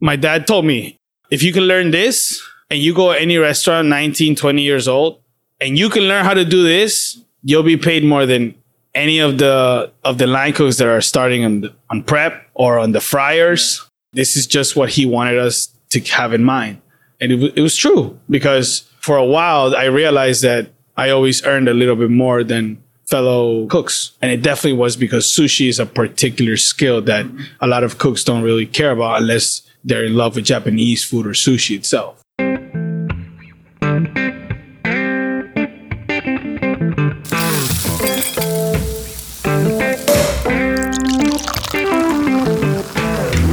My 0.00 0.16
dad 0.16 0.46
told 0.46 0.64
me 0.64 0.96
if 1.30 1.42
you 1.42 1.52
can 1.52 1.64
learn 1.64 1.90
this 1.90 2.40
and 2.70 2.80
you 2.80 2.94
go 2.94 3.10
any 3.10 3.36
restaurant 3.36 3.88
19, 3.88 4.34
20 4.34 4.62
years 4.62 4.88
old 4.88 5.20
and 5.60 5.78
you 5.78 5.90
can 5.90 6.04
learn 6.04 6.24
how 6.24 6.34
to 6.34 6.44
do 6.44 6.62
this, 6.62 7.20
you'll 7.42 7.62
be 7.62 7.76
paid 7.76 8.04
more 8.04 8.26
than 8.26 8.54
any 8.94 9.20
of 9.20 9.38
the 9.38 9.92
of 10.02 10.18
the 10.18 10.26
line 10.26 10.52
cooks 10.52 10.78
that 10.78 10.88
are 10.88 11.00
starting 11.00 11.44
on 11.44 11.60
the, 11.60 11.74
on 11.90 12.02
prep 12.02 12.48
or 12.54 12.78
on 12.78 12.92
the 12.92 13.00
fryers. 13.00 13.86
This 14.12 14.36
is 14.36 14.46
just 14.46 14.74
what 14.74 14.90
he 14.90 15.06
wanted 15.06 15.38
us 15.38 15.68
to 15.90 16.00
have 16.00 16.32
in 16.32 16.42
mind. 16.42 16.80
And 17.20 17.30
it, 17.30 17.58
it 17.58 17.60
was 17.60 17.76
true 17.76 18.18
because 18.28 18.90
for 19.00 19.16
a 19.16 19.24
while 19.24 19.76
I 19.76 19.84
realized 19.84 20.42
that 20.42 20.70
I 20.96 21.10
always 21.10 21.44
earned 21.44 21.68
a 21.68 21.74
little 21.74 21.96
bit 21.96 22.10
more 22.10 22.42
than 22.42 22.82
fellow 23.08 23.66
cooks. 23.66 24.12
And 24.22 24.30
it 24.30 24.42
definitely 24.42 24.78
was 24.78 24.96
because 24.96 25.26
sushi 25.26 25.68
is 25.68 25.78
a 25.78 25.86
particular 25.86 26.56
skill 26.56 27.02
that 27.02 27.26
a 27.60 27.66
lot 27.66 27.84
of 27.84 27.98
cooks 27.98 28.24
don't 28.24 28.42
really 28.42 28.66
care 28.66 28.92
about 28.92 29.20
unless 29.20 29.62
they're 29.84 30.04
in 30.04 30.16
love 30.16 30.36
with 30.36 30.44
Japanese 30.44 31.04
food 31.04 31.26
or 31.26 31.30
sushi 31.30 31.76
itself. 31.76 32.22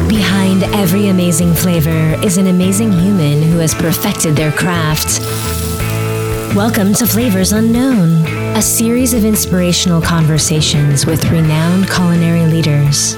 Behind 0.07 0.63
every 0.75 1.07
amazing 1.07 1.53
flavor 1.53 2.19
is 2.23 2.37
an 2.37 2.47
amazing 2.47 2.91
human 2.91 3.41
who 3.41 3.59
has 3.59 3.73
perfected 3.73 4.35
their 4.35 4.51
craft. 4.51 5.66
Welcome 6.55 6.93
to 6.93 7.05
Flavors 7.05 7.51
Unknown, 7.51 8.25
a 8.55 8.61
series 8.61 9.13
of 9.13 9.25
inspirational 9.25 10.01
conversations 10.01 11.05
with 11.05 11.29
renowned 11.29 11.87
culinary 11.89 12.45
leaders. 12.47 13.15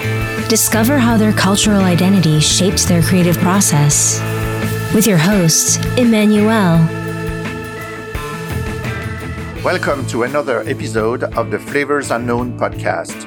Discover 0.49 0.97
how 0.97 1.15
their 1.15 1.31
cultural 1.31 1.81
identity 1.81 2.39
shaped 2.39 2.87
their 2.87 3.01
creative 3.01 3.37
process. 3.37 4.19
With 4.93 5.07
your 5.07 5.17
host, 5.17 5.85
Emmanuel. 5.97 6.79
Welcome 9.63 10.05
to 10.07 10.23
another 10.23 10.61
episode 10.61 11.23
of 11.23 11.51
the 11.51 11.59
Flavors 11.59 12.11
Unknown 12.11 12.57
podcast. 12.59 13.25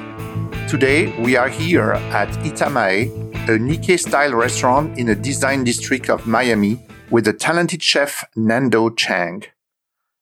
Today 0.67 1.17
we 1.19 1.37
are 1.37 1.49
here 1.49 1.93
at 1.93 2.29
Itamae, 2.43 3.07
a 3.45 3.57
Nikkei 3.57 3.99
style 3.99 4.33
restaurant 4.35 4.99
in 4.99 5.07
the 5.07 5.15
design 5.15 5.63
district 5.63 6.09
of 6.09 6.27
Miami 6.27 6.85
with 7.09 7.25
the 7.25 7.33
talented 7.33 7.81
chef 7.81 8.25
Nando 8.35 8.89
Chang. 8.89 9.43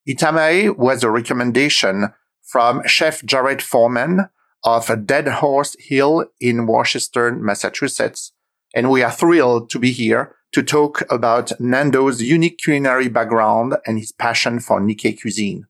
Itamae 0.08 0.76
was 0.76 1.04
a 1.04 1.12
recommendation 1.12 2.14
from 2.42 2.86
Chef 2.88 3.24
Jared 3.24 3.62
Forman 3.62 4.30
of 4.64 5.06
Dead 5.06 5.28
Horse 5.28 5.76
Hill 5.80 6.26
in 6.40 6.66
Worcester, 6.66 7.32
Massachusetts, 7.36 8.32
and 8.74 8.90
we 8.90 9.04
are 9.04 9.12
thrilled 9.12 9.70
to 9.70 9.78
be 9.78 9.92
here 9.92 10.36
to 10.54 10.64
talk 10.64 11.04
about 11.12 11.52
Nando's 11.60 12.22
unique 12.22 12.58
culinary 12.58 13.10
background 13.10 13.76
and 13.86 14.00
his 14.00 14.12
passion 14.12 14.60
for 14.60 14.82
Nikkei 14.82 15.20
cuisine. 15.20 15.68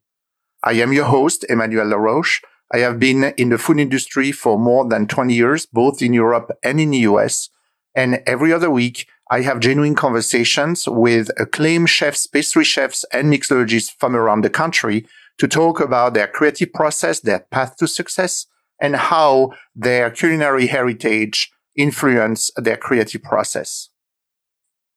I 0.64 0.74
am 0.74 0.94
your 0.94 1.06
host, 1.06 1.46
Emmanuel 1.50 1.88
Laroche. 1.88 2.42
I 2.74 2.80
have 2.80 3.00
been 3.00 3.34
in 3.38 3.50
the 3.50 3.58
food 3.58 3.80
industry 3.80 4.32
for 4.32 4.58
more 4.58 4.88
than 4.88 5.08
20 5.08 5.34
years, 5.34 5.66
both 5.66 6.02
in 6.02 6.14
Europe 6.14 6.52
and 6.64 6.80
in 6.80 6.92
the 6.92 7.00
US. 7.00 7.50
And 7.94 8.24
every 8.26 8.54
other 8.54 8.72
week, 8.72 9.08
I 9.32 9.44
have 9.44 9.62
genuine 9.62 9.96
conversations 9.96 10.90
with 10.90 11.32
acclaimed 11.40 11.90
chefs, 11.90 12.28
pastry 12.28 12.66
chefs, 12.66 13.06
and 13.14 13.32
mixologists 13.32 13.90
from 13.98 14.14
around 14.14 14.44
the 14.44 14.50
country 14.50 15.08
to 15.38 15.48
talk 15.48 15.80
about 15.80 16.14
their 16.14 16.28
creative 16.28 16.74
process, 16.74 17.22
their 17.22 17.40
path 17.40 17.78
to 17.78 17.88
success, 17.88 18.46
and 18.82 18.94
how 18.98 19.52
their 19.74 20.12
culinary 20.12 20.68
heritage 20.68 21.50
influence 21.78 22.52
their 22.58 22.76
creative 22.76 23.24
process. 23.24 23.88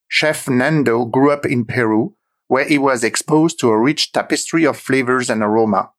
Chef 0.08 0.48
Nando 0.48 1.04
grew 1.04 1.30
up 1.30 1.46
in 1.46 1.64
Peru, 1.64 2.16
where 2.48 2.64
he 2.64 2.76
was 2.76 3.04
exposed 3.04 3.60
to 3.60 3.70
a 3.70 3.78
rich 3.78 4.10
tapestry 4.10 4.64
of 4.64 4.76
flavors 4.76 5.30
and 5.30 5.44
aroma. 5.44 5.92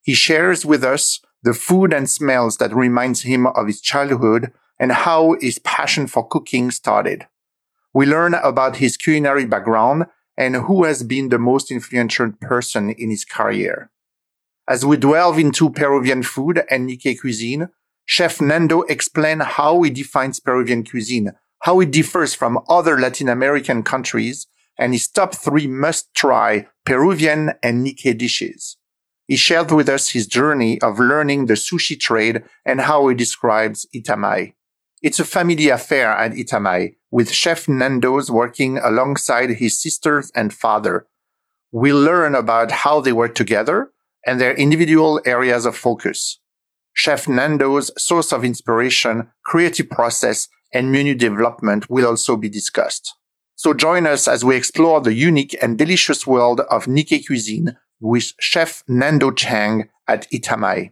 He 0.00 0.14
shares 0.14 0.64
with 0.64 0.82
us 0.82 1.20
the 1.42 1.52
food 1.52 1.92
and 1.92 2.08
smells 2.08 2.56
that 2.56 2.74
reminds 2.74 3.22
him 3.22 3.46
of 3.48 3.66
his 3.66 3.82
childhood 3.82 4.50
and 4.78 4.92
how 4.92 5.36
his 5.42 5.58
passion 5.58 6.06
for 6.06 6.26
cooking 6.26 6.70
started. 6.70 7.26
We 7.94 8.06
learn 8.06 8.34
about 8.34 8.76
his 8.76 8.96
culinary 8.96 9.44
background 9.44 10.06
and 10.36 10.56
who 10.56 10.84
has 10.84 11.02
been 11.02 11.28
the 11.28 11.38
most 11.38 11.70
influential 11.70 12.32
person 12.40 12.90
in 12.90 13.10
his 13.10 13.24
career. 13.24 13.90
As 14.68 14.86
we 14.86 14.96
delve 14.96 15.38
into 15.38 15.70
Peruvian 15.70 16.22
food 16.22 16.62
and 16.70 16.88
Nikkei 16.88 17.20
cuisine, 17.20 17.68
Chef 18.06 18.40
Nando 18.40 18.82
explains 18.82 19.44
how 19.44 19.82
he 19.82 19.90
defines 19.90 20.40
Peruvian 20.40 20.84
cuisine, 20.84 21.32
how 21.60 21.80
it 21.80 21.90
differs 21.90 22.34
from 22.34 22.58
other 22.68 22.98
Latin 22.98 23.28
American 23.28 23.82
countries, 23.82 24.46
and 24.78 24.92
his 24.92 25.08
top 25.08 25.34
three 25.34 25.66
must 25.66 26.14
try 26.14 26.66
Peruvian 26.84 27.52
and 27.62 27.86
Nikkei 27.86 28.16
dishes. 28.16 28.76
He 29.26 29.36
shared 29.36 29.70
with 29.70 29.88
us 29.88 30.10
his 30.10 30.26
journey 30.26 30.80
of 30.80 30.98
learning 30.98 31.46
the 31.46 31.54
sushi 31.54 31.98
trade 31.98 32.42
and 32.64 32.80
how 32.80 33.08
he 33.08 33.14
describes 33.14 33.86
Itamae. 33.94 34.54
It's 35.02 35.20
a 35.20 35.24
family 35.24 35.68
affair 35.68 36.10
at 36.10 36.32
Itamae, 36.32 36.96
with 37.12 37.30
Chef 37.30 37.68
Nando's 37.68 38.30
working 38.30 38.78
alongside 38.78 39.50
his 39.50 39.80
sisters 39.80 40.32
and 40.34 40.52
father. 40.52 41.06
We 41.70 41.92
learn 41.92 42.34
about 42.34 42.72
how 42.72 43.00
they 43.00 43.12
work 43.12 43.34
together 43.34 43.92
and 44.26 44.40
their 44.40 44.54
individual 44.54 45.20
areas 45.26 45.66
of 45.66 45.76
focus. 45.76 46.40
Chef 46.94 47.28
Nando's 47.28 47.90
source 48.02 48.32
of 48.32 48.44
inspiration, 48.44 49.28
creative 49.44 49.90
process, 49.90 50.48
and 50.72 50.90
menu 50.90 51.14
development 51.14 51.90
will 51.90 52.06
also 52.06 52.36
be 52.36 52.48
discussed. 52.48 53.14
So 53.56 53.74
join 53.74 54.06
us 54.06 54.26
as 54.26 54.42
we 54.42 54.56
explore 54.56 55.02
the 55.02 55.12
unique 55.12 55.54
and 55.62 55.76
delicious 55.76 56.26
world 56.26 56.60
of 56.70 56.86
Nikkei 56.86 57.26
cuisine 57.26 57.76
with 58.00 58.32
Chef 58.40 58.82
Nando 58.88 59.30
Chang 59.30 59.90
at 60.08 60.28
Itamae. 60.30 60.90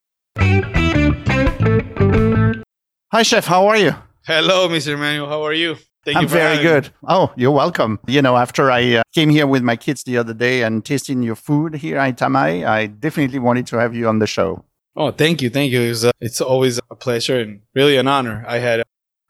Hi, 3.12 3.22
Chef. 3.22 3.46
How 3.46 3.66
are 3.66 3.78
you? 3.78 3.94
Hello, 4.26 4.68
Mr. 4.68 4.98
Manuel. 4.98 5.28
How 5.28 5.42
are 5.42 5.54
you? 5.54 5.76
Thank 6.12 6.16
I'm 6.16 6.22
you 6.24 6.28
very 6.28 6.56
having 6.56 6.66
good. 6.82 6.90
Oh, 7.08 7.32
you're 7.36 7.50
welcome. 7.50 7.98
You 8.06 8.20
know, 8.22 8.36
after 8.36 8.70
I 8.70 8.94
uh, 8.96 9.02
came 9.14 9.28
here 9.30 9.46
with 9.46 9.62
my 9.62 9.76
kids 9.76 10.02
the 10.04 10.18
other 10.18 10.34
day 10.34 10.62
and 10.62 10.84
tasting 10.84 11.22
your 11.22 11.36
food 11.36 11.74
here 11.76 11.98
at 11.98 12.16
Itamae, 12.16 12.66
I 12.66 12.86
definitely 12.86 13.38
wanted 13.38 13.66
to 13.68 13.78
have 13.78 13.94
you 13.94 14.08
on 14.08 14.18
the 14.18 14.26
show. 14.26 14.64
Oh, 14.96 15.10
thank 15.12 15.40
you, 15.40 15.50
thank 15.50 15.70
you. 15.72 15.80
It's, 15.82 16.04
uh, 16.04 16.10
it's 16.20 16.40
always 16.40 16.78
a 16.90 16.96
pleasure 16.96 17.38
and 17.40 17.60
really 17.74 17.96
an 17.96 18.08
honor. 18.08 18.44
I 18.46 18.58
had 18.58 18.82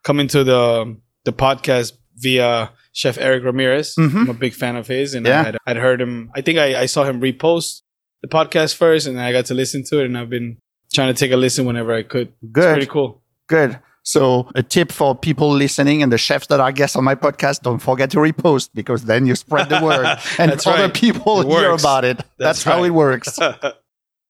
come 0.05 0.19
into 0.21 0.43
the 0.45 0.97
the 1.25 1.33
podcast 1.33 1.93
via 2.17 2.71
Chef 2.93 3.19
Erik 3.19 3.45
Ramirez. 3.45 3.95
Mhm. 3.97 4.15
I'm 4.23 4.31
a 4.31 4.35
big 4.35 4.55
fan 4.55 4.77
of 4.77 4.87
his, 4.87 5.15
and 5.15 5.27
Yeah. 5.27 5.41
I 5.41 5.45
had 5.45 5.57
I'd 5.67 5.77
heard 5.77 6.01
him. 6.01 6.31
I 6.35 6.41
think 6.41 6.59
I, 6.59 6.81
I 6.83 6.87
saw 6.87 7.05
him 7.05 7.21
repost 7.21 7.83
the 8.23 8.29
podcast 8.29 8.75
first, 8.75 9.07
and 9.07 9.21
I 9.21 9.33
got 9.33 9.45
to 9.47 9.55
listen 9.55 9.85
to 9.91 10.01
it, 10.01 10.07
and 10.07 10.17
I've 10.17 10.31
been 10.31 10.57
trying 10.95 11.13
to 11.15 11.19
take 11.19 11.31
a 11.33 11.37
listen 11.37 11.67
whenever 11.67 11.93
I 11.95 12.03
could. 12.03 12.29
It's 12.43 12.53
Good. 12.53 12.73
pretty 12.73 12.87
cool. 12.91 13.23
Good. 13.47 13.79
So, 14.11 14.51
a 14.57 14.63
tip 14.63 14.91
for 14.91 15.15
people 15.15 15.51
listening 15.51 16.03
and 16.03 16.11
the 16.11 16.19
chefs 16.19 16.49
that 16.49 16.59
are 16.59 16.73
guests 16.73 16.97
on 16.97 17.05
my 17.05 17.15
podcast: 17.15 17.63
don't 17.63 17.79
forget 17.79 18.11
to 18.11 18.19
repost 18.19 18.71
because 18.75 19.05
then 19.05 19.25
you 19.25 19.37
spread 19.37 19.69
the 19.69 19.81
word 19.81 20.19
and 20.39 20.51
other 20.51 20.85
right. 20.85 20.95
people 20.95 21.49
hear 21.49 21.71
about 21.71 22.05
it. 22.05 22.17
That's, 22.17 22.29
That's 22.39 22.65
how 22.65 22.79
right. 22.79 22.87
it 22.87 22.91
works. 22.91 23.39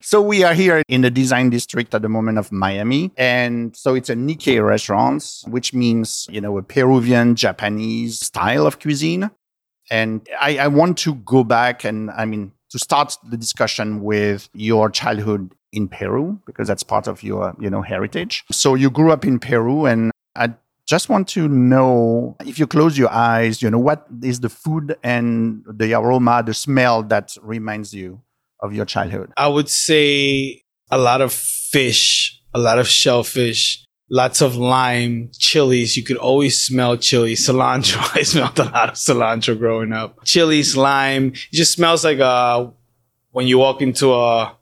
So 0.02 0.22
we 0.22 0.44
are 0.44 0.54
here 0.54 0.82
in 0.88 1.02
the 1.02 1.10
design 1.10 1.50
district 1.50 1.94
at 1.94 2.00
the 2.00 2.08
moment 2.08 2.38
of 2.38 2.50
Miami. 2.50 3.12
And 3.19 3.76
so 3.76 3.94
it's 3.94 4.08
a 4.08 4.14
Nikkei 4.14 4.66
restaurant, 4.66 5.22
which 5.46 5.74
means, 5.74 6.26
you 6.30 6.40
know, 6.40 6.56
a 6.56 6.62
Peruvian, 6.62 7.36
Japanese 7.36 8.19
style 8.19 8.66
of 8.66 8.80
cuisine. 8.80 9.30
And 9.90 10.26
I, 10.40 10.56
I 10.56 10.69
want 10.69 10.96
to 10.98 11.16
go 11.16 11.44
back 11.44 11.84
and 11.84 12.10
I 12.12 12.24
mean, 12.24 12.52
to 12.70 12.78
start 12.78 13.14
the 13.28 13.36
discussion 13.36 14.02
with 14.02 14.48
your 14.54 14.88
childhood 14.88 15.52
in 15.72 15.88
Peru, 15.88 16.41
because 16.47 16.69
that's 16.69 16.82
part 16.82 17.06
of 17.06 17.22
your, 17.22 17.54
you 17.60 17.70
know, 17.70 17.82
heritage. 17.82 18.44
So 18.50 18.75
you 18.75 18.91
grew 18.91 19.12
up 19.12 19.25
in 19.25 19.38
Peru 19.38 19.86
and 19.86 20.10
I 20.36 20.54
just 20.86 21.08
want 21.08 21.28
to 21.28 21.47
know 21.47 22.36
if 22.44 22.58
you 22.58 22.66
close 22.66 22.98
your 22.98 23.10
eyes, 23.10 23.62
you 23.62 23.70
know, 23.70 23.78
what 23.78 24.06
is 24.22 24.40
the 24.40 24.49
food 24.49 24.96
and 25.02 25.64
the 25.72 25.94
aroma, 25.94 26.43
the 26.44 26.55
smell 26.55 27.02
that 27.05 27.37
reminds 27.43 27.94
you 27.94 28.20
of 28.61 28.75
your 28.75 28.84
childhood? 28.84 29.32
I 29.37 29.49
would 29.49 29.69
say 29.69 30.62
a 30.90 30.99
lot 30.99 31.20
of 31.20 31.32
fish, 31.32 32.43
a 32.52 32.58
lot 32.58 32.78
of 32.78 32.88
shellfish, 32.88 33.84
lots 34.11 34.40
of 34.43 34.56
lime, 34.56 35.31
chilies. 35.38 35.96
You 35.96 36.02
could 36.02 36.17
always 36.17 36.61
smell 36.61 36.96
chili, 36.96 37.34
cilantro. 37.37 38.17
I 38.17 38.22
smelled 38.22 38.58
a 38.58 38.64
lot 38.64 38.88
of 38.88 38.94
cilantro 38.96 39.56
growing 39.56 39.93
up. 39.93 40.25
Chilies, 40.25 40.76
lime. 40.76 41.28
It 41.28 41.52
just 41.52 41.72
smells 41.72 42.05
like 42.05 42.19
uh 42.19 42.69
when 43.31 43.46
you 43.46 43.58
walk 43.58 43.81
into 43.81 44.12
a 44.12 44.56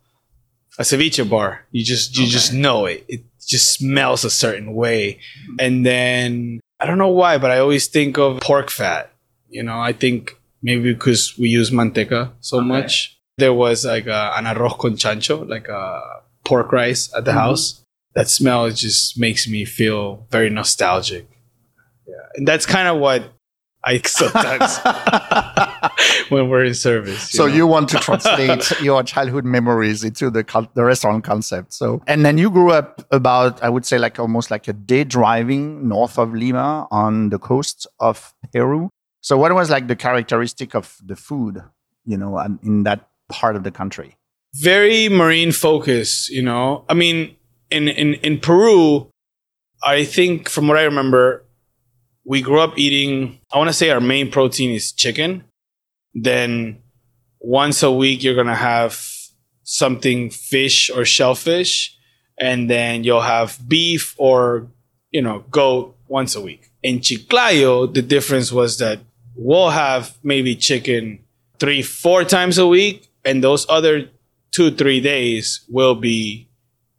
a 0.79 0.83
ceviche 0.83 1.29
bar. 1.29 1.67
You 1.71 1.85
just 1.85 2.17
you 2.17 2.27
just 2.27 2.53
know 2.53 2.87
it. 2.87 3.05
It 3.09 3.23
just 3.47 3.73
smells 3.73 4.25
a 4.25 4.31
certain 4.31 4.75
way. 4.75 5.19
And 5.59 5.85
then 5.85 6.61
I 6.81 6.87
don't 6.87 6.99
know 6.99 7.09
why, 7.09 7.39
but 7.39 7.51
I 7.51 7.59
always 7.59 7.89
think 7.89 8.19
of 8.19 8.41
pork 8.41 8.71
fat. 8.71 9.13
You 9.49 9.63
know, 9.63 9.79
I 9.79 9.93
think 9.93 10.39
maybe 10.63 10.93
because 10.93 11.37
we 11.39 11.49
use 11.49 11.71
manteca 11.71 12.33
so 12.41 12.61
much. 12.61 13.19
There 13.39 13.55
was 13.55 13.85
like 13.85 14.07
a, 14.07 14.33
an 14.37 14.45
arroz 14.45 14.79
con 14.79 14.97
chancho, 14.97 15.49
like 15.49 15.69
a 15.69 16.23
pork 16.45 16.73
rice 16.73 17.13
at 17.17 17.25
the 17.25 17.31
mm-hmm. 17.31 17.41
house. 17.41 17.85
That 18.15 18.29
smell 18.29 18.69
just 18.71 19.19
makes 19.19 19.49
me 19.49 19.65
feel 19.65 20.27
very 20.31 20.51
nostalgic. 20.51 21.29
Yeah. 22.07 22.15
And 22.35 22.49
that's 22.49 22.67
kind 22.67 22.89
of 22.89 22.99
what 22.99 23.33
I 23.85 23.99
sometimes 24.05 24.79
when 26.31 26.49
we're 26.49 26.65
in 26.65 26.75
service. 26.75 27.31
so 27.31 27.47
know? 27.47 27.55
you 27.55 27.67
want 27.67 27.89
to 27.91 27.99
translate 27.99 28.71
your 28.83 29.03
childhood 29.03 29.45
memories 29.45 30.05
into 30.05 30.31
the 30.31 30.45
the 30.75 30.85
restaurant 30.85 31.25
concept. 31.25 31.73
So 31.73 32.03
and 32.07 32.25
then 32.25 32.39
you 32.39 32.51
grew 32.51 32.71
up 32.71 33.07
about 33.11 33.63
I 33.63 33.69
would 33.69 33.87
say 33.87 33.99
like 33.99 34.19
almost 34.19 34.51
like 34.51 34.69
a 34.69 34.73
day 34.73 35.05
driving 35.05 35.89
north 35.89 36.19
of 36.19 36.35
Lima 36.35 36.89
on 36.91 37.31
the 37.31 37.39
coast 37.39 37.87
of 38.01 38.35
Peru. 38.53 38.91
So 39.21 39.37
what 39.37 39.53
was 39.53 39.71
like 39.71 39.89
the 39.89 39.97
characteristic 39.97 40.75
of 40.75 40.97
the 41.05 41.17
food, 41.17 41.63
you 42.05 42.17
know, 42.17 42.39
um, 42.39 42.61
in 42.63 42.85
that 42.85 43.09
part 43.29 43.57
of 43.57 43.65
the 43.65 43.71
country? 43.71 44.19
very 44.55 45.09
marine 45.09 45.53
focus, 45.53 46.29
you 46.31 46.43
know. 46.43 46.85
I 46.89 46.95
mean, 46.95 47.37
in, 47.71 47.89
in, 47.89 48.15
in 48.15 48.41
Peru, 48.41 49.11
I 49.83 50.05
think 50.05 50.49
from 50.49 50.69
what 50.69 50.77
I 50.77 50.85
remember, 50.85 51.45
we 52.25 52.43
grew 52.43 52.61
up 52.61 52.79
eating, 52.79 53.38
I 53.53 53.59
want 53.59 53.69
to 53.69 53.75
say 53.75 53.91
our 53.91 54.01
main 54.01 54.31
protein 54.31 54.71
is 54.71 54.93
chicken. 54.93 55.45
Then 56.15 56.83
once 57.41 57.83
a 57.83 57.91
week, 57.91 58.23
you're 58.23 58.35
going 58.35 58.47
to 58.47 58.55
have 58.55 59.03
something 59.63 60.31
fish 60.31 60.91
or 60.91 61.05
shellfish. 61.05 61.97
And 62.41 62.71
then 62.71 63.05
you'll 63.05 63.23
have 63.23 63.59
beef 63.67 64.15
or, 64.19 64.69
you 65.11 65.23
know, 65.23 65.45
goat 65.51 65.97
once 66.09 66.37
a 66.37 66.41
week. 66.41 66.71
In 66.83 67.01
Chiclayo, 67.01 67.93
the 67.93 68.03
difference 68.03 68.53
was 68.53 68.79
that 68.79 69.01
we'll 69.35 69.71
have 69.71 70.17
maybe 70.23 70.55
chicken 70.55 71.21
three, 71.59 71.83
four 71.83 72.25
times 72.25 72.59
a 72.59 72.67
week. 72.67 73.11
And 73.25 73.43
those 73.43 73.67
other 73.69 74.09
two, 74.51 74.71
three 74.71 75.01
days 75.01 75.65
will 75.69 75.95
be 75.95 76.49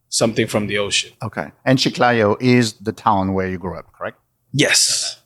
something 0.09 0.47
from 0.47 0.67
the 0.67 0.77
ocean. 0.77 1.11
Okay. 1.21 1.51
And 1.65 1.79
Chiclayo 1.79 2.35
is 2.41 2.73
the 2.73 2.91
town 2.91 3.33
where 3.33 3.47
you 3.47 3.57
grew 3.57 3.77
up, 3.77 3.91
correct? 3.93 4.19
Yes. 4.51 5.18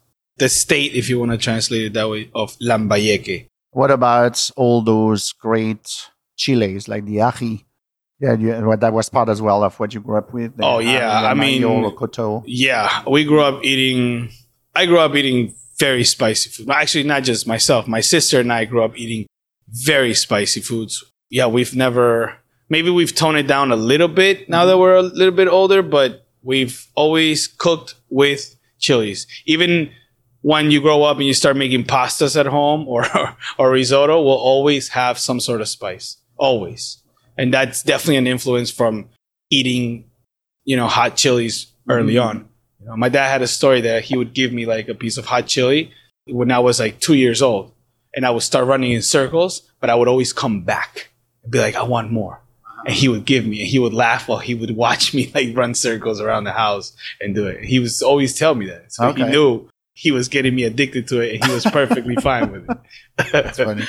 The 0.43 0.49
state, 0.49 0.93
if 0.93 1.07
you 1.07 1.19
want 1.19 1.31
to 1.31 1.37
translate 1.37 1.83
it 1.83 1.93
that 1.93 2.09
way, 2.09 2.29
of 2.35 2.57
Lambayeque. 2.59 3.47
What 3.71 3.91
about 3.91 4.49
all 4.57 4.81
those 4.81 5.31
great 5.31 6.09
chiles 6.35 6.89
like 6.89 7.05
the 7.05 7.19
ají? 7.19 7.63
Yeah, 8.19 8.33
you, 8.33 8.75
that 8.75 8.91
was 8.91 9.07
part 9.07 9.29
as 9.29 9.41
well 9.41 9.63
of 9.63 9.79
what 9.79 9.93
you 9.93 10.01
grew 10.01 10.17
up 10.17 10.33
with. 10.33 10.51
Oh, 10.61 10.79
yeah, 10.79 11.31
I 11.31 11.33
mean-. 11.33 11.61
Yeah, 12.45 13.03
we 13.07 13.23
grew 13.23 13.41
up 13.41 13.63
eating, 13.63 14.31
I 14.75 14.85
grew 14.85 14.99
up 14.99 15.15
eating 15.15 15.55
very 15.79 16.03
spicy 16.03 16.49
food. 16.49 16.69
Actually, 16.69 17.05
not 17.05 17.23
just 17.23 17.47
myself, 17.47 17.87
my 17.87 18.01
sister 18.01 18.41
and 18.41 18.51
I 18.51 18.65
grew 18.65 18.83
up 18.83 18.97
eating 18.97 19.27
very 19.69 20.13
spicy 20.13 20.59
foods. 20.59 21.05
Yeah, 21.29 21.47
we've 21.47 21.73
never, 21.73 22.35
maybe 22.67 22.89
we've 22.89 23.15
toned 23.15 23.37
it 23.37 23.47
down 23.47 23.71
a 23.71 23.77
little 23.77 24.09
bit 24.09 24.49
now 24.49 24.65
that 24.65 24.77
we're 24.77 24.97
a 24.97 25.03
little 25.03 25.33
bit 25.33 25.47
older, 25.47 25.81
but 25.81 26.27
we've 26.41 26.85
always 26.95 27.47
cooked 27.47 27.95
with 28.09 28.57
chilies. 28.77 29.25
Even 29.45 29.89
when 30.43 30.71
you 30.71 30.81
grow 30.81 31.03
up 31.03 31.17
and 31.17 31.25
you 31.25 31.33
start 31.33 31.57
making 31.57 31.85
pastas 31.85 32.39
at 32.39 32.45
home 32.45 32.87
or, 32.87 33.05
or 33.57 33.71
risotto, 33.71 34.21
will 34.21 34.31
always 34.31 34.89
have 34.89 35.17
some 35.17 35.39
sort 35.39 35.61
of 35.61 35.67
spice. 35.67 36.17
Always. 36.37 37.01
And 37.37 37.53
that's 37.53 37.81
definitely 37.81 38.17
an 38.17 38.27
influence 38.27 38.69
from 38.69 39.09
eating, 39.49 40.11
you 40.65 40.75
know, 40.75 40.87
hot 40.87 41.15
chilies 41.15 41.67
early 41.89 42.15
mm-hmm. 42.15 42.27
on. 42.27 42.49
You 42.79 42.87
know, 42.87 42.97
my 42.97 43.09
dad 43.09 43.29
had 43.29 43.41
a 43.41 43.47
story 43.47 43.81
that 43.81 44.03
he 44.03 44.17
would 44.17 44.33
give 44.33 44.51
me 44.51 44.65
like 44.65 44.89
a 44.89 44.93
piece 44.93 45.17
of 45.17 45.25
hot 45.25 45.47
chili 45.47 45.91
when 46.27 46.51
I 46.51 46.59
was 46.59 46.79
like 46.79 46.99
two 46.99 47.13
years 47.13 47.41
old, 47.41 47.71
and 48.13 48.25
I 48.25 48.31
would 48.31 48.43
start 48.43 48.67
running 48.67 48.91
in 48.91 49.01
circles, 49.01 49.61
but 49.79 49.89
I 49.89 49.95
would 49.95 50.07
always 50.07 50.33
come 50.33 50.61
back 50.61 51.09
and 51.43 51.51
be 51.51 51.59
like, 51.59 51.75
"I 51.75 51.83
want 51.83 52.11
more," 52.11 52.41
and 52.85 52.93
he 52.93 53.07
would 53.07 53.25
give 53.25 53.45
me, 53.45 53.61
and 53.61 53.69
he 53.69 53.79
would 53.79 53.93
laugh 53.93 54.27
while 54.27 54.39
he 54.39 54.53
would 54.53 54.71
watch 54.75 55.13
me 55.13 55.31
like 55.33 55.55
run 55.55 55.73
circles 55.73 56.19
around 56.19 56.43
the 56.43 56.51
house 56.51 56.93
and 57.21 57.33
do 57.33 57.47
it. 57.47 57.63
He 57.63 57.79
was 57.79 58.01
always 58.01 58.37
tell 58.37 58.55
me 58.55 58.67
that, 58.67 58.91
so 58.93 59.13
he 59.13 59.23
knew 59.23 59.69
he 59.93 60.11
was 60.11 60.27
getting 60.27 60.55
me 60.55 60.63
addicted 60.63 61.07
to 61.09 61.21
it, 61.21 61.35
and 61.35 61.45
he 61.45 61.53
was 61.53 61.65
perfectly 61.65 62.15
fine 62.21 62.51
with 62.51 62.69
it. 62.69 63.31
That's 63.31 63.57
funny. 63.57 63.85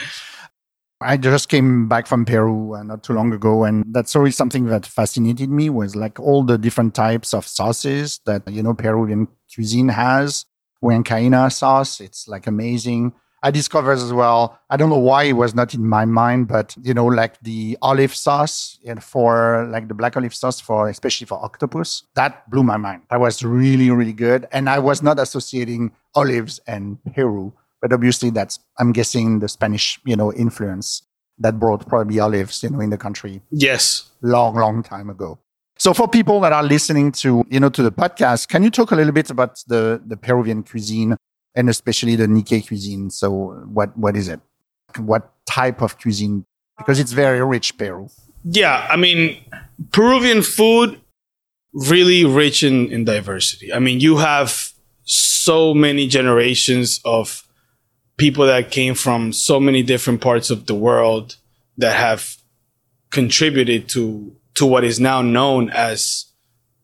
I 1.00 1.16
just 1.16 1.48
came 1.48 1.88
back 1.88 2.06
from 2.06 2.24
Peru 2.24 2.74
uh, 2.74 2.82
not 2.82 3.02
too 3.02 3.12
long 3.12 3.32
ago, 3.32 3.64
and 3.64 3.84
that's 3.92 4.14
always 4.16 4.36
something 4.36 4.66
that 4.66 4.86
fascinated 4.86 5.50
me 5.50 5.68
was 5.68 5.96
like 5.96 6.18
all 6.18 6.44
the 6.44 6.56
different 6.56 6.94
types 6.94 7.34
of 7.34 7.46
sauces 7.46 8.20
that 8.26 8.48
you 8.50 8.62
know 8.62 8.74
Peruvian 8.74 9.28
cuisine 9.52 9.88
has. 9.88 10.46
Huancaina 10.82 11.50
sauce, 11.50 12.00
it's 12.00 12.28
like 12.28 12.46
amazing. 12.46 13.14
I 13.44 13.52
discovered 13.52 13.92
as 13.92 14.12
well. 14.12 14.58
I 14.70 14.76
don't 14.76 14.90
know 14.90 14.98
why 14.98 15.24
it 15.24 15.34
was 15.34 15.54
not 15.54 15.74
in 15.74 15.86
my 15.86 16.04
mind, 16.04 16.48
but 16.48 16.74
you 16.82 16.94
know, 16.94 17.06
like 17.06 17.38
the 17.42 17.78
olive 17.82 18.14
sauce 18.14 18.78
and 18.84 19.04
for 19.04 19.68
like 19.70 19.86
the 19.86 19.94
black 19.94 20.16
olive 20.16 20.34
sauce 20.34 20.60
for 20.60 20.88
especially 20.88 21.26
for 21.26 21.38
octopus, 21.44 22.02
that 22.16 22.50
blew 22.50 22.64
my 22.64 22.78
mind. 22.78 23.02
That 23.10 23.20
was 23.20 23.44
really 23.44 23.90
really 23.90 24.14
good, 24.14 24.48
and 24.50 24.68
I 24.68 24.80
was 24.80 25.02
not 25.02 25.20
associating 25.20 25.92
olives 26.14 26.58
and 26.66 26.98
Peru 27.14 27.52
but 27.84 27.92
obviously 27.92 28.30
that's 28.30 28.60
i'm 28.78 28.92
guessing 28.92 29.40
the 29.40 29.48
spanish 29.48 30.00
you 30.06 30.16
know 30.16 30.32
influence 30.32 31.02
that 31.38 31.60
brought 31.60 31.86
probably 31.86 32.18
olives 32.18 32.62
you 32.62 32.70
know 32.70 32.80
in 32.80 32.88
the 32.88 32.96
country 32.96 33.42
yes, 33.50 34.10
long 34.22 34.54
long 34.54 34.82
time 34.82 35.10
ago 35.10 35.38
so 35.76 35.92
for 35.92 36.08
people 36.08 36.40
that 36.40 36.52
are 36.52 36.62
listening 36.62 37.12
to 37.12 37.44
you 37.50 37.60
know 37.60 37.68
to 37.68 37.82
the 37.82 37.92
podcast 37.92 38.48
can 38.48 38.62
you 38.62 38.70
talk 38.70 38.90
a 38.90 38.96
little 38.96 39.12
bit 39.12 39.28
about 39.28 39.62
the 39.66 40.00
the 40.06 40.16
peruvian 40.16 40.62
cuisine 40.62 41.14
and 41.54 41.68
especially 41.68 42.16
the 42.16 42.26
nikkei 42.26 42.66
cuisine 42.66 43.10
so 43.10 43.30
what 43.66 43.96
what 43.96 44.16
is 44.16 44.28
it 44.28 44.40
what 44.98 45.32
type 45.46 45.82
of 45.82 45.98
cuisine 45.98 46.44
because 46.78 46.98
it's 46.98 47.12
very 47.12 47.42
rich 47.44 47.76
peru 47.78 48.08
yeah. 48.44 48.86
I 48.90 48.96
mean, 48.96 49.42
Peruvian 49.90 50.42
food 50.42 51.00
really 51.72 52.24
rich 52.24 52.62
in, 52.62 52.92
in 52.92 53.04
diversity. 53.04 53.72
I 53.72 53.78
mean, 53.78 54.00
you 54.00 54.18
have 54.18 54.70
so 55.04 55.74
many 55.74 56.06
generations 56.06 57.00
of 57.04 57.46
people 58.16 58.46
that 58.46 58.70
came 58.70 58.94
from 58.94 59.32
so 59.32 59.58
many 59.58 59.82
different 59.82 60.20
parts 60.20 60.50
of 60.50 60.66
the 60.66 60.74
world 60.74 61.36
that 61.78 61.96
have 61.96 62.36
contributed 63.10 63.88
to 63.88 64.36
to 64.54 64.64
what 64.64 64.84
is 64.84 65.00
now 65.00 65.20
known 65.20 65.68
as 65.70 66.26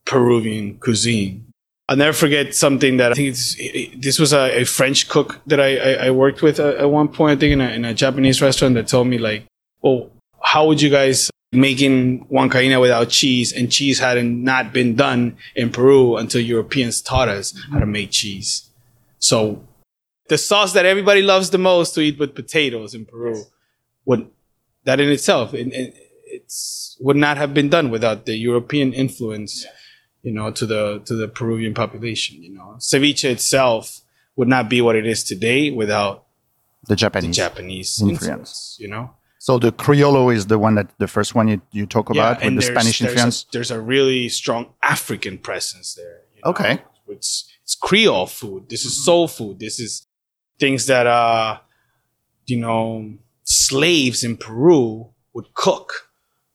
Peruvian 0.05 0.77
cuisine. 0.79 1.50
I'll 1.91 1.97
never 1.97 2.13
forget 2.17 2.55
something 2.55 2.99
that 2.99 3.11
I 3.11 3.15
think 3.15 3.31
it's, 3.31 3.57
this 3.97 4.19
was 4.19 4.33
a, 4.33 4.61
a 4.61 4.65
French 4.65 5.09
cook 5.09 5.41
that 5.47 5.61
I, 5.61 5.77
I, 5.77 5.93
I 6.07 6.11
worked 6.13 6.41
with 6.41 6.61
at, 6.61 6.89
one 6.89 7.09
point, 7.09 7.37
I 7.37 7.41
think 7.41 7.53
in 7.53 7.61
a, 7.61 7.69
in 7.71 7.85
a 7.85 7.93
Japanese 7.93 8.41
restaurant 8.41 8.77
that 8.77 8.87
told 8.87 9.09
me 9.09 9.19
like, 9.19 9.45
well, 9.83 10.09
how 10.41 10.67
would 10.69 10.81
you 10.81 10.89
guys 10.89 11.31
making 11.53 12.25
huancaina 12.27 12.81
without 12.81 13.09
cheese 13.09 13.53
and 13.53 13.73
cheese 13.73 13.99
hadn't 13.99 14.43
not 14.43 14.73
been 14.73 14.95
done 14.95 15.37
in 15.57 15.71
Peru 15.71 16.17
until 16.17 16.41
Europeans 16.41 17.03
taught 17.03 17.29
us 17.29 17.59
how 17.73 17.81
to 17.81 17.87
make 17.87 18.11
cheese. 18.13 18.71
So 19.19 19.65
the 20.29 20.39
sauce 20.39 20.73
that 20.75 20.87
everybody 20.87 21.23
loves 21.23 21.51
the 21.51 21.59
most 21.59 21.95
to 21.95 22.01
eat 22.01 22.19
with 22.19 22.35
potatoes 22.35 22.95
in 22.95 23.05
Peru 23.05 23.45
would 24.05 24.31
that 24.85 25.00
in 25.00 25.11
itself 25.11 25.53
it, 25.53 25.67
it, 25.73 25.95
it's 26.25 26.97
would 27.00 27.17
not 27.17 27.37
have 27.37 27.53
been 27.53 27.69
done 27.69 27.91
without 27.91 28.26
the 28.26 28.37
European 28.37 28.93
influence, 28.93 29.67
you 30.23 30.33
know, 30.33 30.50
to 30.50 30.67
the 30.67 31.00
to 31.07 31.15
the 31.15 31.29
Peruvian 31.29 31.75
population. 31.75 32.43
You 32.43 32.55
know, 32.55 32.77
ceviche 32.79 33.25
itself 33.25 34.00
would 34.37 34.49
not 34.49 34.69
be 34.69 34.81
what 34.81 34.97
it 34.97 35.07
is 35.07 35.25
today 35.25 35.71
without 35.71 36.27
the 36.87 36.95
the 36.95 36.97
japanese 36.97 37.37
Japanese 37.37 38.00
Influence. 38.00 38.23
influence. 38.23 38.77
You 38.81 38.89
know, 38.89 39.11
so 39.39 39.59
the 39.59 39.73
criollo 39.73 40.35
is 40.35 40.47
the 40.47 40.59
one 40.59 40.75
that 40.77 40.91
the 40.99 41.09
first 41.09 41.35
one 41.35 41.49
you, 41.49 41.61
you 41.73 41.87
talk 41.87 42.11
about 42.11 42.43
with 42.43 42.57
the 42.57 42.62
spanish 42.62 42.99
there's 42.99 43.12
influence 43.12 43.43
A, 43.43 43.47
there's 43.53 43.71
a 43.71 43.81
really 43.81 44.29
strong 44.29 44.73
African 44.83 45.39
presence 45.39 45.95
there. 45.95 46.23
you 46.35 46.43
know. 46.45 46.50
Okay. 46.50 46.83
it's 47.09 47.50
it's 47.62 47.75
Creole 47.75 48.27
food. 48.27 48.69
This 48.69 48.85
is 48.85 49.05
soul 49.05 49.29
food. 49.29 49.61
This 49.61 49.79
is 49.79 50.07
things 50.59 50.87
that 50.87 51.07
uh, 51.07 51.59
you 52.47 52.59
know, 52.59 53.15
slaves 53.45 54.25
in 54.25 54.37
Peru 54.37 55.11
would 55.33 55.55
cook 55.55 56.10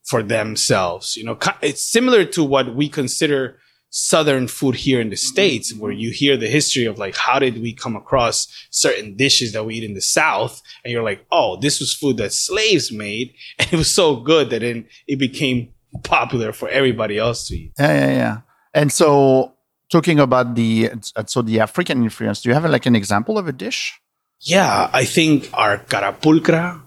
for 0.06 0.22
themselves. 0.24 1.16
You 1.18 1.24
know, 1.26 1.38
it's 1.62 1.82
similar 1.82 2.26
to 2.26 2.44
what 2.44 2.76
we 2.76 2.90
consider 2.90 3.58
southern 3.90 4.46
food 4.48 4.76
here 4.76 5.00
in 5.00 5.10
the 5.10 5.16
states 5.16 5.74
where 5.74 5.92
you 5.92 6.12
hear 6.12 6.36
the 6.36 6.48
history 6.50 6.84
of 6.86 6.98
like 6.98 7.16
how 7.16 7.40
did 7.40 7.62
we 7.62 7.72
come 7.74 7.96
across 7.96 8.48
certain 8.70 9.16
dishes 9.16 9.54
that 9.54 9.64
we 9.66 9.76
eat 9.76 9.86
in 9.86 9.94
the 9.94 10.02
south 10.02 10.62
and 10.84 10.92
you're 10.92 11.04
like 11.04 11.26
oh 11.32 11.58
this 11.62 11.80
was 11.80 11.94
food 11.94 12.18
that 12.18 12.34
slaves 12.34 12.92
made 12.92 13.34
and 13.60 13.72
it 13.72 13.78
was 13.78 13.90
so 13.90 14.18
good 14.18 14.50
that 14.50 14.60
then 14.60 14.86
it 15.08 15.18
became 15.18 15.70
popular 16.04 16.52
for 16.52 16.68
everybody 16.68 17.18
else 17.18 17.48
to 17.48 17.56
eat 17.56 17.72
Yeah, 17.80 17.94
yeah, 18.08 18.14
yeah. 18.24 18.38
And 18.74 18.92
so, 18.92 19.54
talking 19.90 20.20
about 20.20 20.56
the 20.56 20.90
so 21.26 21.42
the 21.42 21.62
African 21.62 22.04
influence, 22.04 22.42
do 22.42 22.50
you 22.50 22.54
have 22.56 22.66
like 22.70 22.86
an 22.86 22.98
example 22.98 23.38
of 23.38 23.48
a 23.48 23.54
dish? 23.54 23.94
yeah 24.42 24.90
i 24.94 25.06
think 25.06 25.50
our 25.54 25.78
carapulcra 25.78 26.82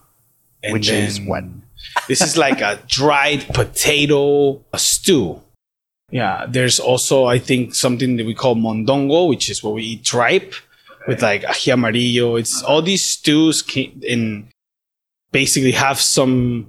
Which 0.71 0.91
is 0.91 1.17
then- 1.17 1.27
what? 1.27 1.45
This 2.09 2.21
is 2.21 2.37
like 2.37 2.61
a 2.61 2.79
dried 2.87 3.47
potato 3.55 4.61
stew 4.77 5.41
yeah 6.11 6.47
there's 6.49 6.81
also 6.81 7.25
i 7.27 7.39
think 7.39 7.75
something 7.75 8.17
that 8.17 8.27
we 8.27 8.35
call 8.35 8.55
mondongo 8.55 9.29
which 9.29 9.49
is 9.51 9.63
what 9.63 9.75
we 9.75 9.83
eat 9.83 10.05
tripe 10.05 10.55
with 11.07 11.23
like 11.23 11.43
ají 11.43 11.73
amarillo 11.73 12.37
it's 12.37 12.63
all 12.63 12.83
these 12.83 13.05
stews 13.05 13.63
in 14.03 14.49
basically 15.33 15.73
have 15.73 16.01
some 16.01 16.67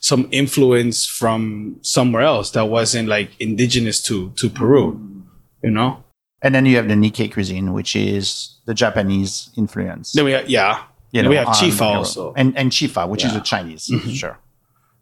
some 0.00 0.28
influence 0.30 1.04
from 1.04 1.76
somewhere 1.82 2.22
else 2.22 2.50
that 2.52 2.66
wasn't 2.66 3.08
like 3.08 3.30
indigenous 3.40 4.02
to 4.02 4.30
to 4.36 4.48
peru 4.48 4.98
you 5.62 5.70
know 5.70 6.02
And 6.40 6.54
then 6.54 6.66
you 6.66 6.76
have 6.76 6.86
the 6.86 6.94
Nikkei 6.94 7.32
cuisine, 7.32 7.72
which 7.74 7.96
is 7.96 8.54
the 8.64 8.74
Japanese 8.74 9.50
influence. 9.56 10.12
Then 10.12 10.24
we 10.24 10.32
have, 10.38 10.48
yeah. 10.48 10.84
you 11.10 11.20
And 11.20 11.28
we 11.28 11.34
have 11.34 11.48
chifa 11.48 11.82
also. 11.98 12.32
and 12.36 12.54
and 12.56 12.70
chifa, 12.70 13.08
which 13.08 13.24
is 13.24 13.32
Yeah. 13.32 13.40
a 13.40 13.42
Chinese, 13.42 13.88
mm-hmm. 13.90 14.14
sure. 14.14 14.38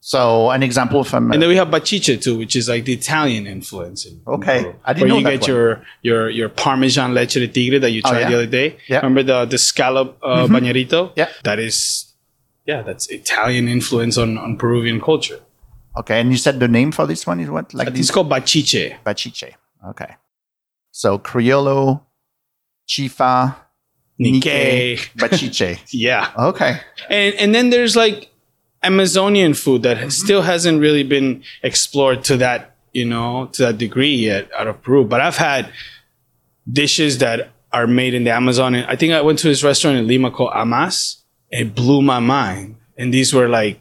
So 0.08 0.50
an 0.50 0.62
example 0.62 1.02
from 1.02 1.32
And 1.32 1.42
then 1.42 1.48
we 1.48 1.56
have 1.56 1.66
bachiche 1.66 2.22
too, 2.22 2.38
which 2.38 2.54
is 2.54 2.68
like 2.68 2.84
the 2.84 2.92
Italian 2.92 3.44
influence. 3.48 4.06
In, 4.06 4.20
Okay. 4.24 4.62
Peru, 4.62 4.74
I 4.84 4.92
didn't 4.92 5.02
where 5.02 5.08
know 5.08 5.18
you 5.18 5.24
that 5.24 5.30
get 5.40 5.40
one. 5.42 5.50
your 5.50 5.82
your 6.02 6.30
your 6.30 6.48
Parmesan 6.48 7.12
leche 7.12 7.34
de 7.44 7.48
tigre 7.48 7.80
that 7.80 7.90
you 7.90 8.02
Oh, 8.04 8.10
tried 8.10 8.20
yeah? 8.20 8.28
the 8.30 8.34
other 8.36 8.46
day. 8.60 8.76
Yeah. 8.86 8.98
Remember 9.02 9.24
the 9.24 9.46
the 9.46 9.58
scallop 9.58 10.16
uh, 10.22 10.46
Mhm. 10.46 10.50
bañerito? 10.54 11.10
Yeah. 11.16 11.28
That 11.42 11.58
is, 11.58 12.14
yeah, 12.70 12.82
that's 12.82 13.08
Italian 13.10 13.66
influence 13.66 14.16
on 14.16 14.38
on 14.38 14.56
Peruvian 14.56 15.00
culture. 15.00 15.40
okay, 16.00 16.20
and 16.20 16.30
you 16.30 16.36
said 16.38 16.60
the 16.60 16.68
name 16.68 16.92
for 16.92 17.04
this 17.10 17.26
one 17.26 17.40
is 17.42 17.48
what 17.50 17.74
like 17.74 17.88
It's 17.98 18.12
called 18.14 18.30
bachiche. 18.30 18.94
bachiche. 19.04 19.50
Okay, 19.90 20.12
so 20.92 21.18
criollo, 21.18 22.02
chifa, 22.86 23.56
Nikkei. 24.20 24.98
bachiche. 25.18 25.78
Yeah. 25.90 26.30
Okay, 26.38 26.78
And 27.10 27.34
and 27.42 27.50
then 27.54 27.70
there's 27.70 27.96
like 27.96 28.30
Amazonian 28.86 29.54
food 29.54 29.82
that 29.82 29.96
has- 29.98 30.16
still 30.24 30.42
hasn't 30.42 30.80
really 30.80 31.02
been 31.02 31.42
explored 31.62 32.18
to 32.24 32.34
that, 32.44 32.60
you 32.92 33.04
know, 33.12 33.48
to 33.54 33.62
that 33.66 33.76
degree 33.78 34.14
yet 34.30 34.48
out 34.58 34.66
of 34.70 34.76
Peru. 34.84 35.04
But 35.04 35.20
I've 35.20 35.36
had 35.36 35.64
dishes 36.70 37.18
that 37.18 37.50
are 37.72 37.86
made 37.86 38.14
in 38.14 38.24
the 38.24 38.30
Amazon. 38.30 38.74
And 38.74 38.86
I 38.86 38.96
think 38.96 39.12
I 39.12 39.20
went 39.20 39.38
to 39.40 39.48
this 39.48 39.62
restaurant 39.62 39.98
in 39.98 40.06
Lima 40.06 40.30
called 40.30 40.52
Amaz. 40.52 41.16
It 41.50 41.74
blew 41.74 42.00
my 42.02 42.20
mind. 42.20 42.76
And 42.98 43.12
these 43.12 43.34
were 43.34 43.48
like 43.48 43.80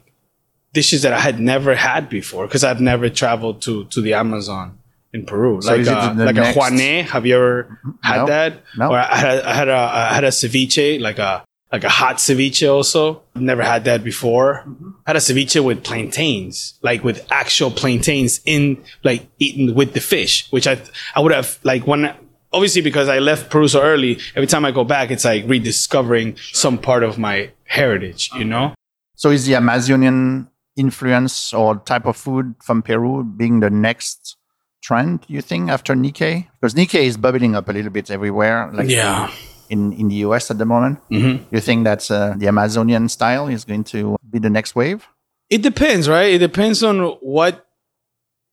dishes 0.72 1.02
that 1.02 1.12
I 1.12 1.20
had 1.20 1.40
never 1.40 1.74
had 1.74 2.08
before 2.08 2.46
because 2.46 2.62
I've 2.64 2.80
never 2.80 3.08
traveled 3.08 3.62
to 3.62 3.84
to 3.86 4.00
the 4.02 4.12
Amazon 4.14 4.76
in 5.14 5.24
Peru. 5.24 5.62
So 5.62 5.74
like 5.74 5.86
a, 5.86 6.12
like 6.28 6.34
next- 6.36 6.56
a 6.56 6.60
Juane. 6.60 7.04
Have 7.08 7.24
you 7.26 7.36
ever 7.36 7.78
had 8.02 8.18
No. 8.18 8.26
that? 8.26 8.62
No. 8.76 8.90
Or 8.90 8.98
I 8.98 9.16
had, 9.16 9.38
I 9.42 9.54
had 9.54 9.68
a 9.68 9.80
I 10.10 10.14
had 10.14 10.24
a 10.24 10.28
ceviche, 10.40 11.00
like 11.00 11.18
a 11.18 11.44
like 11.76 11.84
a 11.84 11.94
hot 12.02 12.16
ceviche 12.16 12.66
also. 12.76 13.22
Never 13.34 13.62
had 13.62 13.84
that 13.84 14.02
before. 14.02 14.64
I 15.06 15.10
had 15.10 15.16
a 15.16 15.20
ceviche 15.20 15.62
with 15.62 15.84
plantains, 15.84 16.74
like 16.82 17.04
with 17.04 17.18
actual 17.30 17.70
plantains 17.70 18.40
in 18.44 18.82
like 19.04 19.28
eaten 19.38 19.74
with 19.74 19.92
the 19.92 20.00
fish, 20.00 20.50
which 20.50 20.66
I 20.66 20.74
I 21.14 21.20
would 21.20 21.32
have 21.32 21.58
like 21.62 21.86
when 21.86 22.14
obviously 22.52 22.82
because 22.82 23.08
I 23.08 23.18
left 23.18 23.50
Peru 23.50 23.68
so 23.68 23.82
early, 23.82 24.18
every 24.34 24.46
time 24.46 24.64
I 24.64 24.70
go 24.70 24.84
back 24.84 25.10
it's 25.10 25.24
like 25.24 25.44
rediscovering 25.46 26.36
some 26.52 26.78
part 26.78 27.02
of 27.02 27.18
my 27.18 27.50
heritage, 27.64 28.30
you 28.38 28.44
know? 28.44 28.74
so 29.16 29.30
is 29.30 29.46
the 29.46 29.54
Amazonian 29.56 30.48
influence 30.76 31.52
or 31.52 31.76
type 31.92 32.06
of 32.06 32.16
food 32.16 32.54
from 32.62 32.82
Peru 32.82 33.24
being 33.24 33.60
the 33.60 33.70
next 33.70 34.36
trend? 34.82 35.24
You 35.26 35.40
think 35.40 35.70
after 35.70 35.94
Nikkei? 35.94 36.46
Because 36.60 36.74
Nikkei 36.74 37.04
is 37.10 37.16
bubbling 37.16 37.56
up 37.56 37.68
a 37.68 37.72
little 37.72 37.90
bit 37.90 38.10
everywhere, 38.10 38.70
like 38.72 38.88
Yeah. 38.88 39.30
In 39.68 39.92
in 39.92 40.08
the 40.08 40.16
US 40.26 40.50
at 40.50 40.58
the 40.58 40.64
moment. 40.64 40.98
hmm 41.08 41.36
You 41.50 41.60
think 41.60 41.84
that 41.84 42.10
uh, 42.10 42.34
the 42.36 42.48
Amazonian 42.48 43.08
style 43.08 43.48
is 43.48 43.64
going 43.64 43.84
to 43.84 44.16
be 44.30 44.38
the 44.38 44.50
next 44.50 44.74
wave? 44.74 45.06
It 45.48 45.62
depends, 45.62 46.08
right? 46.08 46.34
It 46.34 46.38
depends 46.38 46.82
on 46.82 46.96
what 47.20 47.66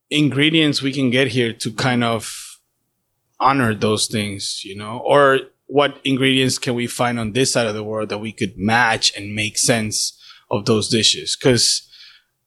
ingredients 0.10 0.82
we 0.82 0.92
can 0.94 1.10
get 1.10 1.28
here 1.30 1.54
to 1.54 1.72
kind 1.72 2.04
of 2.04 2.60
honor 3.40 3.74
those 3.74 4.08
things, 4.08 4.62
you 4.64 4.76
know, 4.76 5.02
or 5.04 5.40
what 5.66 6.00
ingredients 6.04 6.58
can 6.60 6.76
we 6.76 6.88
find 6.88 7.20
on 7.20 7.34
this 7.34 7.52
side 7.54 7.66
of 7.68 7.74
the 7.74 7.84
world 7.84 8.10
that 8.10 8.20
we 8.20 8.32
could 8.32 8.54
match 8.58 9.12
and 9.18 9.34
make 9.34 9.58
sense 9.58 10.18
of 10.52 10.66
those 10.66 10.88
dishes? 10.88 11.36
Because, 11.36 11.90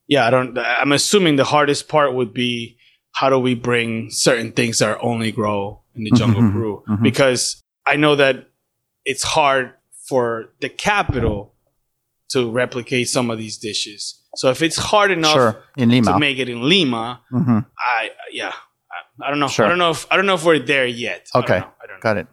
yeah, 0.07 0.27
I 0.27 0.31
don't, 0.31 0.57
I'm 0.59 0.93
assuming 0.93 1.37
the 1.37 1.45
hardest 1.45 1.89
part 1.89 2.15
would 2.15 2.33
be 2.33 2.77
how 3.13 3.29
do 3.31 3.39
we 3.39 3.55
bring 3.55 4.11
certain 4.11 4.53
things 4.53 4.79
that 4.79 4.99
only 5.01 5.33
grow 5.33 5.81
in 5.97 6.05
the 6.05 6.11
jungle 6.13 6.43
Mhm, 6.43 6.53
Peru? 6.53 6.83
mhm. 6.89 7.03
Because 7.03 7.63
I 7.85 7.97
know 7.97 8.15
that 8.17 8.49
it's 9.07 9.23
hard 9.23 9.73
for 10.09 10.53
the 10.61 10.69
capital 10.69 11.55
to 12.33 12.51
replicate 12.51 13.09
some 13.09 13.31
of 13.31 13.39
these 13.39 13.57
dishes. 13.57 14.21
So 14.37 14.51
if 14.51 14.61
it's 14.61 14.77
hard 14.77 15.11
enough 15.11 15.33
sure, 15.33 15.63
in 15.79 15.89
Lima. 15.89 16.13
to 16.13 16.19
make 16.19 16.39
it 16.39 16.49
in 16.49 16.61
Lima, 16.69 17.23
Mhm. 17.33 17.65
I 17.79 18.11
yeah, 18.33 18.53
I, 18.95 19.27
I 19.27 19.31
don't 19.31 19.39
know. 19.39 19.49
Sure. 19.49 19.65
I 19.65 19.69
don't 19.71 19.79
know 19.79 19.91
if 19.97 20.07
I 20.11 20.17
don't 20.17 20.27
know 20.27 20.35
if 20.35 20.45
we're 20.45 20.59
there 20.59 20.87
yet. 20.87 21.29
I 21.35 21.41
don't 21.41 21.45
Okay. 21.51 21.61
I 21.83 21.87
don't. 21.89 22.01
Got 22.03 22.17
it. 22.19 22.27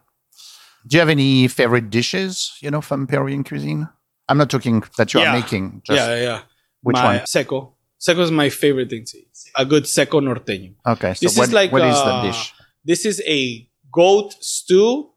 Do 0.87 0.97
you 0.97 0.99
have 0.99 1.09
any 1.09 1.47
favorite 1.47 1.89
dishes, 1.89 2.57
you 2.59 2.69
know, 2.69 2.81
from 2.81 3.07
Peruvian 3.07 3.43
cuisine? 3.45 3.87
I'm 4.27 4.37
not 4.37 4.49
talking 4.49 4.83
that 4.97 5.13
you 5.13 5.21
Yeah. 5.21 5.29
are 5.29 5.39
making. 5.39 5.81
Just 5.85 5.97
yeah, 5.97 6.15
yeah, 6.27 6.39
which 6.81 6.95
my 6.95 7.17
one? 7.19 7.25
Seco. 7.25 7.75
Seco 7.99 8.21
is 8.21 8.31
my 8.31 8.49
favorite 8.49 8.89
thing 8.89 9.05
to 9.05 9.17
eat. 9.17 9.29
A 9.55 9.63
good 9.65 9.87
seco 9.87 10.19
norteño. 10.19 10.73
Okay, 10.85 11.13
so 11.13 11.19
This 11.25 11.37
what, 11.37 11.47
is 11.47 11.53
like 11.53 11.71
what 11.71 11.83
is 11.83 11.95
uh, 11.95 12.05
the 12.21 12.27
dish? 12.27 12.53
This 12.83 13.05
is 13.05 13.21
a 13.25 13.69
goat 13.93 14.33
stew, 14.41 15.12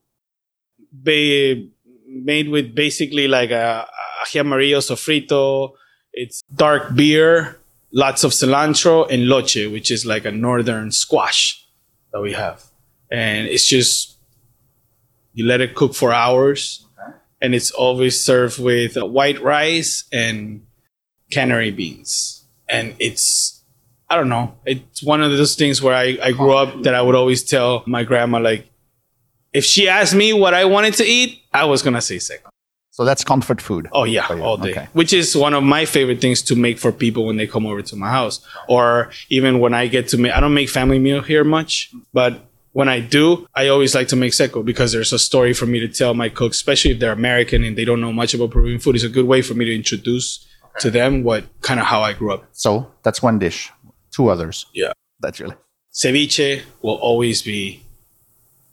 ba- 1.02 1.62
made 2.08 2.48
with 2.48 2.74
basically 2.74 3.28
like 3.28 3.50
a, 3.50 3.86
a 3.88 4.26
ají 4.26 4.40
amarillo 4.40 4.78
sofrito. 4.78 5.72
It's 6.12 6.42
dark 6.54 6.94
beer, 6.94 7.58
lots 7.92 8.24
of 8.24 8.32
cilantro, 8.32 9.06
and 9.10 9.28
loche, 9.28 9.66
which 9.70 9.90
is 9.90 10.06
like 10.06 10.24
a 10.24 10.30
northern 10.30 10.90
squash 10.90 11.66
that 12.12 12.20
we 12.20 12.32
have. 12.32 12.62
And 13.10 13.46
it's 13.46 13.66
just 13.66 14.16
you 15.34 15.44
let 15.44 15.60
it 15.60 15.74
cook 15.74 15.94
for 15.94 16.12
hours, 16.12 16.86
and 17.40 17.54
it's 17.54 17.70
always 17.70 18.18
served 18.18 18.58
with 18.58 18.96
uh, 18.96 19.04
white 19.04 19.40
rice 19.42 20.04
and 20.12 20.66
canary 21.30 21.70
beans. 21.70 22.44
And 22.68 22.94
it's 22.98 23.62
I 24.08 24.16
don't 24.16 24.28
know. 24.28 24.54
It's 24.64 25.02
one 25.02 25.22
of 25.22 25.30
those 25.32 25.56
things 25.56 25.82
where 25.82 25.94
I, 25.94 26.16
I 26.22 26.32
grew 26.32 26.52
up 26.54 26.82
that 26.84 26.94
I 26.94 27.02
would 27.02 27.14
always 27.16 27.42
tell 27.42 27.82
my 27.86 28.04
grandma 28.04 28.38
like 28.38 28.70
if 29.56 29.64
she 29.64 29.88
asked 29.88 30.14
me 30.14 30.32
what 30.32 30.52
I 30.54 30.64
wanted 30.66 30.94
to 30.94 31.04
eat, 31.04 31.42
I 31.52 31.64
was 31.64 31.82
gonna 31.82 32.02
say 32.02 32.18
seco. 32.18 32.50
So 32.90 33.04
that's 33.04 33.24
comfort 33.24 33.60
food. 33.60 33.88
Oh 33.92 34.04
yeah, 34.04 34.26
all 34.28 34.56
day. 34.56 34.70
okay. 34.70 34.88
Which 34.92 35.12
is 35.12 35.36
one 35.36 35.54
of 35.54 35.62
my 35.62 35.84
favorite 35.84 36.20
things 36.20 36.40
to 36.42 36.56
make 36.56 36.78
for 36.78 36.92
people 36.92 37.26
when 37.26 37.36
they 37.36 37.46
come 37.46 37.66
over 37.66 37.82
to 37.82 37.96
my 37.96 38.10
house, 38.10 38.40
or 38.68 39.10
even 39.28 39.60
when 39.60 39.74
I 39.74 39.86
get 39.86 40.08
to 40.08 40.18
make. 40.18 40.32
I 40.32 40.40
don't 40.40 40.54
make 40.54 40.68
family 40.68 40.98
meal 40.98 41.20
here 41.22 41.44
much, 41.44 41.90
but 42.12 42.32
when 42.72 42.88
I 42.88 43.00
do, 43.00 43.46
I 43.54 43.68
always 43.68 43.94
like 43.94 44.08
to 44.08 44.16
make 44.16 44.34
seco 44.34 44.62
because 44.62 44.92
there's 44.92 45.12
a 45.14 45.18
story 45.18 45.54
for 45.54 45.64
me 45.64 45.80
to 45.80 45.88
tell 45.88 46.12
my 46.12 46.28
cooks, 46.28 46.56
especially 46.58 46.90
if 46.90 46.98
they're 46.98 47.12
American 47.12 47.64
and 47.64 47.76
they 47.78 47.86
don't 47.86 48.02
know 48.02 48.12
much 48.12 48.34
about 48.34 48.50
Peruvian 48.50 48.80
food. 48.80 48.94
It's 48.96 49.04
a 49.04 49.08
good 49.08 49.26
way 49.26 49.40
for 49.40 49.54
me 49.54 49.64
to 49.64 49.74
introduce 49.74 50.46
to 50.80 50.90
them 50.90 51.22
what 51.22 51.44
kind 51.62 51.80
of 51.80 51.86
how 51.86 52.02
I 52.02 52.12
grew 52.12 52.32
up. 52.34 52.44
So 52.52 52.92
that's 53.02 53.22
one 53.22 53.38
dish. 53.38 53.72
Two 54.10 54.28
others. 54.28 54.66
Yeah. 54.74 54.92
That's 55.20 55.40
really. 55.40 55.56
Ceviche 55.92 56.62
will 56.82 56.96
always 56.96 57.40
be 57.40 57.82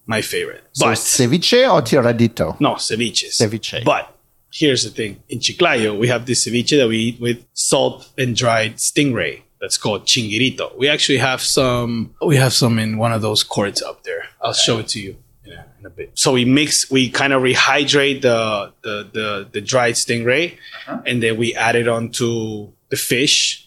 my 0.05 0.22
favorite, 0.22 0.63
So 0.74 0.88
but 0.88 0.98
ceviche 0.98 1.72
or 1.72 1.81
tiradito? 1.81 2.60
no 2.60 2.75
ceviche. 2.75 3.29
Ceviche. 3.31 3.83
But 3.86 4.15
here's 4.51 4.83
the 4.83 4.89
thing: 4.89 5.22
in 5.29 5.39
Chiclayo, 5.39 5.98
we 5.98 6.07
have 6.10 6.25
this 6.25 6.45
ceviche 6.45 6.77
that 6.77 6.88
we 6.88 6.98
eat 6.98 7.22
with 7.22 7.45
salt 7.53 8.10
and 8.17 8.36
dried 8.36 8.75
stingray. 8.77 9.41
That's 9.62 9.77
called 9.77 10.05
chinguirito. 10.05 10.77
We 10.77 10.89
actually 10.89 11.19
have 11.19 11.41
some. 11.41 12.13
We 12.22 12.36
have 12.36 12.51
some 12.51 12.79
in 12.79 12.98
one 12.98 13.13
of 13.13 13.22
those 13.22 13.43
courts 13.43 13.81
up 13.81 14.03
there. 14.03 14.25
I'll 14.41 14.51
show 14.51 14.79
it 14.79 14.89
to 14.89 15.00
you 15.00 15.15
in 15.45 15.53
a, 15.53 15.65
in 15.79 15.86
a 15.86 15.89
bit. 15.89 16.12
So 16.15 16.33
we 16.33 16.43
mix. 16.43 16.91
We 16.91 17.10
kind 17.10 17.31
of 17.31 17.41
rehydrate 17.41 18.22
the 18.24 18.74
the 18.81 19.10
the, 19.13 19.48
the 19.53 19.62
dried 19.62 19.93
stingray, 19.95 20.55
uh-huh. 20.88 21.03
and 21.05 21.24
then 21.24 21.38
we 21.38 21.55
add 21.55 21.77
it 21.77 21.88
onto 21.88 22.74
the 22.89 22.98
fish. 22.98 23.62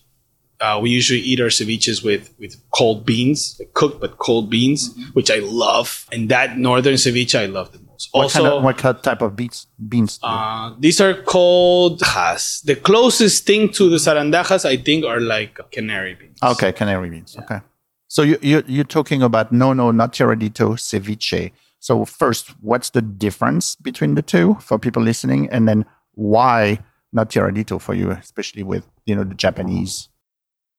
Uh, 0.60 0.78
we 0.82 0.90
usually 0.90 1.20
eat 1.20 1.40
our 1.40 1.48
ceviches 1.48 2.02
with 2.04 2.32
with 2.38 2.56
cold 2.70 3.04
beans, 3.04 3.56
like 3.58 3.74
cooked 3.74 4.00
but 4.00 4.18
cold 4.18 4.48
beans, 4.50 4.94
which 5.12 5.30
I 5.30 5.38
love. 5.38 6.06
And 6.12 6.28
that 6.30 6.58
northern 6.58 6.94
ceviche 6.94 7.38
I 7.38 7.46
love 7.46 7.72
the 7.72 7.78
most. 7.80 8.08
What, 8.12 8.22
also, 8.24 8.42
kind 8.42 8.54
of, 8.54 8.62
what 8.62 8.78
kind- 8.78 9.02
type 9.02 9.22
of 9.22 9.36
beans? 9.36 9.66
Beans. 9.88 10.18
uh, 10.22 10.74
these 10.78 11.00
are 11.00 11.14
called 11.22 12.00
has. 12.02 12.62
The 12.64 12.76
closest 12.76 13.46
thing 13.46 13.70
to 13.72 13.88
the 13.90 13.96
sarandajas, 13.96 14.64
I 14.64 14.76
think, 14.76 15.04
are 15.04 15.20
like 15.20 15.58
canary 15.72 16.14
beans. 16.14 16.38
okay, 16.42 16.72
canary 16.72 17.10
beans. 17.10 17.36
Okay. 17.38 17.60
So 18.08 18.22
you, 18.22 18.38
you, 18.40 18.62
you're 18.66 18.84
talking 18.84 19.22
about 19.22 19.50
no, 19.52 19.72
no, 19.72 19.90
not 19.90 20.12
tiradito, 20.12 20.76
ceviche. 20.76 21.52
So 21.80 22.04
first, 22.04 22.50
what's 22.62 22.90
the 22.90 23.02
difference 23.02 23.76
between 23.76 24.14
the 24.14 24.22
two 24.22 24.54
for 24.60 24.78
people 24.78 25.02
listening? 25.02 25.48
And 25.50 25.68
then 25.68 25.84
why 26.14 26.78
not 27.12 27.30
tiradito 27.30 27.80
for 27.80 27.94
you, 27.94 28.10
especially 28.12 28.62
with, 28.62 28.86
you 29.06 29.14
know, 29.16 29.24
the 29.24 29.34
Japanese, 29.34 30.08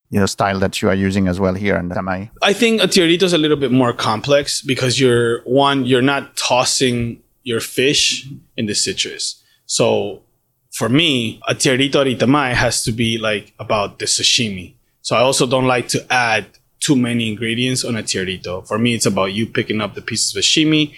you 0.09 0.19
know, 0.19 0.25
style 0.25 0.59
that 0.59 0.81
you 0.81 0.89
are 0.89 0.95
using 0.95 1.27
as 1.27 1.39
well 1.39 1.53
here 1.53 1.75
in 1.75 1.89
Itamae? 1.89 2.29
I 2.41 2.53
think 2.53 2.81
a 2.81 2.87
tiradito 2.87 3.23
is 3.23 3.33
a 3.33 3.37
little 3.37 3.57
bit 3.57 3.71
more 3.71 3.93
complex 3.93 4.61
because 4.61 4.99
you're 4.99 5.41
one, 5.43 5.85
you're 5.85 6.01
not 6.01 6.35
tossing 6.37 7.21
your 7.43 7.59
fish 7.59 8.27
in 8.55 8.65
the 8.65 8.75
citrus. 8.75 9.43
So 9.65 10.21
for 10.71 10.89
me, 10.89 11.41
a 11.47 11.55
tiradito 11.55 12.01
at 12.01 12.19
Itamae 12.19 12.53
has 12.53 12.83
to 12.83 12.91
be 12.91 13.17
like 13.17 13.53
about 13.59 13.99
the 13.99 14.05
sashimi. 14.05 14.75
So 15.01 15.15
I 15.15 15.21
also 15.21 15.47
don't 15.47 15.65
like 15.65 15.87
to 15.89 16.05
add 16.13 16.45
too 16.79 16.95
many 16.95 17.29
ingredients 17.29 17.83
on 17.83 17.95
a 17.97 18.03
tiradito. 18.03 18.67
For 18.67 18.77
me, 18.77 18.93
it's 18.93 19.05
about 19.05 19.33
you 19.33 19.47
picking 19.47 19.81
up 19.81 19.95
the 19.95 20.01
pieces 20.01 20.35
of 20.35 20.43
sashimi, 20.43 20.93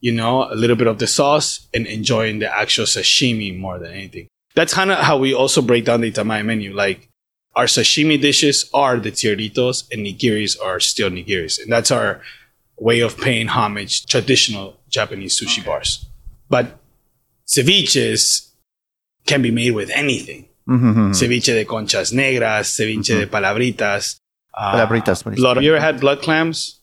you 0.00 0.12
know, 0.12 0.50
a 0.50 0.54
little 0.54 0.76
bit 0.76 0.86
of 0.86 0.98
the 0.98 1.06
sauce 1.06 1.68
and 1.74 1.86
enjoying 1.86 2.38
the 2.38 2.52
actual 2.52 2.86
sashimi 2.86 3.56
more 3.56 3.78
than 3.78 3.92
anything. 3.92 4.28
That's 4.54 4.72
kind 4.72 4.90
of 4.90 4.98
how 4.98 5.18
we 5.18 5.34
also 5.34 5.60
break 5.60 5.84
down 5.84 6.00
the 6.00 6.10
Itamae 6.10 6.44
menu. 6.44 6.74
Like 6.74 7.09
our 7.56 7.64
sashimi 7.66 8.20
dishes 8.20 8.70
are 8.72 8.98
the 8.98 9.10
tiraditos 9.10 9.84
and 9.92 10.06
nigiris 10.06 10.56
are 10.62 10.80
still 10.80 11.10
nigiris. 11.10 11.60
And 11.60 11.70
that's 11.72 11.90
our 11.90 12.20
way 12.78 13.00
of 13.00 13.18
paying 13.18 13.48
homage 13.48 14.06
traditional 14.06 14.80
Japanese 14.88 15.38
sushi 15.38 15.64
bars. 15.64 16.06
But 16.48 16.78
ceviches 17.46 18.50
can 19.26 19.42
be 19.42 19.50
made 19.50 19.72
with 19.72 19.90
anything. 19.90 20.48
Mm-hmm. 20.68 21.10
Ceviche 21.10 21.46
de 21.52 21.64
conchas 21.64 22.12
negras, 22.12 22.70
ceviche 22.70 23.18
de 23.20 23.26
palabritas. 23.26 24.18
uh, 24.56 24.72
Palabritas, 24.74 25.22
blood. 25.36 25.56
Have 25.56 25.64
you 25.64 25.72
ever 25.74 25.80
had 25.80 26.00
blood 26.00 26.22
clams? 26.22 26.80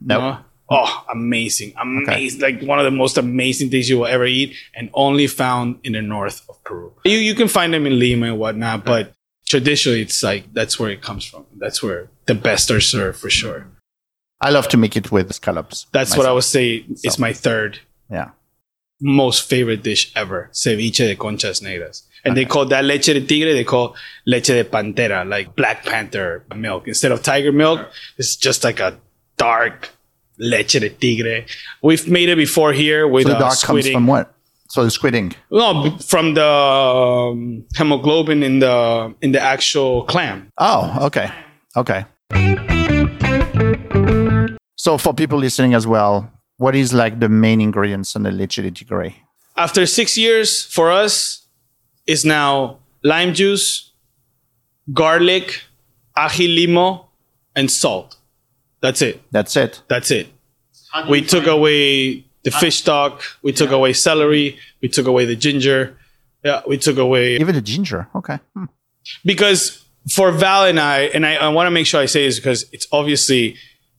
No. 0.00 0.38
Oh, 0.70 1.04
amazing. 1.12 1.74
Amazing. 1.80 2.40
Like 2.40 2.62
one 2.62 2.78
of 2.78 2.84
the 2.84 2.90
most 2.90 3.18
amazing 3.18 3.70
things 3.70 3.90
you 3.90 3.98
will 3.98 4.06
ever 4.06 4.24
eat 4.24 4.54
and 4.74 4.88
only 4.94 5.26
found 5.26 5.78
in 5.84 5.92
the 5.92 6.00
north 6.02 6.42
of 6.48 6.62
Peru. 6.64 6.92
You, 7.04 7.18
you 7.18 7.34
can 7.34 7.48
find 7.48 7.74
them 7.74 7.86
in 7.86 7.98
Lima 7.98 8.26
and 8.28 8.38
whatnot, 8.38 8.84
but 8.84 9.12
traditionally 9.52 10.00
it's 10.06 10.20
like 10.22 10.42
that's 10.58 10.74
where 10.80 10.90
it 10.96 11.00
comes 11.08 11.24
from. 11.30 11.42
That's 11.64 11.80
where 11.84 12.00
the 12.30 12.34
best 12.48 12.70
are 12.74 12.80
served 12.94 13.18
for 13.22 13.30
sure. 13.40 13.60
I 14.40 14.50
love 14.56 14.66
to 14.72 14.76
make 14.84 14.94
it 15.00 15.06
with 15.14 15.28
scallops. 15.40 15.86
That's 15.96 16.12
what 16.16 16.26
I 16.26 16.32
myself. 16.32 16.34
would 16.36 16.44
say 16.56 16.66
is 17.08 17.18
my 17.26 17.32
third 17.46 17.72
Yeah. 18.10 18.30
most 19.00 19.38
favorite 19.52 19.82
dish 19.90 20.02
ever. 20.22 20.40
Ceviche 20.62 21.04
de 21.10 21.16
conchas 21.24 21.58
negras. 21.68 21.96
And 22.24 22.36
they 22.36 22.46
call 22.54 22.64
that 22.74 22.84
leche 22.84 23.10
de 23.18 23.20
tigre, 23.30 23.52
they 23.58 23.64
call 23.74 23.86
leche 24.32 24.52
de 24.58 24.64
pantera, 24.64 25.20
like 25.34 25.46
Black 25.60 25.78
Panther 25.90 26.44
milk. 26.66 26.82
Instead 26.92 27.12
of 27.14 27.18
tiger 27.22 27.52
milk, 27.64 27.80
it's 28.18 28.36
just 28.46 28.60
like 28.64 28.78
a 28.88 28.90
dark 29.36 29.90
leche 30.38 30.78
de 30.84 30.88
tigre. 31.02 31.44
We've 31.82 32.06
made 32.16 32.28
it 32.34 32.36
before 32.46 32.72
here 32.72 33.02
with 33.14 33.24
So 33.26 33.30
the 33.32 33.36
uh, 33.36 33.46
dark 33.46 33.58
comes 33.68 33.88
from 33.90 34.06
what? 34.06 34.26
So 34.72 34.84
the 34.84 34.90
squid 34.90 35.14
ink. 35.14 35.36
No, 35.50 35.98
from 35.98 36.32
the 36.32 36.46
um, 36.46 37.62
hemoglobin 37.76 38.42
in 38.42 38.60
the 38.60 39.14
in 39.20 39.32
the 39.32 39.38
actual 39.38 40.04
clam. 40.04 40.48
Oh, 40.56 40.96
okay. 41.08 41.30
Okay. 41.76 42.06
So 44.76 44.96
for 44.96 45.12
people 45.12 45.38
listening 45.38 45.74
as 45.74 45.86
well, 45.86 46.32
what 46.56 46.74
is 46.74 46.94
like 46.94 47.20
the 47.20 47.28
main 47.28 47.60
ingredients 47.60 48.16
in 48.16 48.22
the 48.22 48.30
leche 48.30 48.60
tigre? 48.72 49.12
After 49.58 49.84
six 49.84 50.16
years, 50.16 50.64
for 50.64 50.90
us, 50.90 51.46
is 52.06 52.24
now 52.24 52.78
lime 53.04 53.34
juice, 53.34 53.92
garlic, 54.94 55.64
ají 56.16 56.48
limo, 56.48 57.10
and 57.54 57.70
salt. 57.70 58.16
That's 58.80 59.02
it. 59.02 59.20
That's 59.32 59.54
it. 59.54 59.82
That's 59.88 60.10
it. 60.10 60.28
We 61.10 61.20
took 61.20 61.46
away 61.46 62.24
the 62.44 62.50
fish 62.50 62.78
stock. 62.78 63.22
We 63.42 63.52
took 63.52 63.70
away 63.70 63.92
celery. 63.92 64.58
We 64.80 64.88
took 64.88 65.06
away 65.06 65.24
the 65.24 65.36
ginger. 65.36 65.96
Yeah, 66.44 66.62
we 66.66 66.78
took 66.78 66.98
away 66.98 67.36
Even 67.36 67.54
the 67.54 67.62
ginger. 67.62 68.08
Okay. 68.14 68.38
Hmm. 68.54 68.64
because 69.24 69.84
for 70.10 70.32
Val 70.32 70.64
and 70.64 70.80
I, 70.80 71.02
and 71.14 71.24
I, 71.24 71.36
I 71.36 71.48
want 71.48 71.66
to 71.68 71.70
make 71.70 71.86
sure 71.86 72.00
I 72.00 72.06
say 72.06 72.26
this 72.26 72.36
because 72.36 72.66
it's 72.72 72.88
obviously 72.90 73.56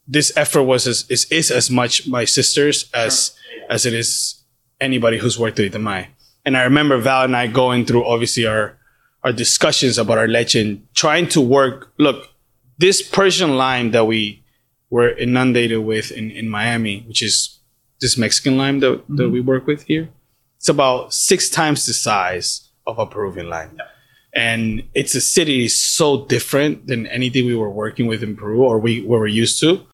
this 0.08 0.36
effort 0.36 0.64
was 0.64 0.86
as 0.88 1.10
is, 1.10 1.26
is 1.32 1.52
as 1.52 1.70
much 1.70 2.08
my 2.08 2.26
sister's 2.26 2.90
as 2.94 3.36
as 3.70 3.86
it 3.86 3.94
is 3.94 4.44
anybody 4.82 5.18
who's 5.18 5.40
worked 5.40 5.58
with 5.58 5.72
Itamae. 5.74 6.08
And 6.46 6.58
I 6.58 6.64
remember 6.64 6.98
Val 6.98 7.24
and 7.24 7.36
I 7.36 7.48
going 7.48 7.86
through 7.86 8.06
obviously 8.06 8.46
our 8.46 8.78
our 9.24 9.32
discussions 9.32 9.98
about 9.98 10.18
our 10.18 10.28
legend, 10.28 10.86
trying 10.94 11.30
to 11.30 11.40
work. 11.40 11.94
Look, 11.98 12.28
this 12.78 13.02
Persian 13.02 13.56
lime 13.56 13.92
that 13.92 14.06
we 14.06 14.44
were 14.90 15.10
inundated 15.10 15.80
with 15.80 16.12
in, 16.12 16.30
in 16.32 16.50
Miami, 16.50 17.06
which 17.08 17.24
is 17.24 17.60
this 18.04 18.18
Mexican 18.18 18.58
lime 18.58 18.80
that, 18.82 19.04
that 19.08 19.24
mm-hmm. 19.24 19.34
we 19.34 19.42
work 19.42 19.66
with 19.66 19.82
here, 19.84 20.10
it's 20.58 20.70
about 20.70 21.14
six 21.14 21.50
times 21.50 21.86
the 21.88 21.94
size 21.94 22.70
of 22.86 23.00
a 23.00 23.08
Peruvian 23.08 23.50
lime 23.50 23.78
and 24.34 24.84
it's 24.94 25.14
a 25.14 25.22
city 25.22 25.68
so 25.68 26.26
different 26.26 26.88
than 26.88 27.06
anything 27.08 27.46
we 27.46 27.56
were 27.56 27.70
working 27.70 28.08
with 28.08 28.24
in 28.24 28.36
Peru 28.36 28.64
or 28.64 28.80
we 28.80 29.02
were 29.06 29.28
used 29.28 29.60
to 29.60 29.86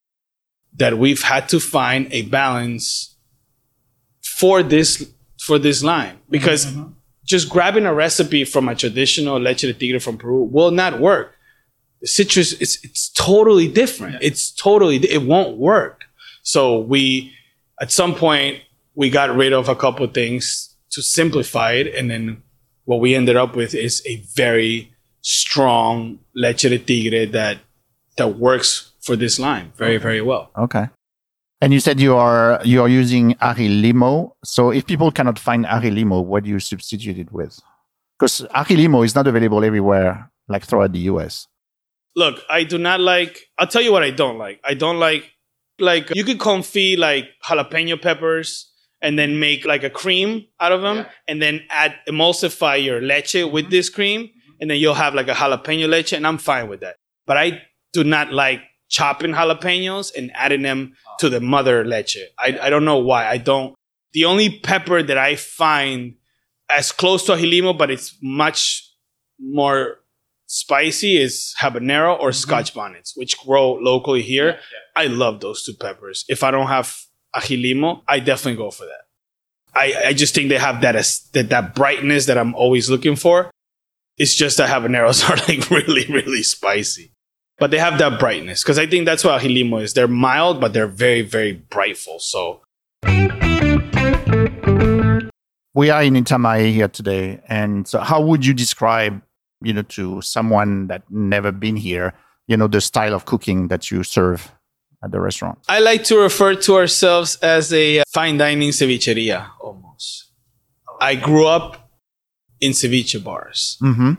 that 0.75 0.98
we've 0.98 1.24
had 1.24 1.50
to 1.50 1.60
find 1.60 2.08
a 2.12 2.22
balance 2.24 3.16
for 4.22 4.63
this 4.63 5.12
for 5.42 5.60
this 5.60 5.84
lime 5.84 6.16
mm-hmm, 6.16 6.32
because 6.32 6.68
mm-hmm. 6.68 6.92
just 7.25 7.50
grabbing 7.50 7.86
a 7.86 7.94
recipe 7.94 8.46
from 8.46 8.70
a 8.70 8.75
traditional 8.75 9.39
leche 9.39 9.62
de 9.62 9.74
tigre 9.74 10.00
from 10.00 10.17
Peru 10.17 10.43
will 10.43 10.72
not 10.72 11.00
work. 11.00 11.36
The 12.02 12.08
citrus 12.08 12.54
it's 12.54 12.84
it's 12.84 13.10
totally 13.10 13.67
different. 13.67 14.17
It's 14.22 14.52
totally 14.52 14.98
it 14.98 15.24
won't 15.24 15.58
work. 15.58 16.06
So 16.43 16.80
we 16.80 17.34
at 17.82 17.92
some 17.92 18.15
point 18.15 18.62
we 18.96 19.10
got 19.10 19.36
rid 19.36 19.54
of 19.54 19.70
a 19.70 19.76
couple 19.76 20.06
of 20.06 20.13
things 20.13 20.76
to 20.92 21.02
simplify 21.02 21.72
it 21.74 21.94
and 21.96 22.10
then 22.10 22.42
what 22.86 23.00
we 23.00 23.15
ended 23.15 23.36
up 23.36 23.56
with 23.56 23.76
is 23.76 24.02
a 24.08 24.24
very 24.36 24.92
strong 25.22 26.20
leche 26.36 26.62
de 26.62 26.80
tigre 26.80 27.26
that 27.26 27.60
that 28.18 28.39
works 28.39 28.92
for 29.02 29.15
this 29.15 29.39
line 29.39 29.72
very 29.76 29.98
very 29.98 30.22
well. 30.22 30.52
Okay. 30.58 30.88
And 31.62 31.74
you 31.74 31.80
said 31.80 32.00
you 32.00 32.15
are 32.15 32.62
you 32.63 32.82
are 32.82 32.88
using 32.88 33.36
ají 33.36 33.82
limo. 33.82 34.36
So 34.44 34.72
if 34.72 34.86
people 34.86 35.12
cannot 35.12 35.38
find 35.38 35.65
ají 35.65 35.94
limo, 35.94 36.22
what 36.22 36.44
do 36.46 36.50
you 36.50 36.60
substitute 36.60 37.18
it 37.20 37.32
with? 37.34 37.60
Because 38.18 38.42
ají 38.56 38.78
limo 38.78 39.04
is 39.04 39.13
not 39.13 39.28
available 39.28 39.63
everywhere, 39.65 40.32
like 40.48 40.63
throughout 40.63 40.94
the 40.94 41.00
US. 41.12 41.48
Look, 42.15 42.42
I 42.50 42.63
do 42.63 42.78
not 42.78 43.02
like. 43.02 43.50
I'll 43.58 43.68
tell 43.68 43.82
you 43.82 43.92
what 43.92 44.04
I 44.04 44.12
don't 44.12 44.38
like. 44.38 44.62
I 44.63 44.74
don't 44.74 45.00
like 45.00 45.30
like 45.82 46.10
you 46.13 46.24
could 46.24 46.39
confit 46.39 46.98
like 46.98 47.30
jalapeno 47.44 48.02
peppers 48.02 48.72
and 49.02 49.18
then 49.18 49.39
make 49.39 49.65
like 49.65 49.84
a 49.84 49.89
cream 49.89 50.46
out 50.60 50.72
of 50.72 50.82
them 50.82 51.06
and 51.28 51.42
then 51.42 51.62
add 51.70 51.96
emulsify 52.08 52.84
your 52.84 53.02
leche 53.02 53.36
with 53.36 53.65
mm-hmm. 53.65 53.70
this 53.70 53.89
cream 53.89 54.30
and 54.60 54.70
then 54.70 54.78
you'll 54.78 54.94
have 54.94 55.13
like 55.13 55.28
a 55.28 55.34
jalapeno 55.34 55.88
leche 55.88 56.13
and 56.13 56.28
I'm 56.28 56.38
fine 56.38 56.70
with 56.70 56.82
that. 56.82 56.96
But 57.26 57.38
I 57.38 57.62
do 57.94 58.04
not 58.04 58.34
like 58.34 58.62
chopping 58.89 59.32
jalapenos 59.32 60.12
and 60.15 60.32
adding 60.34 60.63
them 60.63 60.94
ah. 61.08 61.15
to 61.20 61.30
the 61.30 61.39
mother 61.39 61.86
leche. 61.86 62.18
I, 62.38 62.58
I 62.62 62.70
don't 62.70 62.86
know 62.86 62.98
why. 62.98 63.28
I 63.28 63.38
don't. 63.38 63.76
The 64.13 64.26
only 64.26 64.60
pepper 64.60 65.04
that 65.04 65.18
I 65.18 65.36
find 65.36 66.15
as 66.70 66.92
close 66.92 67.26
to 67.26 67.34
a 67.34 67.38
ají 67.38 67.50
limo, 67.50 67.74
but 67.74 67.92
it's 67.92 68.18
much 68.22 68.92
more 69.39 69.98
spicy 70.48 71.18
is 71.18 71.54
habanero 71.62 72.20
or 72.20 72.30
mm-hmm. 72.30 72.34
scotch 72.34 72.74
bonnets, 72.74 73.15
which 73.15 73.38
grow 73.39 73.74
locally 73.74 74.22
here. 74.22 74.60
I 75.00 75.06
love 75.06 75.40
those 75.40 75.64
two 75.64 75.76
peppers. 75.76 76.26
If 76.28 76.44
I 76.44 76.52
don't 76.52 76.68
have 76.68 76.94
ají 77.34 77.62
limo, 77.62 78.04
I 78.06 78.20
definitely 78.20 78.58
go 78.58 78.70
for 78.70 78.84
that. 78.84 79.06
I, 79.74 80.08
I 80.08 80.14
just 80.14 80.36
think 80.36 80.50
they 80.50 80.58
have 80.58 80.82
that, 80.82 80.96
that 81.32 81.48
that 81.48 81.74
brightness 81.74 82.26
that 82.26 82.38
I'm 82.38 82.54
always 82.54 82.90
looking 82.90 83.16
for. 83.16 83.50
It's 84.18 84.36
just 84.36 84.58
that 84.58 84.70
habaneros 84.70 85.24
are 85.30 85.38
like 85.48 85.70
really, 85.72 86.06
really 86.12 86.44
spicy. 86.44 87.14
But 87.60 87.72
they 87.72 87.78
have 87.78 87.98
that 88.00 88.20
brightness 88.20 88.62
because 88.62 88.78
I 88.78 88.88
think 88.88 89.06
that's 89.06 89.24
what 89.24 89.42
ají 89.42 89.54
limo 89.54 89.78
is. 89.78 89.94
They're 89.94 90.10
mild, 90.10 90.60
but 90.60 90.74
they're 90.74 90.86
very, 90.86 91.22
very 91.22 91.54
brightful. 91.54 92.20
So 92.20 92.62
We 95.74 95.92
are 95.92 96.04
in 96.04 96.16
Itamae 96.16 96.74
here 96.74 96.90
today, 96.90 97.40
and 97.48 97.88
so 97.88 98.00
how 98.00 98.20
would 98.20 98.46
you 98.46 98.54
describe, 98.54 99.22
you 99.62 99.72
know, 99.72 99.84
to 99.84 100.22
someone 100.22 100.88
that 100.88 101.10
never 101.10 101.54
been 101.54 101.78
here, 101.78 102.14
you 102.50 102.58
know, 102.58 102.68
the 102.68 102.82
style 102.82 103.14
of 103.14 103.24
cooking 103.24 103.70
that 103.70 103.90
you 103.92 104.04
serve 104.04 104.52
at 105.04 105.12
the 105.12 105.20
restaurant? 105.20 105.60
I 105.68 105.80
like 105.80 106.04
to 106.06 106.18
refer 106.18 106.56
to 106.56 106.76
ourselves 106.76 107.38
as 107.38 107.72
a 107.74 108.00
uh, 108.00 108.04
fine 108.08 108.38
dining 108.38 108.70
cevicheria 108.70 109.50
almost. 109.60 110.32
I 111.00 111.16
grew 111.16 111.48
up 111.48 111.90
in 112.60 112.74
ceviche 112.74 113.24
bars. 113.24 113.78
Mm-hmm. 113.82 114.14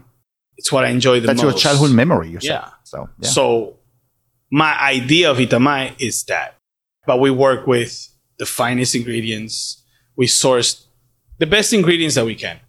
It's 0.57 0.73
what 0.73 0.85
I 0.85 0.88
enjoy 0.88 1.21
the 1.21 1.27
That's 1.27 1.43
most. 1.43 1.55
That's 1.55 1.64
your 1.64 1.73
childhood 1.73 1.97
memory. 1.97 2.31
You 2.31 2.40
said. 2.40 2.49
Yeah. 2.49 2.69
So 2.85 3.09
yeah. 3.19 3.29
So 3.29 3.77
my 4.51 4.79
idea 4.81 5.31
of 5.31 5.38
Itamae 5.38 5.95
is 5.99 6.25
that. 6.25 6.57
But 7.07 7.19
we 7.19 7.31
work 7.31 7.66
with 7.66 8.09
the 8.38 8.47
finest 8.47 8.95
ingredients. 8.95 9.83
We 10.16 10.27
source 10.27 10.87
the 11.38 11.47
best 11.47 11.73
ingredients 11.73 12.14
that 12.14 12.27
we 12.27 12.35
can. 12.35 12.61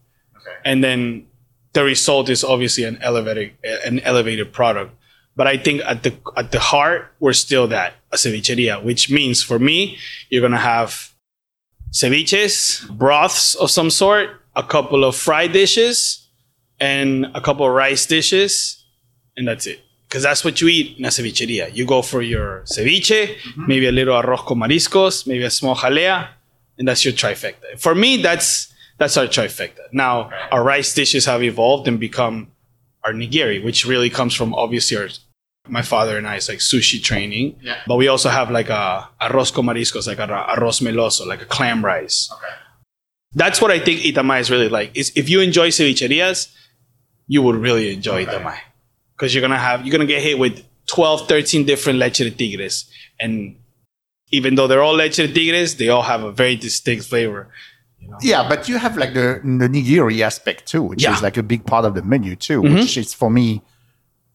And 0.64 0.84
then 0.84 1.28
the 1.74 1.84
result 1.84 2.30
is 2.30 2.44
obviously 2.44 2.84
an 2.84 2.98
elevated 3.02 3.54
an 3.64 4.00
elevated 4.00 4.54
product. 4.54 4.96
But 5.36 5.48
I 5.48 5.58
think 5.58 5.82
at 5.86 6.04
the 6.04 6.14
at 6.36 6.52
the 6.52 6.60
heart, 6.60 7.14
we're 7.20 7.34
still 7.34 7.68
that, 7.68 7.94
a 8.12 8.18
cevicheria, 8.18 8.84
which 8.84 9.10
means 9.10 9.42
for 9.42 9.60
me, 9.60 9.98
you're 10.30 10.42
gonna 10.42 10.58
have 10.58 11.14
ceviches, 11.92 12.88
broths 12.98 13.56
of 13.56 13.72
some 13.72 13.90
sort, 13.90 14.30
a 14.56 14.64
couple 14.64 15.04
of 15.04 15.16
fried 15.16 15.54
dishes, 15.54 16.28
and 16.80 17.28
a 17.34 17.42
couple 17.42 17.66
of 17.66 17.74
rice 17.74 18.06
dishes, 18.06 18.84
and 19.38 19.48
that's 19.48 19.68
it. 19.68 19.80
Because 20.08 20.24
that's 20.24 20.44
what 20.44 20.60
you 20.60 20.68
eat 20.68 20.98
in 20.98 21.06
a 21.06 21.08
cevicheria. 21.08 21.74
You 21.74 21.86
go 21.86 22.02
for 22.02 22.22
your 22.22 22.64
ceviche, 22.64 23.38
mm-hmm. 23.38 23.68
maybe 23.68 23.88
a 23.88 23.92
little 23.92 24.22
arroz 24.22 24.46
con 24.46 24.58
mariscos, 24.58 25.26
maybe 25.26 25.44
a 25.44 25.50
small 25.50 25.76
jalea, 25.76 26.28
and 26.78 26.88
that's 26.88 27.06
your 27.06 27.14
trifecta. 27.14 27.80
For 27.80 27.96
me, 27.96 28.22
that's 28.22 28.74
that's 28.98 29.16
our 29.16 29.26
trifecta. 29.26 29.92
Now, 29.94 30.30
our 30.52 30.64
rice 30.64 30.94
dishes 30.94 31.26
have 31.26 31.42
evolved 31.42 31.88
and 31.88 32.00
become 32.00 32.51
our 33.04 33.14
nigiri, 33.14 33.64
which 33.64 33.86
really 33.86 34.10
comes 34.10 34.34
from 34.34 34.54
obviously 34.54 34.98
our 34.98 35.10
my 35.68 35.82
father 35.82 36.18
and 36.18 36.28
I 36.28 36.36
I's 36.36 36.50
like 36.50 36.60
sushi 36.60 37.02
training. 37.02 37.60
But 37.88 37.98
we 37.98 38.08
also 38.08 38.30
have 38.30 38.50
like 38.52 38.70
a 38.70 39.10
arroz 39.22 39.54
con 39.54 39.66
mariscos, 39.66 40.08
like 40.08 40.20
a 40.20 40.28
arroz 40.28 40.82
meloso, 40.82 41.26
like 41.26 41.42
a 41.42 41.46
clam 41.46 41.84
rice. 41.86 42.32
That's 43.34 43.62
what 43.62 43.72
I 43.72 43.80
think 43.80 44.02
Itamae 44.02 44.42
is 44.42 44.52
really 44.52 44.70
like. 44.70 44.96
Is 44.96 45.12
if 45.16 45.30
you 45.30 45.40
enjoy 45.42 45.70
cevicherias, 45.70 46.54
you 47.28 47.42
would 47.42 47.56
really 47.56 47.94
enjoy 47.94 48.26
Itamae. 48.26 48.58
Because 49.16 49.34
you're 49.34 49.42
gonna 49.42 49.58
have 49.58 49.86
you're 49.86 49.92
gonna 49.92 50.06
get 50.06 50.22
hit 50.22 50.38
with 50.40 50.64
12, 50.88 51.28
13 51.28 51.66
different 51.66 52.00
leche 52.00 52.18
de 52.18 52.32
tigres. 52.32 52.90
And 53.20 53.56
even 54.32 54.56
though 54.56 54.68
they're 54.68 54.84
all 54.84 54.96
leche 54.96 55.18
de 55.18 55.28
tigres, 55.32 55.76
they 55.76 55.90
all 55.90 56.02
have 56.02 56.24
a 56.24 56.32
very 56.32 56.56
distinct 56.56 57.06
flavor. 57.06 57.50
Yeah, 58.22 58.48
but 58.48 58.68
you 58.70 58.78
have 58.78 58.98
like 58.98 59.14
the, 59.14 59.40
the 59.44 59.68
nigiri 59.68 60.22
aspect 60.22 60.66
too, 60.68 60.84
which 60.84 61.04
Yeah. 61.04 61.16
is 61.16 61.22
like 61.22 61.38
a 61.38 61.44
big 61.44 61.66
part 61.66 61.86
of 61.86 61.96
the 61.96 62.02
menu 62.02 62.36
too, 62.36 62.62
Mhm. 62.62 62.76
which 62.76 62.98
is 62.98 63.14
for 63.14 63.30
me 63.30 63.62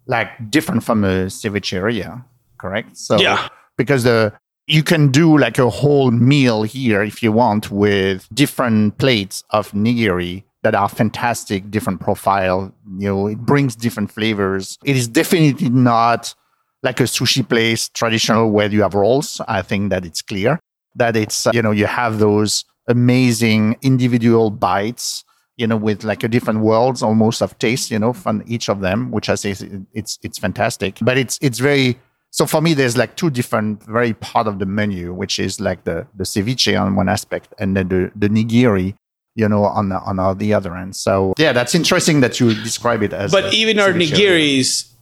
like 0.06 0.28
different 0.50 0.82
from 0.84 1.04
a 1.04 1.26
cevicheria, 1.26 2.24
correct? 2.58 2.96
So 2.96 3.18
Yeah. 3.20 3.48
because 3.76 4.04
the 4.04 4.32
you 4.68 4.82
can 4.82 5.12
do 5.12 5.38
like 5.38 5.58
a 5.60 5.70
whole 5.70 6.10
meal 6.10 6.64
here 6.64 7.00
if 7.02 7.22
you 7.22 7.30
want 7.30 7.70
with 7.70 8.26
different 8.34 8.98
plates 8.98 9.44
of 9.50 9.70
nigiri 9.72 10.42
that 10.64 10.74
are 10.74 10.88
fantastic, 10.88 11.70
different 11.70 12.00
profile. 12.00 12.72
You 12.98 13.08
know, 13.08 13.26
it 13.28 13.38
brings 13.38 13.76
different 13.76 14.10
flavors. 14.10 14.76
It 14.84 14.96
is 14.96 15.06
definitely 15.06 15.68
not 15.68 16.34
like 16.82 16.98
a 16.98 17.04
sushi 17.04 17.48
place 17.48 17.88
traditional 17.90 18.50
where 18.50 18.68
you 18.68 18.82
have 18.82 18.94
rolls. 18.94 19.40
I 19.46 19.62
think 19.62 19.90
that 19.90 20.04
it's 20.04 20.20
clear 20.22 20.58
that 20.96 21.14
it's 21.14 21.46
uh, 21.46 21.52
you 21.54 21.62
know 21.62 21.70
you 21.70 21.86
have 21.86 22.18
those 22.18 22.64
amazing 22.88 23.76
individual 23.82 24.50
bites 24.50 25.24
you 25.56 25.66
know 25.66 25.76
with 25.76 26.04
like 26.04 26.22
a 26.22 26.28
different 26.28 26.60
worlds 26.60 27.02
almost 27.02 27.40
of 27.42 27.58
taste 27.58 27.90
you 27.90 27.98
know 27.98 28.12
from 28.12 28.42
each 28.46 28.68
of 28.68 28.80
them 28.80 29.10
which 29.10 29.28
i 29.28 29.34
say 29.34 29.50
is- 29.50 29.64
it's 29.92 30.18
it's 30.22 30.38
fantastic 30.38 30.98
but 31.02 31.16
it's 31.18 31.38
it's 31.40 31.58
very 31.58 31.98
so 32.30 32.44
for 32.46 32.60
me 32.60 32.74
there's 32.74 32.96
like 32.96 33.16
two 33.16 33.30
different 33.30 33.82
very 33.84 34.12
part 34.14 34.46
of 34.46 34.58
the 34.58 34.66
menu 34.66 35.12
which 35.12 35.38
is 35.38 35.60
like 35.60 35.84
the 35.84 36.06
the 36.16 36.24
ceviche 36.24 36.78
on 36.80 36.94
one 36.96 37.08
aspect 37.08 37.48
and 37.58 37.76
then 37.76 37.88
the 37.88 38.10
the 38.14 38.28
nigiri 38.28 38.94
you 39.34 39.48
know 39.48 39.64
on 39.64 39.88
the, 39.90 39.96
on 40.00 40.38
the 40.38 40.52
other 40.54 40.76
end 40.76 40.94
so 40.94 41.32
yeah 41.38 41.52
that's 41.52 41.74
interesting 41.74 42.20
that 42.20 42.38
you 42.40 42.54
describe 42.62 43.02
it 43.02 43.12
as 43.12 43.32
But 43.32 43.52
even 43.54 43.78
our 43.78 43.92
nigiris 43.92 44.92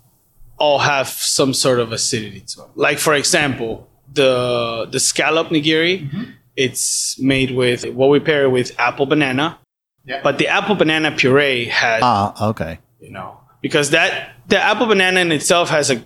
all 0.57 0.79
have 0.79 1.09
some 1.09 1.53
sort 1.53 1.81
of 1.81 1.90
acidity 1.90 2.40
to 2.40 2.57
them. 2.59 2.68
Like 2.77 2.99
for 3.01 3.12
example, 3.14 3.88
the 4.12 4.87
the 4.90 5.01
scallop 5.01 5.49
nigiri, 5.49 5.94
Mm-hmm. 6.09 6.23
It's 6.57 7.19
made 7.19 7.51
with 7.51 7.85
what 7.90 8.09
we 8.11 8.21
pair 8.21 8.49
with 8.49 8.79
apple 8.79 9.07
banana. 9.07 9.59
Yeah. 10.05 10.21
But 10.23 10.38
the 10.38 10.49
apple 10.49 10.75
banana 10.75 11.12
puree 11.12 11.67
has 11.67 12.01
ah 12.03 12.51
okay. 12.51 12.79
you 13.01 13.11
know 13.11 13.40
because 13.61 13.90
that 13.90 14.33
the 14.49 14.61
apple 14.61 14.87
banana 14.87 15.21
in 15.21 15.33
itself 15.33 15.71
has 15.71 15.90
a 15.90 16.03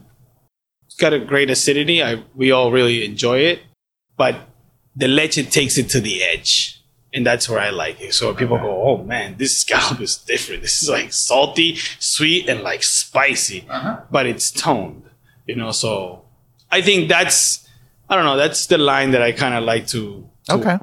it's 0.86 0.96
got 0.96 1.12
a 1.12 1.18
great 1.18 1.50
acidity. 1.50 2.02
I 2.02 2.22
we 2.34 2.50
all 2.50 2.70
really 2.70 3.04
enjoy 3.04 3.38
it. 3.38 3.60
But 4.16 4.36
the 4.96 5.08
leche 5.08 5.48
takes 5.50 5.78
it 5.78 5.88
to 5.90 6.00
the 6.00 6.22
edge. 6.22 6.74
And 7.14 7.24
that's 7.24 7.48
where 7.48 7.58
i 7.58 7.70
like 7.70 8.02
it. 8.02 8.12
So 8.12 8.34
people 8.34 8.58
go 8.58 8.82
oh 8.82 8.98
man 9.02 9.36
this 9.38 9.58
scallop 9.58 10.00
is 10.00 10.16
different. 10.16 10.62
This 10.62 10.82
is 10.82 10.88
like 10.88 11.12
salty 11.12 11.76
sweet 11.98 12.48
and 12.48 12.62
like 12.62 12.82
spicy. 12.82 13.66
But 14.10 14.26
it's 14.26 14.50
toned 14.50 15.08
you 15.48 15.56
know 15.56 15.72
so 15.72 16.22
i 16.70 16.80
think 16.80 17.08
that's 17.08 17.66
i 18.08 18.14
don't 18.14 18.24
know 18.24 18.36
that's 18.36 18.66
the 18.66 18.78
line 18.78 19.10
that 19.10 19.22
i 19.22 19.32
kind 19.32 19.54
of 19.54 19.64
like 19.64 19.86
to, 19.88 20.28
to 20.37 20.37
Okay. 20.50 20.78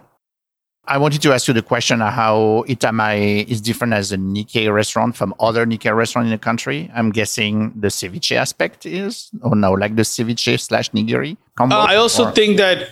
I 0.88 0.97
wanted 0.99 1.21
to 1.23 1.34
ask 1.34 1.47
you 1.47 1.54
the 1.54 1.63
question 1.63 1.99
how 1.99 2.63
Itamae 2.67 3.47
is 3.47 3.60
different 3.60 3.93
as 3.93 4.12
a 4.12 4.17
Nikkei 4.17 4.71
restaurant 4.71 5.15
from 5.15 5.34
other 5.39 5.65
Nikkei 5.65 5.95
restaurant 5.95 6.28
in 6.28 6.32
the 6.32 6.38
country. 6.38 6.91
I'm 6.93 7.12
guessing 7.12 7.73
the 7.75 7.88
ceviche 7.88 8.36
aspect 8.36 8.86
is, 8.86 9.32
or 9.41 9.56
no, 9.56 9.71
like 9.71 9.95
the 9.95 10.04
ceviche 10.04 10.60
slash 10.60 10.91
nigiri 10.91 11.38
combo. 11.56 11.75
Uh, 11.75 11.86
I 11.89 11.95
also 11.95 12.25
or- 12.28 12.32
think 12.32 12.58
that 12.58 12.89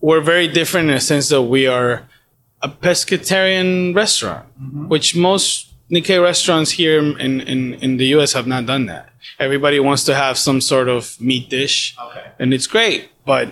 we're 0.00 0.20
very 0.20 0.48
different 0.48 0.88
in 0.88 0.94
the 0.96 1.00
sense 1.00 1.28
that 1.28 1.42
we 1.42 1.66
are 1.68 2.02
a 2.62 2.68
pescatarian 2.68 3.94
restaurant, 3.94 4.46
which 4.88 5.14
most 5.14 5.72
Nikkei 5.90 6.20
restaurants 6.20 6.72
here 6.72 6.98
in, 6.98 7.40
in, 7.40 7.74
in 7.74 7.96
the 7.96 8.06
US 8.16 8.32
have 8.32 8.48
not 8.48 8.66
done 8.66 8.86
that. 8.86 9.10
Everybody 9.38 9.78
wants 9.78 10.02
to 10.04 10.14
have 10.16 10.36
some 10.36 10.60
sort 10.60 10.88
of 10.88 11.20
meat 11.20 11.48
dish, 11.48 11.96
and 12.40 12.52
it's 12.52 12.66
great, 12.66 13.08
but 13.24 13.50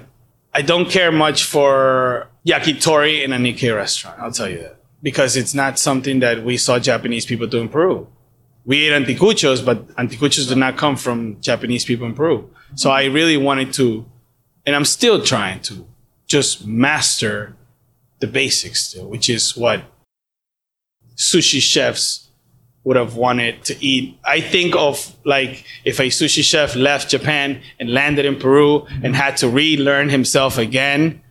I 0.53 0.63
don't 0.63 0.89
care 0.91 1.13
much 1.13 1.45
for 1.45 2.29
yakitori 2.47 3.25
in 3.25 3.33
a 3.33 3.37
Nikkei 3.37 3.75
restaurant, 3.75 4.19
I'll 4.21 4.33
tell 4.33 4.49
you 4.49 4.59
that. 4.59 4.77
Because 5.03 5.37
it's 5.37 5.55
not 5.55 5.79
something 5.79 6.21
that 6.21 6.45
we 6.45 6.57
saw 6.57 6.79
Japanese 6.79 7.27
people 7.27 7.47
do 7.47 7.61
in 7.61 7.69
Peru. 7.69 8.07
We 8.65 8.87
ate 8.87 8.93
anticuchos, 8.93 9.65
but 9.65 9.87
anticuchos 9.97 10.49
did 10.49 10.57
not 10.57 10.79
come 10.79 10.97
from 10.97 11.41
Japanese 11.41 11.85
people 11.85 12.07
in 12.07 12.15
Peru. 12.15 12.51
So 12.75 12.91
I 12.91 13.05
really 13.05 13.37
wanted 13.37 13.73
to 13.75 14.07
and 14.67 14.75
I'm 14.75 14.85
still 14.85 15.23
trying 15.23 15.61
to 15.63 15.87
just 16.27 16.67
master 16.67 17.55
the 18.21 18.27
basics 18.27 18.87
still, 18.87 19.09
which 19.09 19.29
is 19.29 19.57
what 19.57 19.83
sushi 21.17 21.61
chefs 21.61 22.29
would 22.83 22.97
have 22.97 23.17
wanted 23.17 23.63
to 23.65 23.85
eat. 23.85 24.19
I 24.25 24.41
think 24.41 24.75
of 24.75 25.15
like 25.25 25.65
if 25.85 26.01
a 26.01 26.09
sushi 26.09 26.43
chef 26.43 26.77
left 26.77 27.11
Japan 27.11 27.63
and 27.79 27.93
landed 27.93 28.25
in 28.25 28.37
Peru 28.37 28.87
and 29.03 29.15
had 29.15 29.37
to 29.39 29.49
relearn 29.49 30.09
himself 30.09 30.59
again 30.59 31.23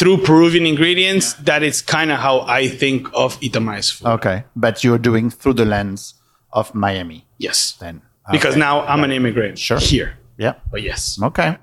through 0.00 0.16
Peruvian 0.16 0.64
ingredients, 0.64 1.34
that 1.34 1.62
is 1.62 1.82
kind 1.82 2.10
of 2.10 2.18
how 2.18 2.40
I 2.48 2.68
think 2.68 3.06
of 3.12 3.38
Itamae's 3.40 3.90
food. 3.90 4.08
Okay. 4.08 4.44
But 4.56 4.82
you're 4.82 4.98
doing 4.98 5.28
through 5.28 5.54
the 5.60 5.66
lens 5.66 6.14
of 6.54 6.74
Miami 6.74 7.26
yes. 7.36 7.76
then. 7.78 8.00
Because 8.32 8.56
now 8.56 8.80
I'm 8.86 9.04
an 9.04 9.12
immigrant 9.12 9.58
Sure. 9.58 9.78
here. 9.78 10.16
Yeah. 10.38 10.54
But 10.70 10.80
yes. 10.80 11.20
Okay. 11.22 11.58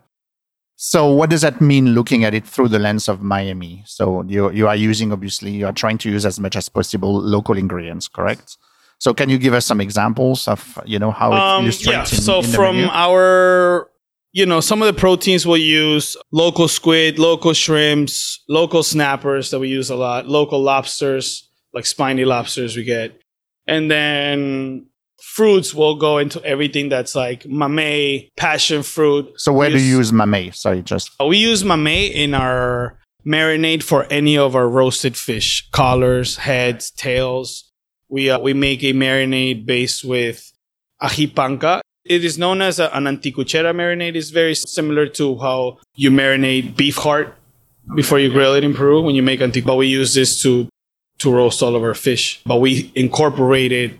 So 0.75 1.09
what 1.11 1.31
does 1.31 1.41
that 1.41 1.59
mean 1.61 1.95
looking 1.95 2.23
at 2.25 2.35
it 2.35 2.45
through 2.45 2.67
the 2.69 2.77
lens 2.77 3.09
of 3.09 3.23
Miami? 3.23 3.81
So 3.87 4.23
you 4.27 4.51
you 4.51 4.67
are 4.67 4.75
using 4.75 5.11
obviously 5.11 5.51
you 5.51 5.65
are 5.65 5.73
trying 5.73 5.97
to 5.99 6.09
use 6.09 6.23
as 6.23 6.39
much 6.39 6.55
as 6.55 6.69
possible 6.69 7.17
local 7.19 7.57
ingredients, 7.57 8.07
correct? 8.07 8.57
So 8.99 9.13
can 9.13 9.29
you 9.29 9.39
give 9.39 9.53
us 9.55 9.65
some 9.65 9.81
examples 9.81 10.47
of 10.47 10.77
you 10.85 10.99
know 10.99 11.09
how 11.11 11.33
it 11.33 11.39
Um, 11.39 11.63
illustrates 11.63 12.11
yeah. 12.13 12.17
in, 12.19 12.23
so 12.23 12.39
in 12.39 12.45
from 12.45 12.75
menu? 12.75 12.89
our, 12.93 13.89
you 14.31 14.45
know, 14.45 14.59
some 14.59 14.81
of 14.81 14.87
the 14.87 14.99
proteins 14.99 15.45
we'll 15.45 15.57
use 15.57 16.17
local 16.31 16.67
squid, 16.67 17.17
local 17.19 17.53
shrimps, 17.53 18.43
local 18.49 18.83
snappers 18.83 19.51
that 19.51 19.59
we 19.59 19.69
use 19.69 19.89
a 19.89 19.95
lot, 19.95 20.27
local 20.27 20.61
lobsters, 20.61 21.49
like 21.73 21.85
spiny 21.85 22.25
lobsters 22.25 22.75
we 22.75 22.83
get, 22.83 23.19
and 23.67 23.89
then 23.89 24.87
fruits 25.21 25.73
will 25.73 25.95
go 25.95 26.17
into 26.17 26.43
everything 26.43 26.89
that's 26.89 27.15
like 27.15 27.45
mamey, 27.45 28.29
passion 28.37 28.83
fruit. 28.83 29.31
So 29.37 29.53
where 29.53 29.69
do 29.69 29.79
you 29.79 29.97
use 29.97 30.11
mamey? 30.11 30.51
Sorry, 30.51 30.81
just 30.81 31.11
uh, 31.19 31.25
We 31.25 31.37
use 31.37 31.63
mamey 31.63 32.07
in 32.13 32.33
our 32.33 32.99
marinade 33.25 33.83
for 33.83 34.05
any 34.09 34.37
of 34.37 34.55
our 34.55 34.67
roasted 34.67 35.17
fish, 35.17 35.67
collars, 35.71 36.37
heads, 36.37 36.91
tails. 36.91 37.71
We 38.09 38.29
uh, 38.29 38.39
we 38.39 38.53
make 38.53 38.83
a 38.83 38.93
marinade 38.93 39.65
based 39.65 40.05
with 40.05 40.51
ají 41.01 41.33
panca. 41.33 41.81
It 42.09 42.23
is 42.23 42.37
known 42.37 42.61
as 42.61 42.79
a, 42.79 42.95
an 42.95 43.05
anticuchera 43.05 43.73
marinade. 43.73 44.15
It's 44.15 44.29
very 44.29 44.55
similar 44.55 45.07
to 45.09 45.37
how 45.37 45.79
you 45.95 46.11
marinate 46.11 46.75
beef 46.75 46.97
heart 46.97 47.35
before 47.95 48.19
you 48.19 48.29
grill 48.31 48.53
it 48.55 48.63
in 48.63 48.73
Peru 48.73 49.01
when 49.01 49.15
you 49.15 49.23
make 49.23 49.39
anticuchera. 49.39 49.65
But 49.65 49.75
we 49.75 49.87
use 49.87 50.13
this 50.13 50.41
to 50.43 50.69
to 51.19 51.33
roast 51.33 51.63
all 51.63 51.75
of 51.75 51.83
our 51.83 51.95
fish. 51.95 52.41
But 52.45 52.57
we 52.57 52.91
incorporated 52.95 53.99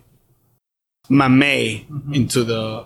mamey 1.10 1.88
into 2.14 2.44
the 2.44 2.86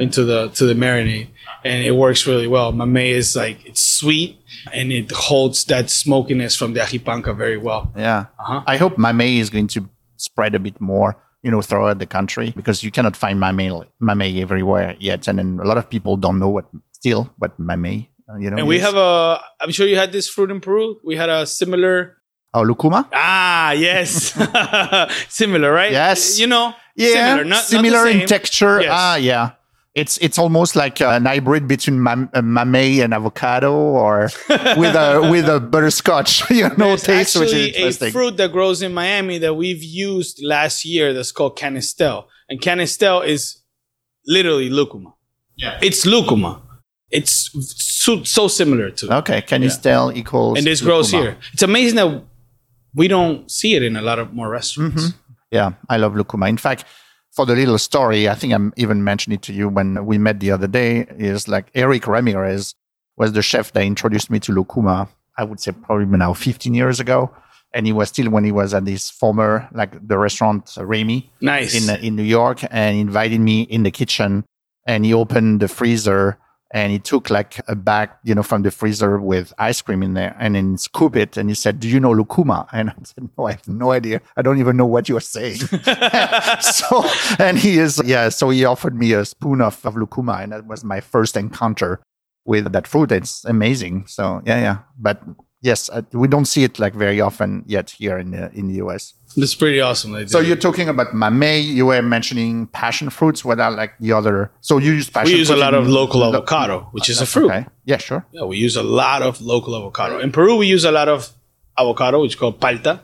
into 0.00 0.24
the 0.24 0.48
to 0.48 0.64
the 0.64 0.74
marinade 0.74 1.28
and 1.64 1.84
it 1.84 1.92
works 1.92 2.26
really 2.26 2.46
well 2.46 2.72
mamey 2.72 3.10
is 3.10 3.36
like 3.36 3.64
it's 3.66 3.80
sweet 3.80 4.38
and 4.72 4.90
it 4.90 5.10
holds 5.10 5.64
that 5.66 5.88
smokiness 5.90 6.56
from 6.56 6.72
the 6.72 6.80
ají 6.80 6.98
panca 7.02 7.34
very 7.36 7.58
well 7.58 7.92
yeah. 7.96 8.26
Uh-huh. 8.38 8.62
I 8.66 8.76
hope 8.78 8.96
mamey 8.96 9.38
is 9.38 9.48
going 9.50 9.68
to 9.68 9.88
spread 10.22 10.54
a 10.54 10.58
bit 10.58 10.80
more, 10.80 11.16
you 11.42 11.50
know, 11.50 11.60
throughout 11.62 11.98
the 11.98 12.06
country 12.06 12.52
because 12.56 12.82
you 12.84 12.90
cannot 12.90 13.16
find 13.16 13.38
mamey 13.40 13.68
mamey 14.00 14.40
everywhere 14.42 14.96
yet, 15.00 15.26
and 15.28 15.38
then 15.38 15.58
a 15.62 15.66
lot 15.66 15.76
of 15.78 15.88
people 15.90 16.16
don't 16.16 16.38
know 16.38 16.48
what 16.48 16.66
still 16.92 17.30
what 17.38 17.58
mamey. 17.58 18.08
uh, 18.30 18.36
You 18.38 18.50
know, 18.50 18.58
and 18.58 18.66
we 18.66 18.76
is. 18.76 18.82
have 18.82 18.94
a 18.96 19.40
i'm 19.60 19.70
sure 19.72 19.86
you 19.86 19.96
had 19.96 20.12
this 20.12 20.28
fruit 20.28 20.50
in 20.50 20.60
peru 20.60 20.96
we 21.04 21.16
had 21.16 21.28
a 21.28 21.44
similar 21.46 22.16
oh 22.54 22.62
lucuma. 22.62 23.08
ah 23.12 23.72
yes 23.72 24.32
similar 25.28 25.72
right 25.72 25.92
Yes. 25.92 26.38
you 26.38 26.46
know 26.46 26.74
yeah, 26.94 27.42
similar 27.64 28.04
not, 28.04 28.12
not 28.12 28.22
in 28.22 28.28
texture. 28.28 28.80
Yes. 28.82 28.90
Ah, 28.92 29.16
yeah. 29.16 29.52
It's 29.94 30.16
it's 30.18 30.38
almost 30.38 30.74
like 30.74 31.02
an 31.02 31.26
hybrid 31.26 31.68
between 31.68 32.02
mam- 32.02 32.30
uh, 32.32 32.40
mamey 32.40 33.00
and 33.04 33.12
avocado, 33.12 33.72
or 33.74 34.30
with 34.48 34.94
a 34.96 35.28
with 35.30 35.46
a 35.48 35.60
butterscotch, 35.60 36.48
you 36.50 36.68
know, 36.78 36.96
There's 36.96 37.02
taste, 37.02 37.36
which 37.38 37.52
is 37.52 37.76
actually 37.96 38.08
a 38.08 38.12
fruit 38.12 38.36
that 38.38 38.52
grows 38.52 38.80
in 38.80 38.94
Miami 38.94 39.36
that 39.38 39.52
we've 39.54 39.82
used 39.82 40.40
last 40.42 40.86
year 40.86 41.12
that's 41.12 41.30
called 41.30 41.58
canistel. 41.58 42.24
And 42.48 42.58
canistel 42.60 43.26
is 43.26 43.58
literally 44.26 44.70
lucuma. 44.70 45.12
Yeah. 45.56 45.78
It's 45.82 46.06
lucuma. 46.06 46.62
It's 47.10 47.50
so, 47.76 48.24
so 48.24 48.48
similar 48.48 48.90
to. 48.92 49.14
Okay, 49.18 49.42
canistel 49.42 50.10
Yeah. 50.14 50.20
equals? 50.20 50.56
And 50.56 50.66
this 50.66 50.80
grows 50.80 51.10
here. 51.10 51.36
It's 51.52 51.62
amazing 51.62 51.96
that 51.96 52.24
we 52.94 53.08
don't 53.08 53.50
see 53.50 53.74
it 53.74 53.82
in 53.82 53.96
a 53.96 54.02
lot 54.02 54.18
of 54.18 54.32
more 54.32 54.48
restaurants. 54.48 55.02
Mhm. 55.08 55.14
Yeah, 55.50 55.72
I 55.90 55.98
love 55.98 56.16
lucuma. 56.16 56.46
In 56.46 56.56
fact, 56.56 56.86
for 57.32 57.46
the 57.46 57.54
little 57.54 57.78
story, 57.78 58.28
I 58.28 58.34
think 58.34 58.52
I 58.52 58.58
even 58.76 59.02
mentioned 59.02 59.34
it 59.34 59.42
to 59.42 59.52
you 59.52 59.68
when 59.68 60.04
we 60.06 60.18
met 60.18 60.40
the 60.40 60.50
other 60.50 60.66
day. 60.68 61.06
Is 61.18 61.48
like 61.48 61.66
Erik 61.74 62.06
Ramirez 62.06 62.74
was 63.16 63.32
the 63.32 63.42
chef 63.42 63.72
that 63.72 63.82
introduced 63.84 64.30
me 64.30 64.38
to 64.40 64.52
lucuma. 64.52 65.08
I 65.36 65.44
would 65.44 65.60
say 65.60 65.72
probably 65.72 66.04
now 66.06 66.34
15 66.34 66.74
years 66.74 67.00
ago, 67.00 67.34
and 67.72 67.86
he 67.86 67.92
was 67.92 68.10
still 68.10 68.30
when 68.30 68.44
he 68.44 68.52
was 68.52 68.74
at 68.74 68.84
this 68.84 69.08
former 69.10 69.68
like 69.72 70.06
the 70.06 70.18
restaurant 70.18 70.74
uh, 70.76 70.84
Remy 70.84 71.30
Nice. 71.40 71.74
in 71.74 72.04
in 72.04 72.16
New 72.16 72.22
York, 72.22 72.60
and 72.70 72.96
invited 72.98 73.40
me 73.40 73.62
in 73.62 73.82
the 73.82 73.90
kitchen, 73.90 74.44
and 74.86 75.04
he 75.04 75.14
opened 75.14 75.60
the 75.60 75.68
freezer. 75.68 76.38
And 76.72 76.90
he 76.90 76.98
took 76.98 77.28
like 77.28 77.60
a 77.68 77.76
bag, 77.76 78.10
you 78.24 78.34
know, 78.34 78.42
from 78.42 78.62
the 78.62 78.70
freezer 78.70 79.20
with 79.20 79.52
ice 79.58 79.82
cream 79.82 80.02
in 80.02 80.14
there 80.14 80.34
and 80.38 80.54
then 80.54 80.78
scoop 80.78 81.14
it. 81.14 81.36
And 81.36 81.50
he 81.50 81.54
said, 81.54 81.78
do 81.78 81.88
you 81.88 82.00
know 82.00 82.12
lucuma? 82.12 82.66
And 82.72 82.90
I 82.90 82.94
said, 83.04 83.28
no, 83.36 83.46
I 83.46 83.52
have 83.52 83.68
no 83.68 83.92
idea. 83.92 84.22
I 84.38 84.42
don't 84.42 84.58
even 84.58 84.78
know 84.78 84.86
what 84.86 85.06
you're 85.06 85.20
saying. 85.20 85.56
so, 86.60 87.04
and 87.38 87.58
he 87.58 87.78
is, 87.78 88.00
yeah. 88.04 88.30
So 88.30 88.48
he 88.48 88.64
offered 88.64 88.96
me 88.96 89.12
a 89.12 89.26
spoon 89.26 89.60
of, 89.60 89.84
of 89.84 89.96
lucuma 89.96 90.38
and 90.40 90.52
that 90.52 90.66
was 90.66 90.82
my 90.82 91.00
first 91.00 91.36
encounter 91.36 92.00
with 92.46 92.72
that 92.72 92.86
fruit. 92.86 93.12
It's 93.12 93.44
amazing. 93.44 94.06
So 94.06 94.40
yeah, 94.46 94.60
yeah. 94.60 94.78
But 94.98 95.22
yes, 95.62 95.88
uh, 95.88 96.02
we 96.12 96.28
don't 96.28 96.44
see 96.44 96.64
it 96.64 96.78
like 96.78 96.94
very 96.94 97.20
often 97.20 97.64
yet 97.66 97.90
here 97.90 98.18
in 98.18 98.32
the, 98.32 98.52
in 98.52 98.68
the 98.68 98.74
US. 98.84 99.14
It's 99.36 99.54
pretty 99.54 99.80
awesome. 99.80 100.28
So 100.28 100.40
you're 100.40 100.56
talking 100.56 100.88
about 100.88 101.14
mamey. 101.14 101.64
You 101.64 101.86
were 101.86 102.02
mentioning 102.02 102.66
passion 102.66 103.08
fruits. 103.08 103.44
What 103.44 103.60
are 103.60 103.70
like 103.70 103.94
the 103.98 104.12
other? 104.12 104.50
So 104.60 104.76
you 104.76 104.92
use 104.92 105.08
passion. 105.08 105.32
We 105.32 105.38
use 105.38 105.48
a 105.48 105.56
lot 105.56 105.72
of 105.72 105.88
local 105.88 106.22
avocado, 106.22 106.88
which 106.92 107.08
is 107.08 107.20
a 107.20 107.26
fruit. 107.26 107.46
Okay. 107.46 107.64
Yeah, 107.86 107.96
sure. 107.96 108.26
Yeah, 108.32 108.44
we 108.44 108.58
use 108.58 108.76
a 108.76 108.82
lot 108.82 109.22
of 109.22 109.40
local 109.40 109.74
avocado. 109.74 110.18
In 110.18 110.32
Peru, 110.32 110.56
we 110.56 110.66
use 110.66 110.84
a 110.84 110.92
lot 110.92 111.08
of 111.08 111.30
avocado, 111.78 112.20
which 112.20 112.32
is 112.32 112.38
called 112.38 112.60
palta. 112.60 113.00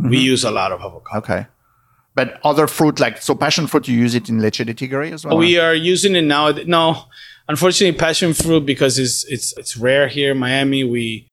Mm-hmm. 0.00 0.08
We 0.08 0.18
use 0.18 0.44
a 0.44 0.50
lot 0.50 0.72
of 0.72 0.80
avocado. 0.80 1.18
Okay. 1.18 1.46
But 2.14 2.40
other 2.42 2.66
fruit 2.66 2.98
like 2.98 3.20
so 3.20 3.34
passion 3.34 3.66
fruit, 3.66 3.86
you 3.86 3.98
use 3.98 4.14
it 4.14 4.30
in 4.30 4.38
leche 4.38 4.64
de 4.64 4.72
tigre 4.72 5.12
as 5.12 5.26
well. 5.26 5.36
We 5.36 5.58
are 5.58 5.74
using 5.74 6.16
it 6.16 6.22
now. 6.22 6.50
No, 6.52 7.04
unfortunately, 7.48 7.98
passion 7.98 8.32
fruit 8.32 8.64
because 8.64 8.98
it's 8.98 9.24
it's 9.24 9.54
it's 9.58 9.76
rare 9.76 10.08
here 10.08 10.32
in 10.32 10.38
Miami. 10.38 10.84
We 10.84 11.28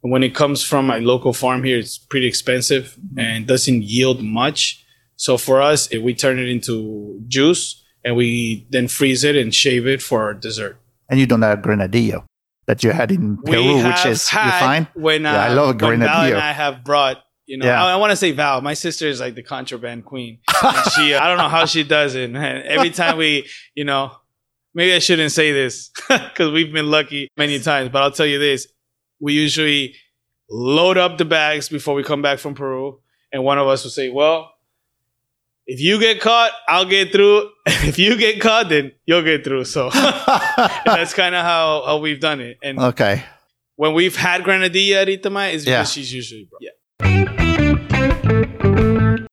when 0.00 0.22
it 0.22 0.34
comes 0.34 0.62
from 0.62 0.86
my 0.86 0.98
local 0.98 1.32
farm 1.32 1.64
here, 1.64 1.78
it's 1.78 1.98
pretty 1.98 2.26
expensive 2.26 2.98
and 3.16 3.46
doesn't 3.46 3.82
yield 3.82 4.22
much. 4.22 4.84
So 5.16 5.36
for 5.36 5.60
us, 5.60 5.90
we 5.90 6.14
turn 6.14 6.38
it 6.38 6.48
into 6.48 7.20
juice 7.26 7.84
and 8.04 8.16
we 8.16 8.66
then 8.70 8.88
freeze 8.88 9.24
it 9.24 9.36
and 9.36 9.54
shave 9.54 9.86
it 9.86 10.00
for 10.00 10.22
our 10.22 10.34
dessert. 10.34 10.78
And 11.08 11.18
you 11.18 11.26
don't 11.26 11.42
have 11.42 11.60
granadillo 11.60 12.24
that 12.66 12.84
you 12.84 12.90
had 12.90 13.10
in 13.10 13.38
Peru, 13.38 13.82
which 13.84 14.06
is 14.06 14.30
you 14.30 14.38
find 14.38 14.86
when 14.94 15.26
uh, 15.26 15.32
yeah, 15.32 15.44
I 15.44 15.48
love 15.54 15.76
granadillo. 15.76 15.98
Val 15.98 16.24
and 16.24 16.36
I 16.36 16.52
have 16.52 16.84
brought. 16.84 17.24
You 17.46 17.56
know, 17.56 17.64
yeah. 17.64 17.82
I, 17.82 17.92
I 17.92 17.96
want 17.96 18.10
to 18.10 18.16
say 18.16 18.32
Val. 18.32 18.60
My 18.60 18.74
sister 18.74 19.08
is 19.08 19.20
like 19.20 19.34
the 19.34 19.42
contraband 19.42 20.04
queen. 20.04 20.40
she, 20.94 21.14
I 21.14 21.28
don't 21.28 21.38
know 21.38 21.48
how 21.48 21.64
she 21.64 21.82
does 21.82 22.14
it, 22.14 22.30
man. 22.30 22.62
Every 22.66 22.90
time 22.90 23.16
we, 23.16 23.48
you 23.74 23.84
know, 23.84 24.12
maybe 24.74 24.92
I 24.92 24.98
shouldn't 24.98 25.32
say 25.32 25.52
this 25.52 25.90
because 26.08 26.52
we've 26.52 26.72
been 26.72 26.90
lucky 26.90 27.28
many 27.38 27.58
times, 27.58 27.88
but 27.88 28.02
I'll 28.02 28.10
tell 28.10 28.26
you 28.26 28.38
this: 28.38 28.68
we 29.20 29.32
usually 29.32 29.94
load 30.50 30.96
up 30.98 31.18
the 31.18 31.24
bags 31.24 31.68
before 31.68 31.94
we 31.94 32.02
come 32.02 32.22
back 32.22 32.38
from 32.38 32.54
Peru. 32.54 33.00
And 33.32 33.44
one 33.44 33.58
of 33.58 33.66
us 33.66 33.84
will 33.84 33.90
say, 33.90 34.08
well, 34.08 34.52
if 35.66 35.80
you 35.80 36.00
get 36.00 36.20
caught, 36.20 36.52
I'll 36.66 36.86
get 36.86 37.12
through. 37.12 37.50
if 37.66 37.98
you 37.98 38.16
get 38.16 38.40
caught, 38.40 38.70
then 38.70 38.92
you'll 39.04 39.22
get 39.22 39.44
through. 39.44 39.64
So 39.64 39.90
that's 40.86 41.12
kind 41.12 41.34
of 41.34 41.44
how, 41.44 41.82
how 41.84 41.98
we've 41.98 42.20
done 42.20 42.40
it. 42.40 42.58
And 42.62 42.78
okay. 42.78 43.24
when 43.76 43.92
we've 43.92 44.16
had 44.16 44.42
granadilla 44.42 45.02
at 45.02 45.08
Itamae, 45.08 45.52
is 45.54 45.64
because 45.64 45.66
yeah. 45.66 45.84
she's 45.84 46.12
usually 46.12 46.44
brought. 46.44 46.62
Yeah. 46.62 46.70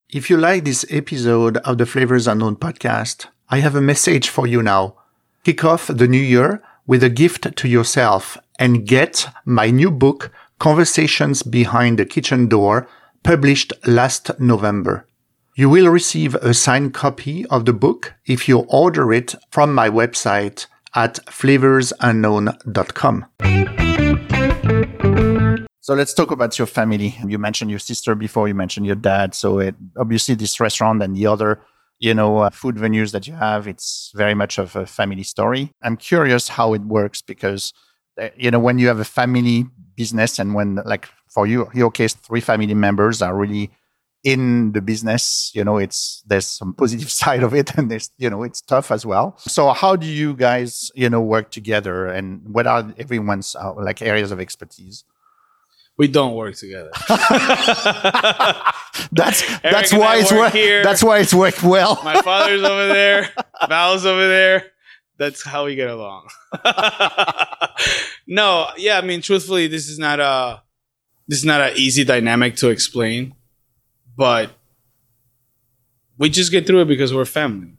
If 0.10 0.30
you 0.30 0.38
like 0.38 0.64
this 0.64 0.86
episode 0.90 1.58
of 1.58 1.78
the 1.78 1.86
Flavors 1.86 2.28
Unknown 2.28 2.56
podcast, 2.56 3.28
I 3.50 3.60
have 3.60 3.76
a 3.76 3.82
message 3.82 4.30
for 4.30 4.48
you 4.48 4.62
now. 4.62 4.96
Kick 5.44 5.64
off 5.64 5.88
the 5.88 6.08
new 6.08 6.22
year 6.22 6.64
with 6.88 7.04
a 7.04 7.10
gift 7.10 7.56
to 7.56 7.68
yourself 7.68 8.38
and 8.60 8.86
get 8.88 9.28
my 9.46 9.70
new 9.70 9.92
book, 9.92 10.32
Conversations 10.60 11.44
Behind 11.44 12.00
the 12.00 12.06
Kitchen 12.06 12.48
Door, 12.48 12.88
published 13.24 13.74
last 13.86 14.40
November. 14.40 15.08
You 15.56 15.70
will 15.70 15.90
receive 15.90 16.36
a 16.36 16.54
signed 16.54 16.94
copy 16.94 17.46
of 17.48 17.66
the 17.66 17.74
book 17.74 18.14
if 18.26 18.48
you 18.48 18.60
order 18.68 19.14
it 19.14 19.36
from 19.52 19.74
my 19.74 19.90
website 19.90 20.68
at 20.94 21.16
flavorsunknown.com. 21.28 23.26
So 25.86 25.94
let's 25.94 26.14
talk 26.16 26.32
about 26.32 26.58
your 26.58 26.66
family. 26.66 27.16
You 27.28 27.38
mentioned 27.38 27.70
your 27.70 27.80
sister 27.80 28.16
before, 28.16 28.48
you 28.48 28.56
mentioned 28.56 28.88
your 28.88 28.96
dad. 28.96 29.36
So 29.36 29.60
it, 29.60 29.76
obviously 29.96 30.34
this 30.34 30.60
restaurant 30.60 31.04
and 31.04 31.16
the 31.16 31.28
other, 31.28 31.62
you 32.00 32.14
know, 32.14 32.40
uh, 32.40 32.50
food 32.50 32.76
venues 32.76 33.12
that 33.12 33.28
you 33.28 33.34
have, 33.34 33.68
it's 33.68 34.12
very 34.16 34.34
much 34.34 34.58
of 34.58 34.76
a 34.76 34.88
family 34.88 35.22
story. 35.22 35.72
I'm 35.84 35.96
curious 35.96 36.48
how 36.48 36.74
it 36.74 36.82
works 36.82 37.22
because, 37.22 37.72
you 38.36 38.52
know, 38.52 38.60
when 38.60 38.80
you 38.80 38.88
have 38.88 39.00
a 39.00 39.06
family 39.06 39.66
business 39.96 40.40
and 40.40 40.54
when 40.54 40.76
like 40.86 41.10
for 41.28 41.48
you 41.48 41.70
your 41.74 41.92
case 41.92 42.14
three 42.14 42.42
family 42.42 42.74
members 42.74 43.22
are 43.22 43.36
really 43.36 43.70
in 44.24 44.72
the 44.72 44.82
business 44.82 45.52
you 45.54 45.64
know 45.64 45.78
it's 45.78 46.24
there's 46.26 46.48
some 46.48 46.74
positive 46.74 47.12
side 47.22 47.44
of 47.44 47.54
it 47.54 47.76
and 47.78 47.90
there's 47.92 48.10
you 48.18 48.30
know 48.30 48.44
it's 48.44 48.62
tough 48.62 48.92
as 48.92 49.06
well 49.06 49.36
so 49.40 49.72
how 49.72 49.96
do 49.96 50.08
you 50.08 50.34
guys 50.34 50.92
you 50.96 51.10
know 51.10 51.22
work 51.22 51.52
together 51.52 52.08
and 52.08 52.42
what 52.54 52.68
are 52.68 52.94
everyone's 52.98 53.56
uh, 53.56 53.74
like 53.76 54.02
areas 54.02 54.32
of 54.32 54.40
expertise 54.40 55.04
we 55.98 56.10
don't 56.10 56.36
work 56.36 56.56
together. 56.56 56.90
that's 59.14 59.60
that's 59.62 59.94
why 59.94 60.18
it's 60.18 60.30
work 60.30 60.52
here. 60.52 60.84
That's 60.84 61.02
why 61.02 61.20
it's 61.20 61.34
worked 61.34 61.64
well. 61.64 62.02
My 62.04 62.22
father's 62.22 62.64
over 62.64 62.88
there. 62.88 63.30
Val's 63.70 64.06
over 64.06 64.28
there 64.28 64.74
that's 65.18 65.44
how 65.44 65.66
we 65.66 65.76
get 65.76 65.90
along. 65.90 66.28
no, 68.28 68.68
yeah, 68.78 68.98
I 68.98 69.02
mean, 69.02 69.22
truthfully, 69.22 69.68
this 69.68 69.88
is 69.88 70.00
not 70.00 70.20
a 70.20 70.62
this 71.28 71.40
is 71.40 71.46
not 71.46 71.62
an 71.62 71.74
easy 71.76 72.04
dynamic 72.04 72.56
to 72.58 72.70
explain, 72.70 73.34
but 74.16 74.52
we 76.18 76.30
just 76.30 76.52
get 76.52 76.68
through 76.68 76.82
it 76.82 76.88
because 76.88 77.14
we're 77.14 77.26
family. 77.26 77.78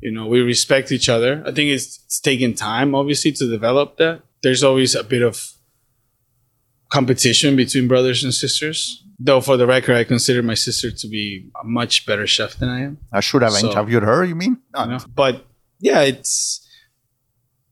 You 0.00 0.12
know, 0.12 0.26
we 0.26 0.40
respect 0.40 0.92
each 0.92 1.08
other. 1.08 1.42
I 1.46 1.52
think 1.52 1.70
it's, 1.70 2.00
it's 2.04 2.20
taken 2.20 2.54
time, 2.54 2.94
obviously, 2.94 3.32
to 3.32 3.50
develop 3.50 3.96
that. 3.96 4.22
There's 4.42 4.62
always 4.62 4.94
a 4.94 5.02
bit 5.02 5.22
of 5.22 5.42
competition 6.90 7.56
between 7.56 7.88
brothers 7.88 8.22
and 8.22 8.32
sisters. 8.32 9.02
Though, 9.18 9.40
for 9.40 9.56
the 9.56 9.66
record, 9.66 9.96
I 9.96 10.04
consider 10.04 10.42
my 10.42 10.54
sister 10.54 10.90
to 10.90 11.08
be 11.08 11.48
a 11.60 11.64
much 11.64 12.04
better 12.04 12.26
chef 12.26 12.56
than 12.56 12.68
I 12.68 12.82
am. 12.82 12.98
I 13.12 13.20
should 13.20 13.42
have 13.42 13.52
so, 13.52 13.70
interviewed 13.70 14.02
her. 14.02 14.24
You 14.24 14.34
mean? 14.34 14.58
No. 14.74 14.84
Know, 14.84 14.98
but 15.14 15.46
yeah, 15.80 16.02
it's 16.02 16.63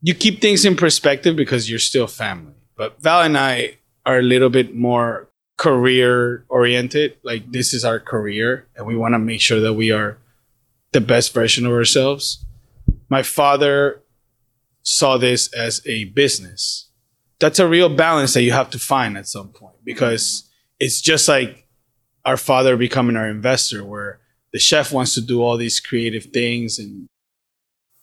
you 0.03 0.13
keep 0.13 0.41
things 0.41 0.65
in 0.65 0.75
perspective 0.75 1.35
because 1.35 1.69
you're 1.69 1.79
still 1.79 2.07
family. 2.07 2.53
But 2.75 3.01
Val 3.01 3.21
and 3.21 3.37
I 3.37 3.77
are 4.05 4.19
a 4.19 4.21
little 4.21 4.49
bit 4.49 4.75
more 4.75 5.29
career 5.57 6.45
oriented. 6.49 7.17
Like 7.23 7.51
this 7.51 7.73
is 7.73 7.85
our 7.85 8.01
career, 8.01 8.67
and 8.75 8.85
we 8.85 8.97
want 8.97 9.13
to 9.13 9.19
make 9.19 9.39
sure 9.39 9.61
that 9.61 9.73
we 9.73 9.91
are 9.91 10.17
the 10.91 10.99
best 10.99 11.33
version 11.33 11.65
of 11.65 11.71
ourselves. 11.71 12.45
My 13.09 13.23
father 13.23 14.01
saw 14.81 15.17
this 15.17 15.51
as 15.53 15.81
a 15.87 16.05
business. 16.05 16.89
That's 17.39 17.59
a 17.59 17.67
real 17.67 17.89
balance 17.89 18.33
that 18.33 18.43
you 18.43 18.51
have 18.51 18.69
to 18.71 18.79
find 18.79 19.17
at 19.17 19.27
some 19.27 19.49
point 19.49 19.75
because 19.85 20.49
it's 20.79 20.99
just 20.99 21.29
like 21.29 21.65
our 22.25 22.37
father 22.37 22.75
becoming 22.75 23.15
our 23.15 23.29
investor, 23.29 23.85
where 23.85 24.19
the 24.51 24.59
chef 24.59 24.91
wants 24.91 25.13
to 25.13 25.21
do 25.21 25.41
all 25.41 25.55
these 25.55 25.79
creative 25.79 26.25
things 26.25 26.77
and 26.77 27.07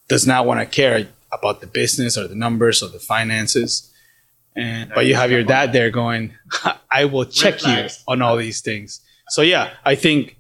does 0.09 0.27
not 0.27 0.47
want 0.47 0.61
to 0.61 0.67
care 0.67 1.07
about 1.33 1.61
the 1.61 1.67
business 1.67 2.17
or 2.19 2.27
the 2.27 2.35
numbers 2.35 2.83
or 2.83 2.89
the 2.89 2.99
finances. 2.99 3.93
And 4.57 4.91
but 4.95 5.07
you 5.07 5.15
have 5.15 5.31
your 5.31 5.45
dad 5.45 5.73
there 5.73 5.91
going, 5.91 6.35
I 6.91 7.05
will 7.05 7.25
check 7.25 7.65
you 7.65 7.87
on 8.09 8.21
all 8.23 8.37
these 8.37 8.61
things. 8.61 9.01
So 9.29 9.43
yeah, 9.43 9.71
I 9.85 9.95
think 9.95 10.37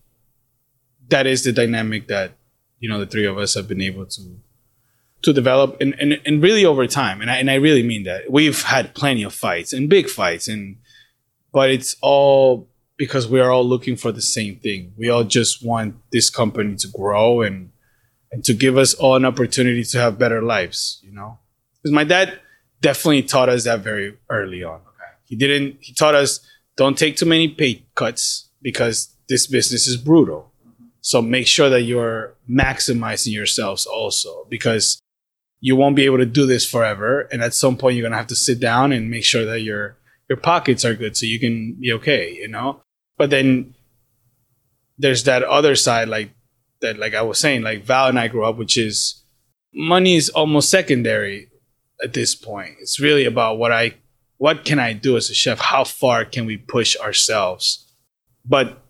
that 1.09 1.26
is 1.26 1.44
the 1.44 1.53
dynamic 1.53 2.09
that 2.09 2.33
you 2.81 2.88
know 2.88 2.98
the 2.98 3.07
three 3.07 3.26
of 3.26 3.38
us 3.38 3.55
have 3.55 3.68
been 3.68 3.81
able 3.81 4.07
to 4.07 4.22
to 5.22 5.33
develop 5.33 5.76
and, 5.81 5.94
and, 6.00 6.20
and 6.24 6.42
really 6.42 6.64
over 6.64 6.87
time. 6.87 7.20
And 7.20 7.31
I, 7.31 7.37
and 7.37 7.50
I 7.50 7.57
really 7.57 7.83
mean 7.83 8.05
that. 8.05 8.31
We've 8.31 8.62
had 8.62 8.94
plenty 8.94 9.22
of 9.22 9.35
fights 9.35 9.72
and 9.72 9.88
big 9.88 10.09
fights 10.09 10.48
and 10.48 10.76
but 11.53 11.70
it's 11.70 11.96
all 12.00 12.68
because 12.96 13.29
we 13.29 13.40
are 13.40 13.50
all 13.50 13.64
looking 13.64 13.96
for 13.96 14.12
the 14.12 14.22
same 14.22 14.57
thing. 14.57 14.92
We 14.96 15.09
all 15.09 15.24
just 15.24 15.64
want 15.64 15.96
this 16.12 16.31
company 16.31 16.76
to 16.76 16.88
grow 16.88 17.42
and 17.42 17.70
and 18.32 18.44
to 18.44 18.54
give 18.54 18.76
us 18.76 18.94
all 18.94 19.16
an 19.16 19.24
opportunity 19.24 19.84
to 19.84 19.98
have 19.98 20.18
better 20.18 20.42
lives, 20.42 21.00
you 21.02 21.12
know? 21.12 21.38
Because 21.82 21.92
my 21.92 22.04
dad 22.04 22.38
definitely 22.80 23.22
taught 23.22 23.48
us 23.48 23.64
that 23.64 23.80
very 23.80 24.16
early 24.28 24.62
on. 24.62 24.76
Okay. 24.76 25.12
He 25.24 25.36
didn't, 25.36 25.78
he 25.80 25.92
taught 25.94 26.14
us 26.14 26.40
don't 26.76 26.96
take 26.96 27.16
too 27.16 27.26
many 27.26 27.48
pay 27.48 27.84
cuts 27.94 28.48
because 28.62 29.14
this 29.28 29.46
business 29.46 29.86
is 29.86 29.96
brutal. 29.96 30.52
Mm-hmm. 30.66 30.84
So 31.00 31.20
make 31.20 31.46
sure 31.46 31.68
that 31.68 31.82
you're 31.82 32.34
maximizing 32.48 33.32
yourselves 33.32 33.86
also 33.86 34.46
because 34.48 35.00
you 35.60 35.76
won't 35.76 35.96
be 35.96 36.04
able 36.04 36.18
to 36.18 36.26
do 36.26 36.46
this 36.46 36.68
forever. 36.68 37.28
And 37.32 37.42
at 37.42 37.54
some 37.54 37.76
point, 37.76 37.96
you're 37.96 38.02
going 38.02 38.12
to 38.12 38.18
have 38.18 38.28
to 38.28 38.36
sit 38.36 38.60
down 38.60 38.92
and 38.92 39.10
make 39.10 39.24
sure 39.24 39.44
that 39.44 39.60
your, 39.60 39.96
your 40.28 40.38
pockets 40.38 40.84
are 40.84 40.94
good 40.94 41.16
so 41.16 41.26
you 41.26 41.38
can 41.38 41.74
be 41.74 41.92
okay, 41.92 42.32
you 42.32 42.48
know? 42.48 42.80
But 43.18 43.30
then 43.30 43.74
there's 44.96 45.24
that 45.24 45.42
other 45.42 45.76
side, 45.76 46.08
like 46.08 46.30
that 46.80 46.98
like 46.98 47.14
I 47.14 47.22
was 47.22 47.38
saying, 47.38 47.62
like 47.62 47.84
Val 47.84 48.08
and 48.08 48.18
I 48.18 48.28
grew 48.28 48.44
up, 48.44 48.56
which 48.56 48.76
is 48.76 49.22
money 49.72 50.16
is 50.16 50.28
almost 50.30 50.70
secondary 50.70 51.48
at 52.02 52.12
this 52.12 52.34
point. 52.34 52.76
It's 52.80 53.00
really 53.00 53.24
about 53.24 53.58
what 53.58 53.72
I 53.72 53.94
what 54.38 54.64
can 54.64 54.78
I 54.78 54.94
do 54.94 55.16
as 55.16 55.28
a 55.28 55.34
chef? 55.34 55.58
How 55.58 55.84
far 55.84 56.24
can 56.24 56.46
we 56.46 56.56
push 56.56 56.96
ourselves? 56.96 57.86
But 58.44 58.82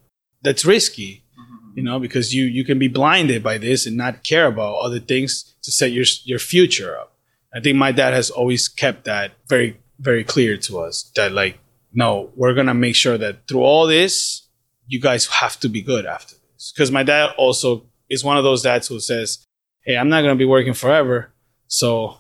that's 0.43 0.65
risky, 0.65 1.25
mm-hmm. 1.39 1.79
you 1.79 1.83
know, 1.83 1.99
because 1.99 2.35
you 2.35 2.45
you 2.45 2.65
can 2.65 2.79
be 2.79 2.89
blinded 2.89 3.43
by 3.43 3.59
this 3.59 3.87
and 3.87 3.97
not 3.97 4.23
care 4.25 4.47
about 4.47 4.77
other 4.77 5.01
things 5.01 5.55
to 5.63 5.73
set 5.73 5.93
your 5.93 6.05
your 6.25 6.39
future 6.39 6.97
up. 6.99 7.17
I 7.55 7.61
think 7.61 7.77
my 7.77 7.93
dad 7.93 8.15
has 8.15 8.31
always 8.31 8.69
kept 8.69 9.05
that 9.05 9.33
very, 9.49 9.81
very 9.99 10.23
clear 10.23 10.57
to 10.59 10.79
us 10.79 11.11
that 11.17 11.33
like, 11.33 11.59
no, 11.93 12.31
we're 12.37 12.55
gonna 12.55 12.75
make 12.75 12.95
sure 12.95 13.19
that 13.19 13.49
through 13.49 13.63
all 13.63 13.87
this, 13.87 14.49
you 14.87 15.01
guys 15.01 15.27
have 15.27 15.59
to 15.61 15.69
be 15.69 15.83
good 15.83 16.07
after. 16.07 16.37
Because 16.75 16.91
my 16.91 17.03
dad 17.03 17.31
also 17.39 17.87
is 18.09 18.25
one 18.25 18.37
of 18.37 18.45
those 18.45 18.63
dads 18.63 18.89
who 18.89 19.01
says, 19.01 19.47
"Hey, 19.85 19.97
I'm 19.97 20.09
not 20.09 20.23
gonna 20.23 20.37
be 20.37 20.45
working 20.45 20.75
forever, 20.75 21.33
so 21.69 22.19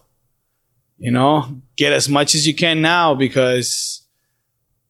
you 0.98 1.10
know, 1.10 1.60
get 1.76 1.92
as 1.92 2.08
much 2.08 2.34
as 2.34 2.46
you 2.46 2.54
can 2.54 2.82
now 2.82 3.14
because 3.14 4.02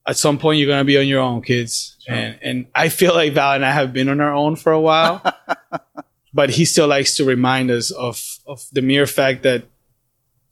at 0.06 0.16
some 0.16 0.38
point 0.38 0.58
you're 0.58 0.68
gonna 0.68 0.84
be 0.84 0.98
on 0.98 1.08
your 1.08 1.20
own, 1.20 1.42
kids." 1.42 1.96
Sure. 2.06 2.14
And 2.14 2.38
and 2.42 2.66
I 2.74 2.88
feel 2.88 3.14
like 3.14 3.32
Val 3.32 3.54
and 3.54 3.64
I 3.64 3.72
have 3.72 3.92
been 3.92 4.08
on 4.08 4.20
our 4.20 4.34
own 4.34 4.56
for 4.56 4.72
a 4.72 4.80
while, 4.80 5.22
but 6.34 6.50
he 6.50 6.64
still 6.64 6.86
likes 6.86 7.16
to 7.16 7.24
remind 7.24 7.70
us 7.70 7.90
of 7.90 8.38
of 8.46 8.66
the 8.72 8.82
mere 8.82 9.06
fact 9.06 9.42
that 9.42 9.64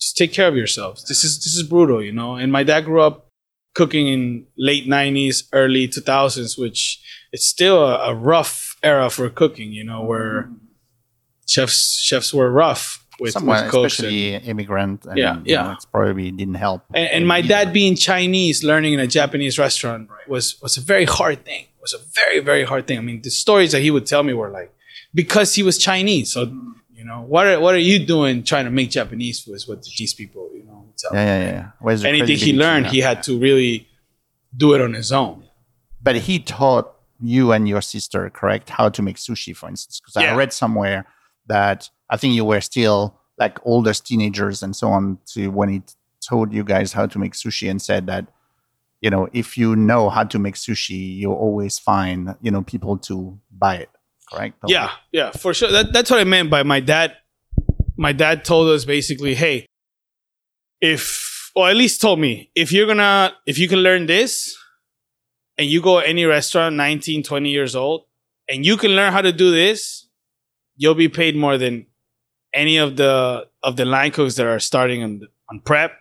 just 0.01 0.17
take 0.17 0.33
care 0.33 0.49
of 0.49 0.57
yourselves. 0.57 1.05
This 1.05 1.25
is 1.25 1.39
this 1.39 1.55
is 1.55 1.63
brutal, 1.63 2.03
you 2.03 2.13
know. 2.13 2.35
And 2.35 2.51
my 2.53 2.63
dad 2.63 2.85
grew 2.85 3.03
up 3.03 3.29
cooking 3.75 4.09
in 4.09 4.47
late 4.57 4.87
'90s, 4.87 5.45
early 5.53 5.89
2000s, 5.89 6.59
which 6.59 7.01
it's 7.33 7.45
still 7.45 7.85
a, 7.85 8.11
a 8.11 8.15
rough 8.15 8.68
era 8.83 9.11
for 9.11 9.29
cooking, 9.31 9.73
you 9.73 9.85
know, 9.85 10.03
where 10.03 10.51
chefs 11.47 11.99
chefs 11.99 12.33
were 12.35 12.51
rough 12.51 13.05
with, 13.21 13.33
Somewhere, 13.33 13.65
with 13.65 13.75
especially 13.75 14.35
and, 14.35 14.45
immigrant. 14.47 15.05
And, 15.07 15.19
Yeah, 15.19 15.41
yeah. 15.45 15.63
know, 15.63 15.73
it's 15.73 15.85
probably 15.87 16.31
didn't 16.31 16.55
help. 16.55 16.83
and, 16.95 17.09
and 17.11 17.27
my 17.27 17.41
dad 17.41 17.73
being 17.73 17.97
Chinese, 17.97 18.63
learning 18.63 18.95
in 18.95 19.01
a 19.01 19.07
Japanese 19.07 19.59
restaurant 19.59 20.09
was 20.29 20.61
was 20.63 20.77
a 20.77 20.81
very 20.81 21.05
hard 21.05 21.45
thing. 21.45 21.67
Was 21.81 21.95
a 21.95 21.99
very 22.15 22.41
very 22.41 22.65
hard 22.65 22.87
thing. 22.87 22.99
I 22.99 23.01
mean, 23.01 23.23
the 23.23 23.31
stories 23.31 23.73
that 23.73 23.81
he 23.81 23.91
would 23.91 24.07
tell 24.07 24.23
me 24.23 24.33
were 24.35 24.51
like 24.51 24.73
because 25.15 25.55
he 25.55 25.63
was 25.63 25.79
Chinese. 25.79 26.33
So 26.33 26.43
you 26.93 27.05
know, 27.05 27.23
what 27.23 27.47
are 27.47 27.59
what 27.61 27.75
are 27.75 27.79
you 27.93 27.99
doing 28.05 28.43
trying 28.43 28.65
to 28.67 28.71
make 28.71 28.91
Japanese 28.91 29.41
food? 29.41 29.55
Is 29.55 29.67
what 29.69 29.83
these 29.83 30.15
people 30.15 30.51
you 30.55 30.65
know. 30.65 30.85
Tell 30.99 31.11
Yeah, 31.15 31.25
yeah, 31.25 31.51
yeah. 31.53 31.67
Where's 31.81 32.03
the 32.03 32.09
anything 32.09 32.37
he 32.37 32.53
learned, 32.53 32.87
Yeah. 32.87 32.91
he 32.93 33.01
had 33.01 33.23
to 33.25 33.39
really 33.39 33.89
do 34.57 34.75
it 34.75 34.81
on 34.81 34.95
his 34.95 35.13
own. 35.13 35.45
But 36.03 36.17
he 36.17 36.39
taught 36.41 36.93
you 37.21 37.53
and 37.53 37.69
your 37.69 37.81
sister, 37.81 38.31
correct, 38.31 38.71
how 38.71 38.89
to 38.89 39.03
make 39.03 39.17
sushi, 39.17 39.57
for 39.57 39.69
instance. 39.69 40.01
Because 40.01 40.17
I 40.17 40.35
read 40.35 40.53
somewhere 40.53 41.07
that 41.47 41.91
I 42.11 42.17
think 42.17 42.35
you 42.35 42.45
were 42.45 42.61
still 42.61 43.19
like 43.39 43.59
oldest 43.65 44.07
teenagers 44.07 44.63
and 44.63 44.75
so 44.75 44.89
on 44.89 45.19
to 45.27 45.49
when 45.49 45.69
he 45.69 45.83
told 46.21 46.53
you 46.53 46.65
guys 46.65 46.93
how 46.93 47.07
to 47.07 47.19
make 47.19 47.33
sushi 47.33 47.71
and 47.71 47.81
said 47.81 48.07
that, 48.07 48.27
you 49.01 49.11
know, 49.11 49.29
if 49.33 49.57
you 49.57 49.77
know 49.77 50.11
how 50.11 50.25
to 50.25 50.39
make 50.39 50.55
sushi, 50.55 51.17
you'll 51.17 51.35
always 51.35 51.79
find, 51.79 52.35
you 52.41 52.51
know, 52.51 52.63
people 52.63 52.99
to 52.99 53.39
buy 53.51 53.77
it. 53.77 53.91
Correct? 54.31 54.59
Yeah, 54.67 54.91
yeah, 55.13 55.31
for 55.31 55.55
sure. 55.55 55.71
That, 55.71 55.93
that's 55.93 56.11
what 56.11 56.21
I 56.21 56.25
meant 56.25 56.51
by 56.51 56.63
my 56.63 56.81
dad. 56.81 57.17
My 57.97 58.13
dad 58.13 58.45
told 58.45 58.69
us 58.69 58.85
basically, 58.85 59.35
hey, 59.35 59.67
if, 60.81 61.51
or 61.55 61.69
at 61.69 61.77
least 61.77 62.01
told 62.01 62.21
me, 62.21 62.51
if 62.55 62.71
you're 62.73 62.87
gonna, 62.87 63.35
if 63.47 63.59
you 63.59 63.69
can 63.69 63.79
learn 63.79 64.07
this 64.07 64.57
and 65.59 65.69
you 65.69 65.83
go 65.83 65.99
any 65.99 66.25
restaurant 66.25 66.77
19, 66.77 67.23
20 67.25 67.51
years 67.51 67.75
old 67.75 68.05
and 68.49 68.65
you 68.65 68.77
can 68.77 68.93
learn 68.93 69.13
how 69.13 69.21
to 69.21 69.33
do 69.33 69.51
this, 69.51 70.07
you'll 70.77 70.95
be 70.95 71.09
paid 71.09 71.37
more 71.37 71.59
than 71.59 71.87
any 72.55 72.79
of 72.79 72.97
the, 72.97 73.47
of 73.63 73.77
the 73.77 73.85
line 73.85 74.13
cooks 74.13 74.37
that 74.37 74.47
are 74.47 74.61
starting 74.61 75.03
on, 75.03 75.23
on 75.51 75.61
prep 75.61 75.93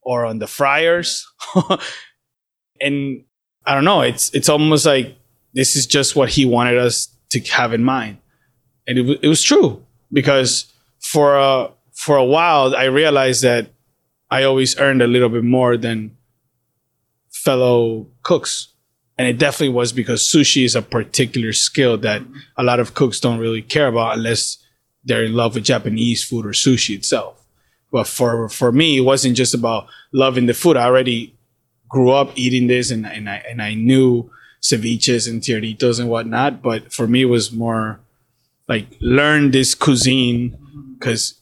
or 0.00 0.24
on 0.24 0.38
the 0.38 0.46
fryers. 0.46 1.30
and 2.80 3.24
I 3.66 3.74
don't 3.74 3.84
know, 3.84 4.00
it's, 4.02 4.32
it's 4.32 4.48
almost 4.48 4.86
like 4.86 5.16
this 5.52 5.76
is 5.76 5.86
just 5.86 6.16
what 6.16 6.30
he 6.30 6.44
wanted 6.44 6.78
us 6.78 7.08
to 7.30 7.40
have 7.52 7.72
in 7.72 7.82
mind. 7.82 8.18
And 8.86 8.98
it, 8.98 9.18
it 9.22 9.28
was 9.28 9.42
true 9.42 9.84
because 10.12 10.72
for 11.00 11.36
a, 11.36 11.70
for 11.92 12.16
a 12.16 12.24
while, 12.24 12.74
I 12.74 12.84
realized 12.84 13.42
that 13.42 13.68
I 14.30 14.44
always 14.44 14.78
earned 14.78 15.02
a 15.02 15.06
little 15.06 15.28
bit 15.28 15.44
more 15.44 15.76
than 15.76 16.16
fellow 17.30 18.06
cooks. 18.22 18.73
And 19.16 19.28
it 19.28 19.38
definitely 19.38 19.74
was 19.74 19.92
because 19.92 20.22
sushi 20.22 20.64
is 20.64 20.74
a 20.74 20.82
particular 20.82 21.52
skill 21.52 21.96
that 21.98 22.22
a 22.56 22.64
lot 22.64 22.80
of 22.80 22.94
cooks 22.94 23.20
don't 23.20 23.38
really 23.38 23.62
care 23.62 23.86
about 23.86 24.16
unless 24.16 24.58
they're 25.04 25.24
in 25.24 25.34
love 25.34 25.54
with 25.54 25.64
Japanese 25.64 26.24
food 26.24 26.46
or 26.46 26.50
sushi 26.50 26.96
itself. 26.96 27.44
But 27.92 28.08
for, 28.08 28.48
for 28.48 28.72
me, 28.72 28.98
it 28.98 29.02
wasn't 29.02 29.36
just 29.36 29.54
about 29.54 29.86
loving 30.12 30.46
the 30.46 30.54
food. 30.54 30.76
I 30.76 30.84
already 30.86 31.36
grew 31.88 32.10
up 32.10 32.32
eating 32.34 32.66
this 32.66 32.90
and, 32.90 33.06
and 33.06 33.30
I, 33.30 33.44
and 33.48 33.62
I 33.62 33.74
knew 33.74 34.30
ceviches 34.60 35.28
and 35.28 35.40
tiraditos 35.40 36.00
and 36.00 36.08
whatnot. 36.08 36.60
But 36.60 36.92
for 36.92 37.06
me, 37.06 37.22
it 37.22 37.26
was 37.26 37.52
more 37.52 38.00
like 38.68 38.86
learn 39.00 39.52
this 39.52 39.74
cuisine 39.76 40.58
because 40.98 41.34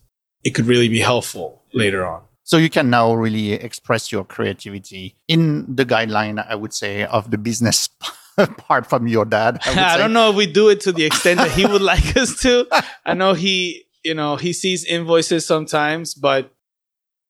it 0.44 0.50
could 0.50 0.66
really 0.66 0.88
be 0.88 1.00
helpful 1.00 1.62
later 1.72 2.04
on. 2.04 2.22
So 2.52 2.58
you 2.58 2.68
can 2.68 2.90
now 2.90 3.14
really 3.14 3.54
express 3.54 4.12
your 4.12 4.26
creativity 4.26 5.16
in 5.26 5.74
the 5.74 5.86
guideline, 5.86 6.36
I 6.46 6.54
would 6.54 6.74
say, 6.74 7.04
of 7.04 7.30
the 7.30 7.38
business 7.38 7.88
part 8.58 8.86
from 8.86 9.06
your 9.06 9.24
dad. 9.24 9.60
I, 9.64 9.84
I 9.94 9.96
don't 9.96 10.12
know 10.12 10.28
if 10.28 10.36
we 10.36 10.44
do 10.44 10.68
it 10.68 10.82
to 10.82 10.92
the 10.92 11.06
extent 11.06 11.38
that 11.38 11.50
he 11.52 11.64
would 11.64 11.80
like 11.92 12.14
us 12.14 12.38
to. 12.42 12.66
I 13.06 13.14
know 13.14 13.32
he, 13.32 13.86
you 14.04 14.12
know, 14.12 14.36
he 14.36 14.52
sees 14.52 14.84
invoices 14.84 15.46
sometimes, 15.46 16.12
but 16.12 16.52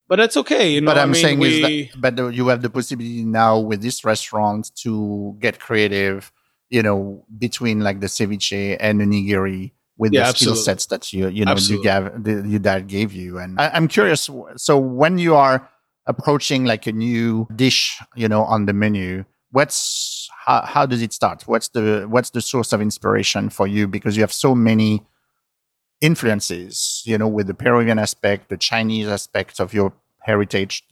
but 0.08 0.16
that's 0.16 0.37
okay. 0.38 0.72
You 0.72 0.80
know, 0.80 0.90
But 0.90 0.98
I 0.98 1.02
I'm 1.02 1.12
mean, 1.12 1.22
saying 1.22 1.38
we, 1.38 1.85
is 1.85 1.92
that, 1.92 2.00
but 2.00 2.35
you 2.35 2.48
have 2.48 2.62
the 2.62 2.70
possibility 2.70 3.22
now 3.22 3.61
with 3.61 3.80
this 3.80 4.04
restaurant 4.04 4.72
to 4.78 5.37
get 5.38 5.61
creative, 5.61 6.32
you 6.68 6.82
know, 6.82 7.24
between 7.38 7.78
like 7.78 8.00
the 8.00 8.08
ceviche 8.08 8.76
and 8.80 9.00
the 9.00 9.04
nigiri 9.04 9.70
with 10.03 10.12
Yeah, 10.12 10.33
the 10.33 10.37
skill 10.37 10.57
sets 10.57 10.87
that 10.87 11.12
you, 11.12 11.29
you 11.29 11.45
know, 11.45 11.55
you 11.55 11.81
gave, 11.81 12.11
the, 12.27 12.45
your 12.45 12.59
dad 12.59 12.88
gave 12.88 13.12
you. 13.12 13.38
And 13.38 13.61
I, 13.61 13.69
I'm 13.69 13.87
curious. 13.87 14.29
So 14.57 14.77
when 14.77 15.17
you 15.19 15.37
are 15.37 15.71
approaching 16.07 16.65
like 16.65 16.88
a 16.88 16.93
new 16.93 17.47
dish, 17.55 18.01
you 18.17 18.29
know, 18.29 18.43
on 18.43 18.67
the 18.67 18.73
menu, 18.73 19.25
what's 19.53 20.29
how, 20.45 20.62
how 20.62 20.87
does 20.87 21.03
it 21.03 21.12
start? 21.12 21.43
What's 21.47 21.69
the 21.69 22.07
what's 22.09 22.31
the 22.31 22.41
source 22.41 22.73
of 22.73 22.81
inspiration 22.81 23.49
for 23.49 23.69
you? 23.69 23.87
Because 23.87 24.17
you 24.17 24.25
have 24.25 24.33
so 24.33 24.57
many 24.57 25.07
influences, 26.01 27.03
you 27.07 27.17
know, 27.17 27.29
with 27.29 27.47
the 27.47 27.55
Peruvian 27.55 28.01
aspect, 28.01 28.49
the 28.49 28.57
Chinese 28.57 29.07
aspect 29.07 29.61
of 29.61 29.73
your 29.73 29.93
heritage, 30.19 30.83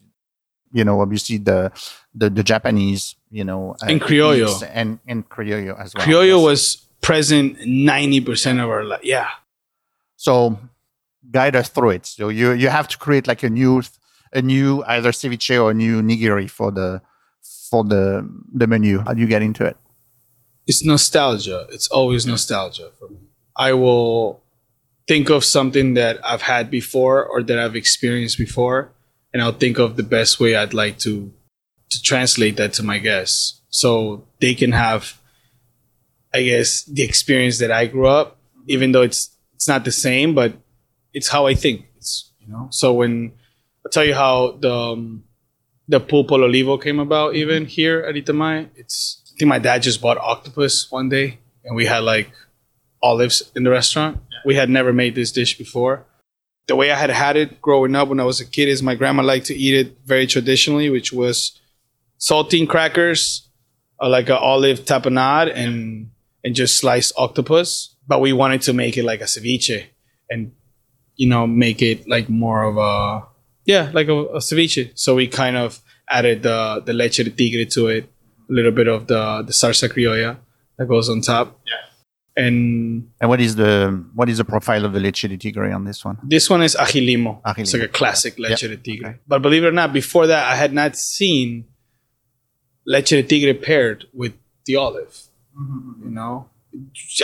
you 0.73 0.85
know, 0.85 1.01
obviously 1.01 1.38
the 1.38 1.73
the, 2.14 2.31
the 2.31 2.44
Japanese, 2.44 3.16
you 3.29 3.42
know, 3.42 3.75
uh, 3.83 3.87
And 3.90 4.01
Criollo. 4.01 4.46
and 4.73 5.01
and 5.09 5.29
Criollo 5.29 5.75
as 5.83 5.94
well. 5.96 6.07
Criollo 6.07 6.37
yes. 6.38 6.44
was 6.44 6.87
present 7.11 7.59
90% 7.59 8.62
of 8.62 8.68
our 8.70 8.85
life. 8.85 9.05
Yeah. 9.05 9.29
so 10.16 10.59
guide 11.38 11.57
us 11.57 11.68
through 11.75 11.90
it. 11.96 12.07
So 12.07 12.29
you 12.29 12.53
you 12.62 12.68
have 12.79 12.88
to 12.92 12.96
create 13.05 13.27
like 13.27 13.42
a 13.42 13.51
new 13.51 13.83
a 14.33 14.42
new 14.42 14.68
either 14.94 15.12
ceviche 15.12 15.57
or 15.62 15.70
a 15.70 15.75
new 15.85 15.96
nigiri 16.03 16.49
for 16.59 16.70
the 16.79 16.88
for 17.70 17.83
the 17.92 18.05
the 18.61 18.66
menu. 18.66 18.99
How 19.07 19.12
do 19.14 19.20
you 19.20 19.31
get 19.37 19.42
into 19.42 19.64
it? 19.70 19.77
it's 20.70 20.85
nostalgia. 20.85 21.66
It's 21.75 21.88
always 21.88 22.27
nostalgia 22.27 22.90
for 22.99 23.09
me. 23.09 23.18
I 23.57 23.73
will 23.73 24.40
think 25.09 25.29
of 25.31 25.42
something 25.44 25.94
that 25.94 26.14
I've 26.25 26.42
had 26.42 26.70
before 26.70 27.25
or 27.25 27.42
that 27.42 27.59
I've 27.59 27.75
experienced 27.75 28.38
before, 28.38 28.92
and 29.33 29.42
I'll 29.42 29.59
think 29.64 29.79
of 29.79 29.96
the 29.96 30.05
best 30.16 30.38
way 30.38 30.55
I'd 30.55 30.75
like 30.75 30.96
to 31.07 31.33
to 31.92 32.03
translate 32.03 32.57
that 32.57 32.73
to 32.75 32.83
my 32.85 32.99
guests, 32.99 33.62
so 33.68 34.25
they 34.40 34.55
can 34.55 34.70
have, 34.73 35.19
I 36.32 36.42
guess, 36.42 36.84
the 36.84 37.02
experience 37.02 37.58
that 37.58 37.70
I 37.70 37.86
grew 37.86 38.06
up, 38.06 38.38
even 38.66 38.92
though 38.92 39.02
it's 39.02 39.36
it's 39.54 39.68
not 39.68 39.84
the 39.84 39.92
same, 39.92 40.34
but 40.34 40.54
it's 41.12 41.28
how 41.28 41.46
I 41.46 41.54
think. 41.54 41.86
It's 41.96 42.30
you 42.40 42.48
know. 42.48 42.68
So 42.70 42.92
when 42.92 43.32
I'll 43.84 43.90
tell 43.90 44.04
you 44.04 44.14
how 44.14 44.52
the 44.52 44.72
um, 44.72 45.24
the 45.88 46.00
pulpo 46.00 46.32
olivo 46.32 46.78
came 46.78 47.00
about, 47.00 47.34
even 47.34 47.66
here 47.66 48.00
at 48.00 48.14
Itamae, 48.14 48.68
it's 48.76 49.22
I 49.34 49.38
think 49.38 49.48
my 49.48 49.58
dad 49.58 49.82
just 49.82 50.00
bought 50.00 50.18
octopus 50.18 50.90
one 50.90 51.08
day, 51.08 51.38
and 51.64 51.74
we 51.74 51.86
had 51.86 52.04
like 52.04 52.30
olives 53.02 53.50
in 53.54 53.64
the 53.64 53.70
restaurant. 53.70 54.18
We 54.44 54.54
had 54.54 54.70
never 54.70 54.92
made 54.92 55.14
this 55.14 55.32
dish 55.32 55.58
before. 55.58 56.06
The 56.66 56.76
way 56.76 56.92
I 56.92 56.96
had 56.96 57.10
had 57.10 57.36
it 57.36 57.60
growing 57.60 57.96
up 57.96 58.08
when 58.08 58.20
I 58.20 58.24
was 58.24 58.40
a 58.40 58.46
kid 58.46 58.68
is 58.68 58.82
my 58.82 58.94
grandma 58.94 59.22
liked 59.22 59.46
to 59.46 59.54
eat 59.54 59.74
it 59.74 59.96
very 60.04 60.26
traditionally, 60.26 60.88
which 60.88 61.12
was 61.12 61.60
saltine 62.18 62.68
crackers, 62.68 63.48
uh, 64.00 64.08
like 64.08 64.28
an 64.28 64.37
olive 64.37 64.85
tapenade, 64.85 65.52
and 65.54 66.10
and 66.44 66.54
just 66.54 66.76
sliced 66.78 67.12
octopus. 67.16 67.96
But 68.06 68.20
we 68.20 68.32
wanted 68.32 68.62
to 68.62 68.72
make 68.72 68.96
it 68.96 69.04
like 69.04 69.20
a 69.20 69.24
ceviche, 69.24 69.84
and 70.28 70.52
you 71.16 71.28
know, 71.28 71.46
make 71.46 71.82
it 71.82 72.08
like 72.08 72.28
more 72.28 72.62
of 72.64 72.76
a 72.76 73.26
yeah, 73.64 73.90
like 73.92 74.08
a, 74.08 74.14
a 74.14 74.38
ceviche. 74.38 74.90
So 74.94 75.14
we 75.14 75.28
kind 75.28 75.56
of 75.56 75.80
added 76.08 76.42
the 76.42 76.82
the 76.84 76.92
leche 76.92 77.18
de 77.18 77.30
tigre 77.30 77.64
to 77.66 77.88
it, 77.88 78.04
a 78.48 78.52
little 78.52 78.72
bit 78.72 78.88
of 78.88 79.06
the 79.06 79.42
the 79.42 79.52
salsa 79.52 79.88
criolla 79.88 80.38
that 80.78 80.88
goes 80.88 81.08
on 81.08 81.20
top. 81.20 81.60
Yeah. 81.66 81.74
And 82.36 83.10
And 83.20 83.28
what 83.28 83.40
is 83.40 83.56
the 83.56 84.04
what 84.14 84.28
is 84.28 84.38
the 84.38 84.44
profile 84.44 84.84
of 84.84 84.92
the 84.92 85.00
leche 85.00 85.22
de 85.22 85.36
tigre 85.36 85.72
on 85.72 85.84
this 85.84 86.04
one? 86.04 86.18
this 86.26 86.48
one 86.48 86.62
is 86.62 86.74
ají 86.74 87.04
limo. 87.04 87.42
It's 87.58 87.72
like 87.72 87.82
a 87.82 87.88
classic 87.88 88.38
yeah. 88.38 88.48
leche 88.48 88.60
de 88.62 88.76
tigre. 88.76 89.20
But 89.26 89.42
believe 89.42 89.64
it 89.64 89.68
or 89.68 89.72
not, 89.72 89.92
before 89.92 90.26
that, 90.26 90.46
I 90.46 90.56
had 90.56 90.72
not 90.72 90.96
seen 90.96 91.66
leche 92.86 93.10
de 93.10 93.22
tigre 93.22 93.54
paired 93.54 94.06
with 94.12 94.34
the 94.64 94.76
olive. 94.76 95.29
Mm-hmm. 95.59 96.05
You 96.05 96.11
know, 96.11 96.48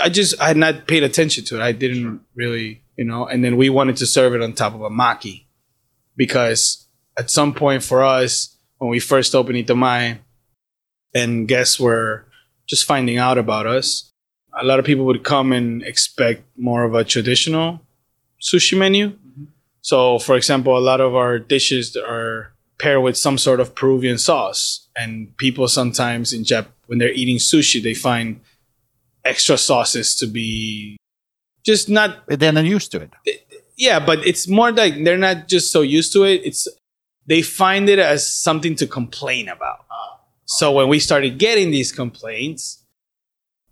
I 0.02 0.08
just 0.08 0.40
I 0.40 0.48
had 0.48 0.56
not 0.56 0.86
paid 0.86 1.02
attention 1.02 1.44
to 1.44 1.56
it. 1.56 1.62
I 1.62 1.72
didn't 1.72 2.20
really, 2.34 2.82
you 2.96 3.04
know. 3.04 3.26
And 3.26 3.44
then 3.44 3.56
we 3.56 3.68
wanted 3.68 3.96
to 3.98 4.06
serve 4.06 4.34
it 4.34 4.42
on 4.42 4.52
top 4.52 4.74
of 4.74 4.82
a 4.82 4.90
maki, 4.90 5.46
because 6.16 6.88
at 7.18 7.30
some 7.30 7.54
point 7.54 7.82
for 7.82 8.02
us, 8.02 8.56
when 8.78 8.90
we 8.90 9.00
first 9.00 9.34
opened 9.34 9.56
Itamae 9.56 10.18
and 11.14 11.48
guests 11.48 11.80
were 11.80 12.26
just 12.68 12.84
finding 12.84 13.18
out 13.18 13.38
about 13.38 13.66
us, 13.66 14.12
a 14.58 14.64
lot 14.64 14.78
of 14.78 14.84
people 14.84 15.06
would 15.06 15.24
come 15.24 15.52
and 15.52 15.82
expect 15.82 16.42
more 16.56 16.84
of 16.84 16.94
a 16.94 17.04
traditional 17.04 17.80
sushi 18.42 18.76
menu. 18.76 19.10
Mm-hmm. 19.10 19.44
So, 19.80 20.18
for 20.18 20.36
example, 20.36 20.76
a 20.76 20.80
lot 20.80 21.00
of 21.00 21.14
our 21.14 21.38
dishes 21.38 21.96
are 21.96 22.52
paired 22.78 23.02
with 23.02 23.16
some 23.16 23.38
sort 23.38 23.60
of 23.60 23.74
Peruvian 23.74 24.18
sauce, 24.18 24.88
and 24.96 25.34
people 25.38 25.68
sometimes 25.68 26.32
in 26.32 26.42
Jap 26.42 26.66
when 26.86 26.98
they're 26.98 27.12
eating 27.12 27.36
sushi, 27.38 27.82
they 27.82 27.94
find 27.94 28.40
extra 29.24 29.58
sauces 29.58 30.14
to 30.16 30.26
be 30.26 30.96
just 31.64 31.88
not 31.88 32.22
They're 32.28 32.52
not 32.52 32.64
used 32.64 32.92
to 32.92 33.00
it. 33.00 33.10
yeah, 33.76 33.98
but 33.98 34.24
it's 34.26 34.46
more 34.48 34.70
like 34.72 35.02
they're 35.04 35.18
not 35.18 35.48
just 35.48 35.72
so 35.72 35.82
used 35.82 36.12
to 36.12 36.24
it. 36.24 36.42
It's 36.44 36.68
they 37.26 37.42
find 37.42 37.88
it 37.88 37.98
as 37.98 38.24
something 38.32 38.76
to 38.76 38.86
complain 38.86 39.48
about. 39.48 39.80
So 40.44 40.70
when 40.70 40.88
we 40.88 41.00
started 41.00 41.38
getting 41.38 41.72
these 41.72 41.90
complaints, 41.90 42.84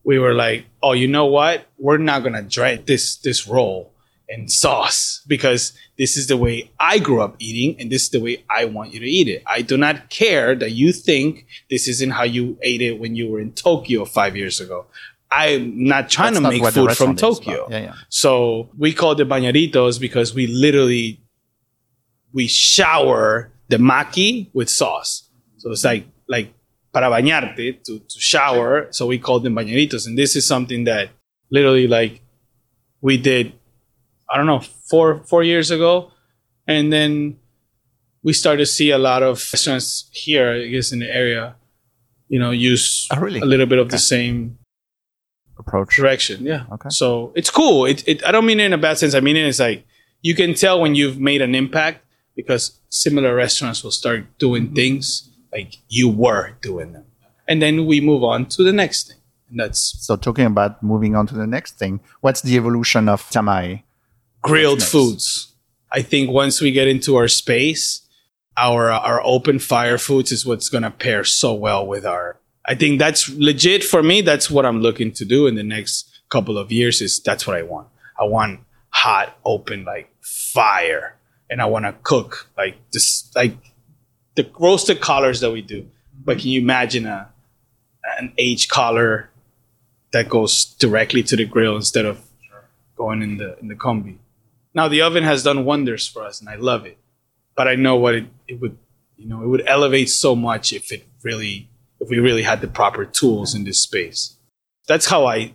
we 0.02 0.18
were 0.18 0.34
like, 0.34 0.66
"Oh, 0.82 0.92
you 0.92 1.06
know 1.06 1.26
what? 1.26 1.68
We're 1.78 1.98
not 1.98 2.24
gonna 2.24 2.42
dread 2.42 2.86
this 2.86 3.14
this 3.16 3.46
roll 3.46 3.93
and 4.28 4.50
sauce 4.50 5.22
because 5.26 5.72
this 5.98 6.16
is 6.16 6.26
the 6.26 6.36
way 6.36 6.70
I 6.80 6.98
grew 6.98 7.20
up 7.20 7.36
eating, 7.38 7.80
and 7.80 7.90
this 7.90 8.04
is 8.04 8.10
the 8.10 8.20
way 8.20 8.44
I 8.50 8.64
want 8.64 8.92
you 8.94 9.00
to 9.00 9.06
eat 9.06 9.28
it. 9.28 9.42
I 9.46 9.62
do 9.62 9.76
not 9.76 10.10
care 10.10 10.54
that 10.54 10.72
you 10.72 10.92
think 10.92 11.46
this 11.70 11.88
isn't 11.88 12.10
how 12.10 12.24
you 12.24 12.58
ate 12.62 12.82
it 12.82 12.98
when 12.98 13.14
you 13.14 13.30
were 13.30 13.40
in 13.40 13.52
Tokyo 13.52 14.04
five 14.04 14.36
years 14.36 14.60
ago. 14.60 14.86
I'm 15.30 15.84
not 15.84 16.08
trying 16.10 16.34
That's 16.34 16.44
to 16.44 16.62
make 16.62 16.72
food 16.72 16.96
from 16.96 17.16
Tokyo. 17.16 17.66
yeah, 17.70 17.78
yeah. 17.78 17.94
So 18.08 18.70
we 18.78 18.92
call 18.92 19.14
the 19.14 19.24
bañaditos 19.24 20.00
because 20.00 20.34
we 20.34 20.46
literally 20.46 21.20
we 22.32 22.46
shower 22.46 23.52
the 23.68 23.78
maki 23.78 24.50
with 24.52 24.68
sauce. 24.70 25.28
So 25.58 25.72
it's 25.72 25.84
like 25.84 26.06
like 26.28 26.52
para 26.92 27.08
bañarte 27.10 27.82
to, 27.84 27.98
to 27.98 28.20
shower. 28.20 28.88
So 28.90 29.06
we 29.06 29.18
call 29.18 29.40
them 29.40 29.54
bañaditos, 29.54 30.06
and 30.06 30.16
this 30.16 30.36
is 30.36 30.46
something 30.46 30.84
that 30.84 31.10
literally 31.50 31.88
like 31.88 32.20
we 33.00 33.16
did. 33.16 33.52
I 34.34 34.36
don't 34.36 34.46
know 34.46 34.60
four 34.90 35.22
four 35.30 35.44
years 35.44 35.70
ago, 35.70 36.10
and 36.66 36.92
then 36.92 37.38
we 38.24 38.32
started 38.32 38.58
to 38.58 38.66
see 38.66 38.90
a 38.90 38.98
lot 38.98 39.22
of 39.22 39.38
restaurants 39.52 40.08
here, 40.12 40.50
I 40.50 40.66
guess, 40.66 40.90
in 40.92 40.98
the 40.98 41.08
area. 41.14 41.54
You 42.28 42.40
know, 42.40 42.50
use 42.50 43.06
Oh, 43.12 43.20
really? 43.20 43.38
a 43.40 43.44
little 43.44 43.66
bit 43.66 43.78
of 43.78 43.90
the 43.90 43.98
same 43.98 44.58
Approach. 45.58 45.94
direction. 45.96 46.44
Yeah. 46.44 46.64
Okay. 46.72 46.88
So 46.90 47.32
it's 47.36 47.50
cool. 47.50 47.86
It, 47.86 48.02
it 48.08 48.26
I 48.26 48.32
don't 48.32 48.44
mean 48.46 48.58
it 48.58 48.66
in 48.66 48.72
a 48.72 48.78
bad 48.78 48.98
sense. 48.98 49.14
I 49.14 49.20
mean 49.20 49.36
it 49.36 49.46
is 49.46 49.60
like 49.60 49.86
you 50.22 50.34
can 50.34 50.54
tell 50.54 50.80
when 50.80 50.94
you've 50.96 51.20
made 51.20 51.40
an 51.42 51.54
impact 51.54 52.00
because 52.34 52.80
similar 52.88 53.34
restaurants 53.36 53.84
will 53.84 53.92
start 53.92 54.26
doing 54.38 54.64
Mm-hmm. 54.66 54.74
things 54.74 55.30
like 55.52 55.76
you 55.88 56.08
were 56.10 56.58
doing 56.62 56.92
them, 56.92 57.04
and 57.46 57.62
then 57.62 57.86
we 57.86 58.00
move 58.00 58.24
on 58.24 58.46
to 58.46 58.64
the 58.64 58.72
next 58.72 59.06
thing, 59.06 59.18
and 59.48 59.60
that's 59.60 59.94
So 60.04 60.16
talking 60.16 60.46
about 60.46 60.82
moving 60.82 61.14
on 61.14 61.28
to 61.28 61.34
the 61.36 61.46
next 61.46 61.78
thing, 61.78 62.00
what's 62.22 62.40
the 62.42 62.56
evolution 62.56 63.08
of 63.08 63.22
Tamai? 63.30 63.83
Grilled 64.44 64.80
next? 64.80 64.92
foods. 64.92 65.54
I 65.90 66.02
think 66.02 66.30
once 66.30 66.60
we 66.60 66.70
get 66.70 66.86
into 66.86 67.16
our 67.16 67.28
space, 67.28 68.02
our 68.56 68.92
uh, 68.92 68.98
our 69.00 69.20
open 69.24 69.58
fire 69.58 69.98
foods 69.98 70.30
is 70.30 70.46
what's 70.46 70.68
gonna 70.68 70.90
pair 70.90 71.24
so 71.24 71.52
well 71.54 71.84
with 71.86 72.06
our. 72.06 72.38
I 72.66 72.74
think 72.74 72.98
that's 72.98 73.28
legit 73.30 73.82
for 73.82 74.02
me. 74.02 74.20
That's 74.20 74.50
what 74.50 74.64
I'm 74.64 74.80
looking 74.80 75.12
to 75.12 75.24
do 75.24 75.46
in 75.46 75.54
the 75.54 75.62
next 75.62 76.20
couple 76.28 76.56
of 76.56 76.70
years. 76.70 77.00
Is 77.00 77.20
that's 77.20 77.46
what 77.46 77.56
I 77.56 77.62
want. 77.62 77.88
I 78.20 78.24
want 78.24 78.60
hot, 78.90 79.36
open, 79.44 79.84
like 79.84 80.08
fire, 80.20 81.16
and 81.50 81.60
I 81.60 81.66
want 81.66 81.84
to 81.84 81.94
cook 82.04 82.48
like 82.56 82.76
this, 82.92 83.30
like 83.34 83.56
the 84.36 84.48
roasted 84.58 85.00
collars 85.00 85.40
that 85.40 85.50
we 85.50 85.62
do. 85.62 85.88
But 86.24 86.38
can 86.38 86.48
you 86.48 86.60
imagine 86.60 87.06
a 87.06 87.28
an 88.18 88.32
aged 88.38 88.70
collar 88.70 89.30
that 90.12 90.28
goes 90.28 90.64
directly 90.64 91.22
to 91.24 91.36
the 91.36 91.44
grill 91.44 91.76
instead 91.76 92.04
of 92.04 92.20
going 92.96 93.22
in 93.22 93.38
the 93.38 93.58
in 93.58 93.68
the 93.68 93.74
combi? 93.74 94.18
Now 94.74 94.88
the 94.88 95.02
oven 95.02 95.24
has 95.24 95.42
done 95.42 95.64
wonders 95.64 96.06
for 96.08 96.22
us, 96.24 96.40
and 96.40 96.48
I 96.48 96.56
love 96.56 96.84
it. 96.84 96.98
But 97.56 97.68
I 97.68 97.76
know 97.76 97.96
what 97.96 98.14
it, 98.16 98.26
it 98.48 98.60
would, 98.60 98.76
you 99.16 99.28
know, 99.28 99.42
it 99.42 99.46
would 99.46 99.62
elevate 99.66 100.10
so 100.10 100.34
much 100.34 100.72
if 100.72 100.90
it 100.90 101.06
really, 101.22 101.70
if 102.00 102.08
we 102.08 102.18
really 102.18 102.42
had 102.42 102.60
the 102.60 102.66
proper 102.66 103.04
tools 103.04 103.54
in 103.54 103.64
this 103.64 103.80
space. 103.80 104.36
That's 104.88 105.06
how 105.06 105.26
I 105.26 105.54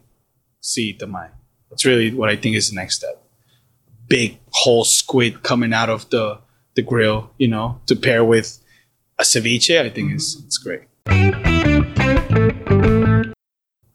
see 0.62 0.98
Tamai. 0.98 1.30
That's 1.70 1.86
really 1.86 2.14
what 2.14 2.30
I 2.30 2.36
think 2.36 2.56
is 2.56 2.70
the 2.70 2.76
next 2.76 2.96
step. 2.96 3.22
Big 4.08 4.40
whole 4.52 4.86
squid 4.86 5.44
coming 5.44 5.74
out 5.74 5.90
of 5.90 6.10
the 6.10 6.40
the 6.76 6.82
grill, 6.82 7.32
you 7.38 7.48
know, 7.48 7.82
to 7.88 7.96
pair 7.96 8.24
with 8.24 8.60
a 9.20 9.24
ceviche. 9.24 9.80
I 9.80 9.90
think 9.90 10.14
is 10.14 10.36
mm-hmm. 10.36 10.48
it's 10.48 10.58
great. 10.58 12.49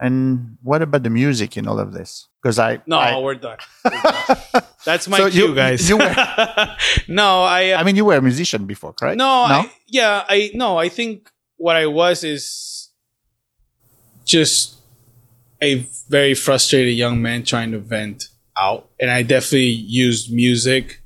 And 0.05 0.59
what 0.63 0.83
about 0.83 1.03
the 1.03 1.09
music 1.11 1.57
in 1.57 1.67
all 1.67 1.81
of 1.81 1.93
this? 1.93 2.29
Because 2.43 2.59
I 2.59 2.83
No, 2.87 2.99
I, 2.99 3.17
we're 3.19 3.37
done. 3.37 3.57
We're 3.85 3.91
done. 4.03 4.63
That's 4.85 5.09
my 5.09 5.17
So 5.17 5.31
cue, 5.31 5.49
you- 5.49 5.55
guys. 5.55 5.89
you 5.89 5.97
no, 7.09 7.43
I. 7.45 7.71
uh, 7.73 7.81
I 7.81 7.83
mean, 7.85 7.97
you 7.97 8.05
were 8.05 8.17
a 8.17 8.23
musician 8.23 8.67
before, 8.67 8.93
correct? 8.93 9.17
No, 9.17 9.27
I, 9.49 9.71
yeah, 9.89 10.25
I 10.29 10.51
no, 10.53 10.77
I 10.77 10.91
think 10.91 11.31
what 11.57 11.77
I 11.77 11.87
was 11.87 12.23
is 12.23 12.91
just 14.25 14.77
a 15.63 15.87
very 16.09 16.35
frustrated 16.35 16.95
young 16.95 17.23
man 17.23 17.43
trying 17.45 17.73
to 17.73 17.79
vent 17.79 18.29
out, 18.59 18.89
and 19.01 19.11
I 19.11 19.23
definitely 19.23 19.71
used 19.71 20.33
music 20.33 21.01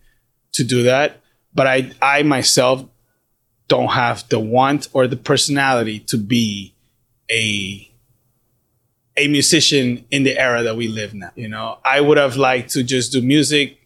to 0.54 0.64
do 0.64 0.82
that. 0.84 1.20
But 1.54 1.66
I, 1.66 1.90
I 2.02 2.22
myself 2.22 2.84
don't 3.68 3.88
have 3.92 4.28
the 4.28 4.40
want 4.40 4.88
or 4.92 5.06
the 5.06 5.16
personality 5.16 6.00
to 6.10 6.16
be 6.16 6.74
a 7.30 7.88
a 9.18 9.28
musician 9.28 10.04
in 10.10 10.22
the 10.22 10.38
era 10.38 10.62
that 10.62 10.76
we 10.76 10.88
live 10.88 11.12
now. 11.12 11.30
You 11.34 11.48
know, 11.48 11.78
I 11.84 12.00
would 12.00 12.18
have 12.18 12.36
liked 12.36 12.70
to 12.70 12.82
just 12.82 13.12
do 13.12 13.20
music 13.20 13.78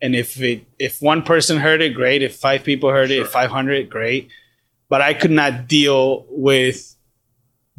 and 0.00 0.16
if 0.16 0.40
it 0.40 0.64
if 0.78 1.00
one 1.00 1.22
person 1.22 1.58
heard 1.58 1.80
it 1.80 1.94
great. 1.94 2.22
If 2.22 2.36
five 2.36 2.64
people 2.64 2.90
heard 2.90 3.10
it 3.10 3.26
500 3.26 3.88
great. 3.88 4.28
But 4.88 5.00
i 5.00 5.14
could 5.14 5.30
not 5.30 5.68
deal 5.68 6.26
with 6.28 6.96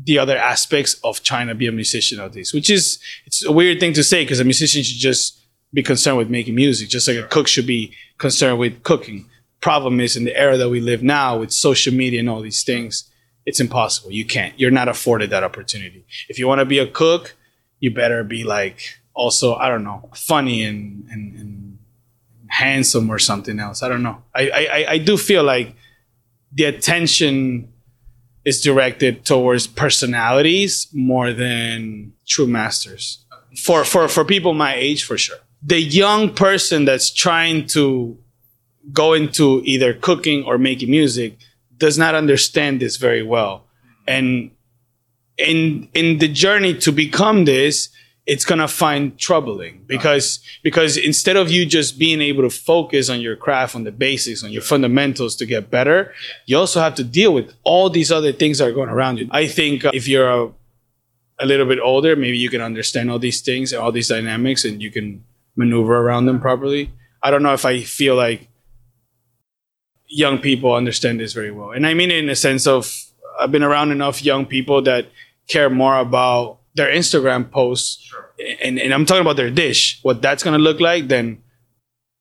the 0.03 0.17
other 0.17 0.35
aspects 0.35 0.95
of 1.03 1.21
trying 1.21 1.47
to 1.47 1.53
be 1.53 1.67
a 1.67 1.71
musician 1.71 2.19
of 2.19 2.33
this 2.33 2.51
which 2.51 2.71
is 2.71 2.97
it's 3.27 3.45
a 3.45 3.51
weird 3.51 3.79
thing 3.79 3.93
to 3.93 4.03
say 4.03 4.23
because 4.23 4.39
a 4.39 4.43
musician 4.43 4.81
should 4.81 4.97
just 4.97 5.39
be 5.71 5.83
concerned 5.83 6.17
with 6.17 6.29
making 6.29 6.55
music 6.55 6.89
just 6.89 7.07
like 7.07 7.17
a 7.17 7.27
cook 7.27 7.47
should 7.47 7.67
be 7.67 7.93
concerned 8.17 8.57
with 8.57 8.81
cooking. 8.83 9.29
Problem 9.61 9.99
is 9.99 10.15
in 10.17 10.23
the 10.23 10.35
era 10.35 10.57
that 10.57 10.69
we 10.69 10.81
live 10.81 11.03
now 11.03 11.37
with 11.37 11.51
social 11.51 11.93
media 11.93 12.19
and 12.19 12.29
all 12.29 12.41
these 12.41 12.63
things 12.63 13.09
it's 13.45 13.59
impossible 13.59 14.11
you 14.11 14.25
can't 14.25 14.57
you're 14.59 14.71
not 14.71 14.87
afforded 14.87 15.29
that 15.29 15.43
opportunity 15.43 16.05
if 16.29 16.39
you 16.39 16.47
want 16.47 16.59
to 16.59 16.65
be 16.65 16.79
a 16.79 16.87
cook 16.87 17.35
you 17.79 17.93
better 17.93 18.23
be 18.23 18.43
like 18.43 18.99
also 19.13 19.55
i 19.55 19.67
don't 19.67 19.83
know 19.83 20.09
funny 20.13 20.63
and 20.63 21.05
and, 21.09 21.35
and 21.39 21.63
handsome 22.53 23.09
or 23.09 23.17
something 23.17 23.59
else. 23.59 23.81
I 23.81 23.89
don't 23.89 24.03
know. 24.03 24.21
I, 24.35 24.49
I, 24.49 24.85
I 24.91 24.97
do 24.99 25.17
feel 25.17 25.43
like 25.43 25.75
the 26.51 26.65
attention 26.65 27.73
is 28.45 28.61
directed 28.61 29.25
towards 29.25 29.65
personalities 29.65 30.87
more 30.93 31.33
than 31.33 32.13
true 32.27 32.45
masters. 32.45 33.25
For 33.65 33.83
for 33.83 34.07
for 34.07 34.23
people 34.23 34.53
my 34.53 34.75
age, 34.75 35.03
for 35.03 35.17
sure. 35.17 35.37
The 35.63 35.79
young 35.79 36.33
person 36.33 36.85
that's 36.85 37.09
trying 37.11 37.67
to 37.67 38.17
go 38.91 39.13
into 39.13 39.61
either 39.63 39.93
cooking 39.93 40.43
or 40.43 40.57
making 40.57 40.91
music 40.91 41.37
does 41.83 41.97
not 41.97 42.15
understand 42.15 42.79
this 42.79 42.95
very 42.95 43.23
well. 43.35 43.65
And 44.07 44.51
in 45.37 45.89
in 45.93 46.19
the 46.19 46.29
journey 46.29 46.73
to 46.85 46.93
become 46.93 47.43
this, 47.43 47.89
it's 48.25 48.45
gonna 48.45 48.69
find 48.69 49.19
troubling 49.19 49.83
because 49.85 50.39
because 50.63 50.95
instead 50.95 51.35
of 51.35 51.51
you 51.51 51.65
just 51.65 51.99
being 51.99 52.21
able 52.21 52.43
to 52.43 52.49
focus 52.49 53.09
on 53.09 53.19
your 53.19 53.35
craft, 53.35 53.75
on 53.75 53.83
the 53.83 53.91
basics, 53.91 54.45
on 54.45 54.51
your 54.53 54.61
fundamentals 54.61 55.35
to 55.39 55.45
get 55.45 55.69
better, 55.69 56.13
you 56.45 56.57
also 56.57 56.79
have 56.79 56.95
to 56.95 57.03
deal 57.03 57.33
with 57.33 57.53
all 57.63 57.89
these 57.89 58.13
other 58.13 58.31
things 58.31 58.59
that 58.59 58.69
are 58.69 58.77
going 58.79 58.93
around 58.97 59.19
you. 59.19 59.27
I 59.31 59.45
think 59.47 59.83
uh, 59.83 59.91
if 59.93 60.07
you're 60.07 60.31
a, 60.39 60.51
a 61.39 61.45
little 61.45 61.65
bit 61.65 61.79
older, 61.83 62.15
maybe 62.15 62.37
you 62.37 62.49
can 62.49 62.61
understand 62.61 63.11
all 63.11 63.19
these 63.19 63.41
things 63.41 63.73
and 63.73 63.81
all 63.81 63.91
these 63.91 64.07
dynamics, 64.07 64.63
and 64.63 64.81
you 64.81 64.89
can 64.89 65.25
maneuver 65.57 65.97
around 65.97 66.27
them 66.27 66.39
properly. 66.39 66.93
I 67.21 67.29
don't 67.29 67.43
know 67.43 67.53
if 67.53 67.65
I 67.65 67.81
feel 67.83 68.15
like 68.15 68.47
young 70.15 70.37
people 70.37 70.73
understand 70.73 71.19
this 71.19 71.33
very 71.33 71.51
well, 71.51 71.71
and 71.71 71.85
I 71.85 71.93
mean 71.93 72.11
it 72.11 72.17
in 72.17 72.27
the 72.27 72.35
sense 72.35 72.67
of 72.67 72.93
I've 73.39 73.51
been 73.51 73.63
around 73.63 73.91
enough 73.91 74.23
young 74.23 74.45
people 74.45 74.81
that 74.83 75.07
care 75.47 75.69
more 75.69 75.97
about 75.99 76.59
their 76.75 76.87
Instagram 76.87 77.49
posts, 77.51 78.13
and, 78.61 78.79
and 78.79 78.93
I'm 78.93 79.05
talking 79.05 79.21
about 79.21 79.37
their 79.37 79.51
dish, 79.51 79.99
what 80.03 80.21
that's 80.21 80.43
gonna 80.43 80.59
look 80.59 80.79
like, 80.79 81.07
then 81.07 81.41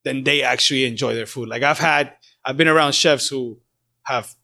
then 0.03 0.23
they 0.23 0.41
actually 0.41 0.85
enjoy 0.85 1.13
their 1.13 1.25
food. 1.25 1.47
Like 1.47 1.63
I've 1.63 1.79
had, 1.79 2.13
I've 2.43 2.57
been 2.57 2.67
around 2.67 2.93
chefs 2.93 3.29
who 3.29 3.59
have 4.03 4.35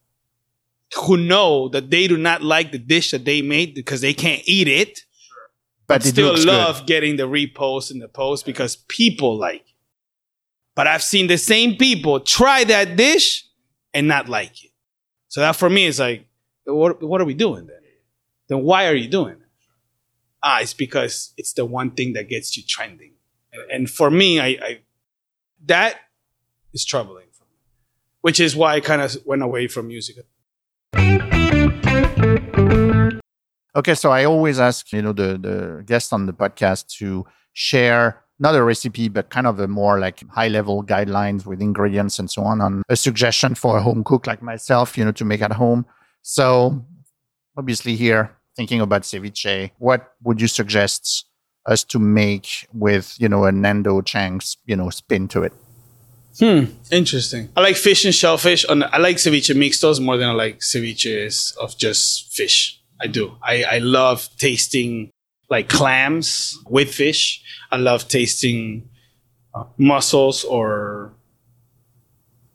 who 0.95 1.17
know 1.17 1.69
that 1.69 1.89
they 1.89 2.07
do 2.07 2.17
not 2.17 2.41
like 2.41 2.71
the 2.71 2.79
dish 2.79 3.11
that 3.11 3.25
they 3.25 3.41
made 3.41 3.75
because 3.75 4.01
they 4.01 4.13
can't 4.13 4.41
eat 4.45 4.67
it, 4.67 5.01
but 5.87 6.05
it 6.05 6.09
still 6.09 6.35
love 6.45 6.79
good. 6.79 6.87
getting 6.87 7.15
the 7.17 7.27
repost 7.27 7.91
and 7.91 8.01
the 8.01 8.07
post 8.07 8.45
because 8.45 8.75
people 8.87 9.37
like. 9.37 9.65
But 10.79 10.87
I've 10.87 11.03
seen 11.03 11.27
the 11.27 11.37
same 11.37 11.75
people 11.75 12.21
try 12.21 12.63
that 12.63 12.95
dish 12.95 13.45
and 13.93 14.07
not 14.07 14.29
like 14.29 14.63
it. 14.63 14.71
So 15.27 15.41
that 15.41 15.57
for 15.57 15.69
me 15.69 15.85
is 15.87 15.99
like, 15.99 16.25
what, 16.63 17.03
what 17.03 17.19
are 17.19 17.25
we 17.25 17.33
doing 17.33 17.67
then? 17.67 17.81
Then 18.47 18.63
why 18.63 18.87
are 18.87 18.95
you 18.95 19.09
doing 19.09 19.33
it? 19.33 19.49
Ah, 20.41 20.61
it's 20.61 20.73
because 20.73 21.33
it's 21.35 21.51
the 21.51 21.65
one 21.65 21.91
thing 21.91 22.13
that 22.13 22.29
gets 22.29 22.55
you 22.55 22.63
trending. 22.65 23.11
And, 23.51 23.69
and 23.69 23.89
for 23.89 24.09
me, 24.09 24.39
I, 24.39 24.47
I 24.47 24.79
that 25.65 25.99
is 26.71 26.85
troubling 26.85 27.27
for 27.33 27.43
me, 27.43 27.59
which 28.21 28.39
is 28.39 28.55
why 28.55 28.75
I 28.75 28.79
kind 28.79 29.01
of 29.01 29.17
went 29.25 29.41
away 29.41 29.67
from 29.67 29.89
music. 29.89 30.15
Okay, 33.75 33.95
so 33.95 34.11
I 34.11 34.23
always 34.23 34.61
ask, 34.61 34.93
you 34.93 35.01
know, 35.01 35.11
the 35.11 35.37
the 35.37 35.83
guests 35.85 36.13
on 36.13 36.25
the 36.25 36.31
podcast 36.31 36.87
to 36.99 37.25
share 37.51 38.23
not 38.39 38.55
a 38.55 38.63
recipe, 38.63 39.09
but 39.09 39.29
kind 39.29 39.45
of 39.45 39.59
a 39.59 39.67
more 39.67 39.99
like 39.99 40.27
high 40.29 40.47
level 40.47 40.83
guidelines 40.83 41.45
with 41.45 41.61
ingredients 41.61 42.19
and 42.19 42.31
so 42.31 42.43
on, 42.43 42.61
on 42.61 42.83
a 42.89 42.95
suggestion 42.95 43.53
for 43.55 43.77
a 43.77 43.81
home 43.81 44.03
cook 44.03 44.25
like 44.27 44.41
myself, 44.41 44.97
you 44.97 45.03
know, 45.03 45.11
to 45.11 45.25
make 45.25 45.41
at 45.41 45.51
home. 45.53 45.85
So 46.21 46.85
obviously 47.57 47.95
here, 47.95 48.35
thinking 48.55 48.81
about 48.81 49.03
ceviche, 49.03 49.71
what 49.77 50.13
would 50.23 50.39
you 50.39 50.47
suggest 50.47 51.25
us 51.65 51.83
to 51.83 51.99
make 51.99 52.67
with, 52.73 53.15
you 53.19 53.27
know, 53.27 53.45
a 53.45 53.51
Nando 53.51 54.01
Chang's, 54.01 54.57
you 54.65 54.75
know, 54.75 54.89
spin 54.89 55.27
to 55.29 55.43
it? 55.43 55.53
Hmm, 56.39 56.65
interesting. 56.91 57.49
I 57.57 57.61
like 57.61 57.75
fish 57.75 58.05
and 58.05 58.15
shellfish. 58.15 58.65
And 58.69 58.85
I 58.85 58.97
like 58.97 59.17
ceviche 59.17 59.55
mixtos 59.55 60.01
more 60.01 60.15
than 60.17 60.29
I 60.29 60.33
like 60.33 60.59
ceviches 60.59 61.55
of 61.57 61.77
just 61.77 62.33
fish. 62.33 62.81
I 63.01 63.07
do. 63.07 63.35
I, 63.43 63.63
I 63.63 63.77
love 63.79 64.29
tasting 64.37 65.11
like 65.49 65.67
clams 65.69 66.57
with 66.67 66.93
fish. 66.93 67.41
I 67.71 67.77
love 67.77 68.07
tasting 68.07 68.89
uh, 69.53 69.63
mussels 69.77 70.43
or 70.43 71.13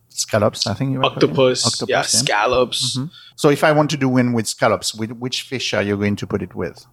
scallops. 0.08 0.66
I 0.66 0.74
think 0.74 0.92
you 0.92 1.02
octopus. 1.02 1.66
Octopus, 1.66 1.88
yeah, 1.88 1.98
yeah. 1.98 2.02
scallops. 2.02 2.96
Mhm. 2.96 3.10
So 3.36 3.48
if 3.50 3.64
I 3.64 3.72
want 3.72 3.90
to 3.90 3.96
do 3.96 4.08
one 4.08 4.32
with 4.32 4.46
scallops, 4.46 4.94
with 4.94 5.12
which 5.12 5.42
fish 5.42 5.74
are 5.74 5.82
you 5.82 5.96
going 5.96 6.16
to 6.16 6.26
put 6.26 6.42
it 6.42 6.54
with? 6.54 6.86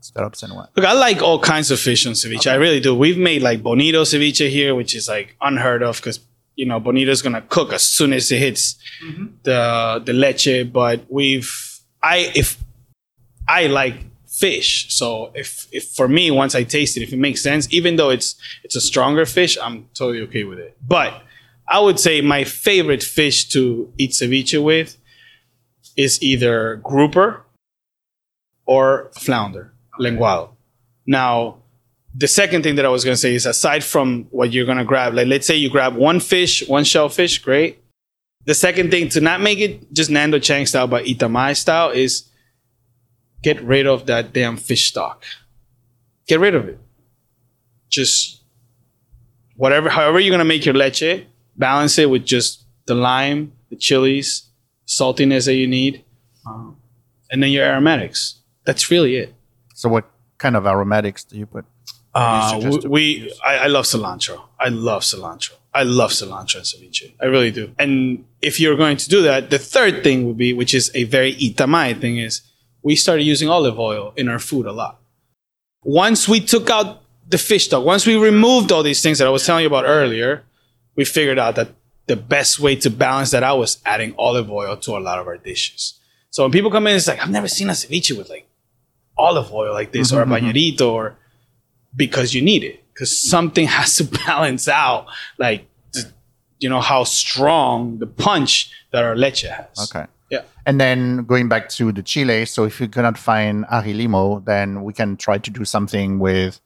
Scallops 0.00 0.42
and 0.42 0.54
what? 0.54 0.70
Look, 0.76 0.84
I 0.86 0.92
like 0.92 1.22
all 1.22 1.38
kinds 1.38 1.70
of 1.70 1.78
fish 1.78 2.06
on 2.06 2.12
ceviche. 2.14 2.50
I 2.50 2.54
really 2.54 2.80
do. 2.80 2.94
We've 2.94 3.18
made 3.18 3.42
like 3.42 3.62
bonito 3.62 4.02
ceviche 4.04 4.48
here, 4.48 4.74
which 4.74 4.94
is 4.94 5.08
like 5.08 5.36
unheard 5.40 5.82
of 5.82 5.96
because 5.96 6.20
you 6.56 6.66
know 6.66 6.80
bonito's 6.80 7.22
gonna 7.22 7.42
cook 7.42 7.72
as 7.72 7.82
soon 7.82 8.12
as 8.12 8.30
it 8.32 8.38
hits 8.38 8.76
the 9.42 10.02
the 10.04 10.12
leche. 10.12 10.70
But 10.72 11.04
we've 11.10 11.50
I 12.02 12.32
if 12.34 12.62
I 13.46 13.66
like 13.66 13.96
fish, 14.40 14.86
so 14.88 15.30
if 15.34 15.68
if 15.70 15.84
for 15.88 16.08
me 16.08 16.30
once 16.30 16.54
I 16.54 16.64
taste 16.64 16.96
it, 16.96 17.02
if 17.02 17.12
it 17.12 17.18
makes 17.18 17.42
sense, 17.42 17.68
even 17.70 17.96
though 17.96 18.10
it's 18.10 18.34
it's 18.64 18.76
a 18.76 18.80
stronger 18.80 19.26
fish, 19.26 19.58
I'm 19.60 19.88
totally 19.94 20.22
okay 20.22 20.44
with 20.44 20.58
it. 20.58 20.76
But 20.86 21.12
I 21.68 21.78
would 21.78 22.00
say 22.00 22.20
my 22.20 22.44
favorite 22.44 23.02
fish 23.02 23.48
to 23.50 23.92
eat 23.98 24.12
ceviche 24.12 24.62
with 24.62 24.96
is 25.96 26.22
either 26.22 26.76
grouper 26.76 27.44
or 28.66 29.10
flounder, 29.14 29.72
lenguado. 30.00 30.50
Now, 31.06 31.56
the 32.14 32.28
second 32.28 32.62
thing 32.62 32.76
that 32.76 32.84
I 32.84 32.88
was 32.88 33.04
going 33.04 33.14
to 33.14 33.20
say 33.20 33.34
is 33.34 33.46
aside 33.46 33.84
from 33.84 34.26
what 34.30 34.52
you're 34.52 34.66
going 34.66 34.78
to 34.78 34.84
grab, 34.84 35.14
like 35.14 35.26
let's 35.26 35.46
say 35.46 35.56
you 35.56 35.70
grab 35.70 35.94
one 35.94 36.18
fish, 36.18 36.66
one 36.66 36.84
shellfish, 36.84 37.38
great. 37.38 37.78
The 38.46 38.54
second 38.54 38.90
thing 38.90 39.08
to 39.10 39.20
not 39.20 39.40
make 39.40 39.58
it 39.58 39.92
just 39.92 40.10
Nando 40.10 40.38
Chang 40.38 40.66
style, 40.66 40.86
but 40.86 41.04
Itamae 41.04 41.56
style 41.56 41.90
is 41.90 42.29
get 43.42 43.60
rid 43.62 43.86
of 43.86 44.06
that 44.06 44.32
damn 44.32 44.56
fish 44.56 44.88
stock. 44.88 45.24
Get 46.26 46.40
rid 46.40 46.54
of 46.54 46.68
it. 46.68 46.78
Just 47.88 48.42
whatever, 49.56 49.88
however 49.88 50.20
you're 50.20 50.30
going 50.30 50.38
to 50.38 50.44
make 50.44 50.64
your 50.64 50.74
leche, 50.74 51.24
balance 51.56 51.98
it 51.98 52.08
with 52.08 52.24
just 52.24 52.64
the 52.86 52.94
lime, 52.94 53.52
the 53.68 53.76
chilies, 53.76 54.48
saltiness 54.86 55.46
that 55.46 55.54
you 55.54 55.66
need, 55.66 56.04
um, 56.46 56.76
and 57.30 57.42
then 57.42 57.50
your 57.50 57.64
aromatics. 57.64 58.36
That's 58.64 58.90
really 58.90 59.16
it. 59.16 59.34
So 59.74 59.88
what 59.88 60.08
kind 60.38 60.56
of 60.56 60.66
aromatics 60.66 61.24
do 61.24 61.38
you 61.38 61.46
put? 61.46 61.64
Uh, 62.14 62.60
suggest 62.60 62.84
we, 62.84 62.88
we? 62.88 63.32
I, 63.44 63.56
I 63.56 63.66
love 63.66 63.84
cilantro. 63.84 64.40
I 64.58 64.68
love 64.68 65.02
cilantro. 65.02 65.54
I 65.72 65.84
love 65.84 66.10
cilantro 66.10 66.56
and 66.56 66.64
ceviche. 66.64 67.12
I 67.20 67.26
really 67.26 67.52
do. 67.52 67.72
And 67.78 68.24
if 68.42 68.58
you're 68.58 68.76
going 68.76 68.96
to 68.96 69.08
do 69.08 69.22
that, 69.22 69.50
the 69.50 69.58
third 69.58 70.02
thing 70.02 70.26
would 70.26 70.36
be, 70.36 70.52
which 70.52 70.74
is 70.74 70.90
a 70.94 71.04
very 71.04 71.34
Itamae 71.34 72.00
thing, 72.00 72.18
is 72.18 72.42
we 72.82 72.96
started 72.96 73.22
using 73.24 73.48
olive 73.48 73.78
oil 73.78 74.12
in 74.16 74.28
our 74.28 74.38
food 74.38 74.66
a 74.66 74.72
lot. 74.72 75.00
Once 75.82 76.28
we 76.28 76.40
took 76.40 76.70
out 76.70 77.02
the 77.28 77.38
fish 77.38 77.66
stock, 77.66 77.84
once 77.84 78.06
we 78.06 78.16
removed 78.16 78.72
all 78.72 78.82
these 78.82 79.02
things 79.02 79.18
that 79.18 79.26
I 79.26 79.30
was 79.30 79.46
telling 79.46 79.62
you 79.62 79.68
about 79.68 79.84
earlier, 79.86 80.44
we 80.96 81.04
figured 81.04 81.38
out 81.38 81.56
that 81.56 81.68
the 82.06 82.16
best 82.16 82.58
way 82.58 82.74
to 82.76 82.90
balance 82.90 83.30
that 83.30 83.42
out 83.42 83.58
was 83.58 83.78
adding 83.86 84.14
olive 84.18 84.50
oil 84.50 84.76
to 84.78 84.96
a 84.96 85.00
lot 85.00 85.18
of 85.18 85.26
our 85.26 85.36
dishes. 85.36 85.98
So 86.30 86.42
when 86.42 86.52
people 86.52 86.70
come 86.70 86.86
in, 86.86 86.96
it's 86.96 87.06
like, 87.06 87.22
I've 87.22 87.30
never 87.30 87.48
seen 87.48 87.68
a 87.68 87.72
ceviche 87.72 88.16
with 88.16 88.28
like 88.28 88.48
olive 89.16 89.52
oil 89.52 89.72
like 89.72 89.92
this 89.92 90.12
or 90.12 90.22
a 90.22 90.24
mm-hmm, 90.24 90.34
mm-hmm. 90.34 90.46
bañadito 90.46 90.90
or 90.90 91.16
because 91.94 92.34
you 92.34 92.42
need 92.42 92.64
it 92.64 92.82
because 92.92 93.16
something 93.16 93.66
has 93.78 93.96
to 93.96 94.04
balance 94.04 94.68
out 94.68 95.06
like 95.38 95.66
you 96.58 96.68
know 96.68 96.80
how 96.80 97.04
strong 97.04 97.98
the 97.98 98.06
punch 98.06 98.70
that 98.92 99.04
our 99.04 99.16
leche 99.16 99.42
has 99.42 99.90
Okay. 99.94 100.06
Yeah 100.30 100.42
And 100.66 100.80
then 100.80 101.24
going 101.26 101.48
back 101.48 101.68
to 101.78 101.90
the 101.92 102.02
chile, 102.02 102.44
so 102.46 102.64
if 102.64 102.80
you 102.80 102.88
cannot 102.88 103.18
find 103.18 103.64
ají 103.66 103.94
limo, 103.96 104.40
then 104.40 104.82
we 104.84 104.92
can 104.92 105.16
try 105.16 105.38
to 105.38 105.50
do 105.50 105.64
something 105.64 106.18
with 106.20 106.60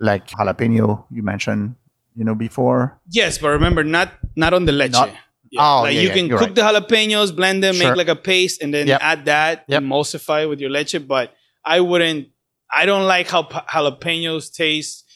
like 0.00 0.26
jalapeno 0.28 1.04
you 1.10 1.22
mentioned, 1.22 1.74
you 2.16 2.24
know, 2.24 2.34
before. 2.34 2.98
yes 3.10 3.38
but 3.38 3.48
remember 3.50 3.82
not 3.84 4.08
not 4.36 4.52
on 4.54 4.64
the 4.66 4.72
leche 4.72 4.92
Not- 4.92 5.10
Yeah, 5.50 5.64
Oh, 5.64 5.82
like 5.82 5.94
yeah, 5.94 6.02
you 6.04 6.08
yeah, 6.08 6.14
can 6.18 6.26
cook 6.28 6.40
right. 6.40 6.54
the 6.54 6.60
jalapenos 6.60 7.32
blend 7.34 7.62
them 7.64 7.74
Sure. 7.74 7.88
make 7.88 7.96
like 7.96 8.12
a 8.12 8.20
paste 8.30 8.60
and 8.62 8.68
then 8.74 8.86
Yep. 8.86 9.00
add 9.00 9.20
that 9.32 9.64
Yep. 9.68 9.80
emulsify 9.82 10.44
with 10.50 10.60
your 10.60 10.68
leche 10.68 11.00
but 11.14 11.32
i 11.64 11.80
wouldn't 11.80 12.28
i 12.68 12.84
don't 12.84 13.06
like 13.08 13.28
how 13.32 13.42
jalapenos 13.72 14.52
taste 14.52 15.08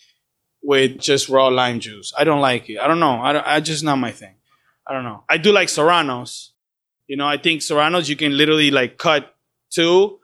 with 0.62 0.97
just 1.09 1.28
raw 1.28 1.49
lime 1.53 1.80
juice 1.85 2.12
i 2.16 2.24
don't 2.24 2.41
like 2.41 2.64
it 2.72 2.78
i 2.80 2.87
don't 2.89 3.01
know 3.01 3.20
i, 3.20 3.33
don't, 3.35 3.47
I 3.47 3.61
just 3.61 3.85
not 3.85 3.97
my 4.01 4.11
thing 4.20 4.35
i 4.89 4.95
don't 4.95 5.05
know 5.05 5.20
i 5.28 5.37
do 5.37 5.53
like 5.53 5.68
serranos 5.68 6.53
you 7.13 7.19
know 7.19 7.29
i 7.29 7.37
think 7.37 7.61
serranos 7.61 8.09
you 8.09 8.17
can 8.17 8.35
literally 8.41 8.71
like 8.71 8.97
cut 8.97 9.35
two 9.69 10.19